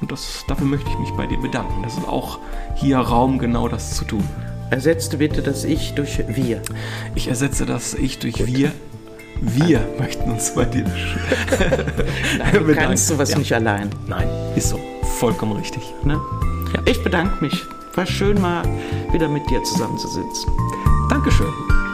Und 0.00 0.12
das, 0.12 0.44
dafür 0.48 0.66
möchte 0.66 0.88
ich 0.88 0.98
mich 0.98 1.10
bei 1.10 1.26
dir 1.26 1.38
bedanken. 1.38 1.82
Das 1.82 1.96
ist 1.96 2.08
auch 2.08 2.38
hier 2.74 2.98
Raum, 2.98 3.38
genau 3.38 3.68
das 3.68 3.96
zu 3.96 4.04
tun. 4.04 4.26
Ersetzt 4.70 5.18
bitte 5.18 5.42
das 5.42 5.64
Ich 5.64 5.94
durch 5.94 6.22
Wir. 6.28 6.62
Ich 7.14 7.28
ersetze 7.28 7.66
das 7.66 7.94
Ich 7.94 8.18
durch 8.18 8.34
Gut. 8.34 8.46
Wir. 8.46 8.72
Wir 9.42 9.78
Nein. 9.80 9.88
möchten 9.98 10.30
uns 10.30 10.54
bei 10.54 10.66
dir 10.66 10.84
Nein, 12.38 12.52
du 12.52 12.74
kannst 12.74 13.06
sowas 13.06 13.30
ja. 13.30 13.38
nicht 13.38 13.54
allein. 13.54 13.88
Nein, 14.06 14.28
ist 14.54 14.68
so. 14.68 14.78
Vollkommen 15.18 15.52
richtig. 15.52 15.82
Ne? 16.04 16.20
Ja. 16.74 16.82
Ich 16.84 17.02
bedanke 17.02 17.42
mich. 17.42 17.64
War 17.94 18.06
schön 18.06 18.40
mal 18.40 18.62
wieder 19.12 19.28
mit 19.28 19.48
dir 19.50 19.62
zusammenzusitzen. 19.64 20.52
Dankeschön. 21.10 21.89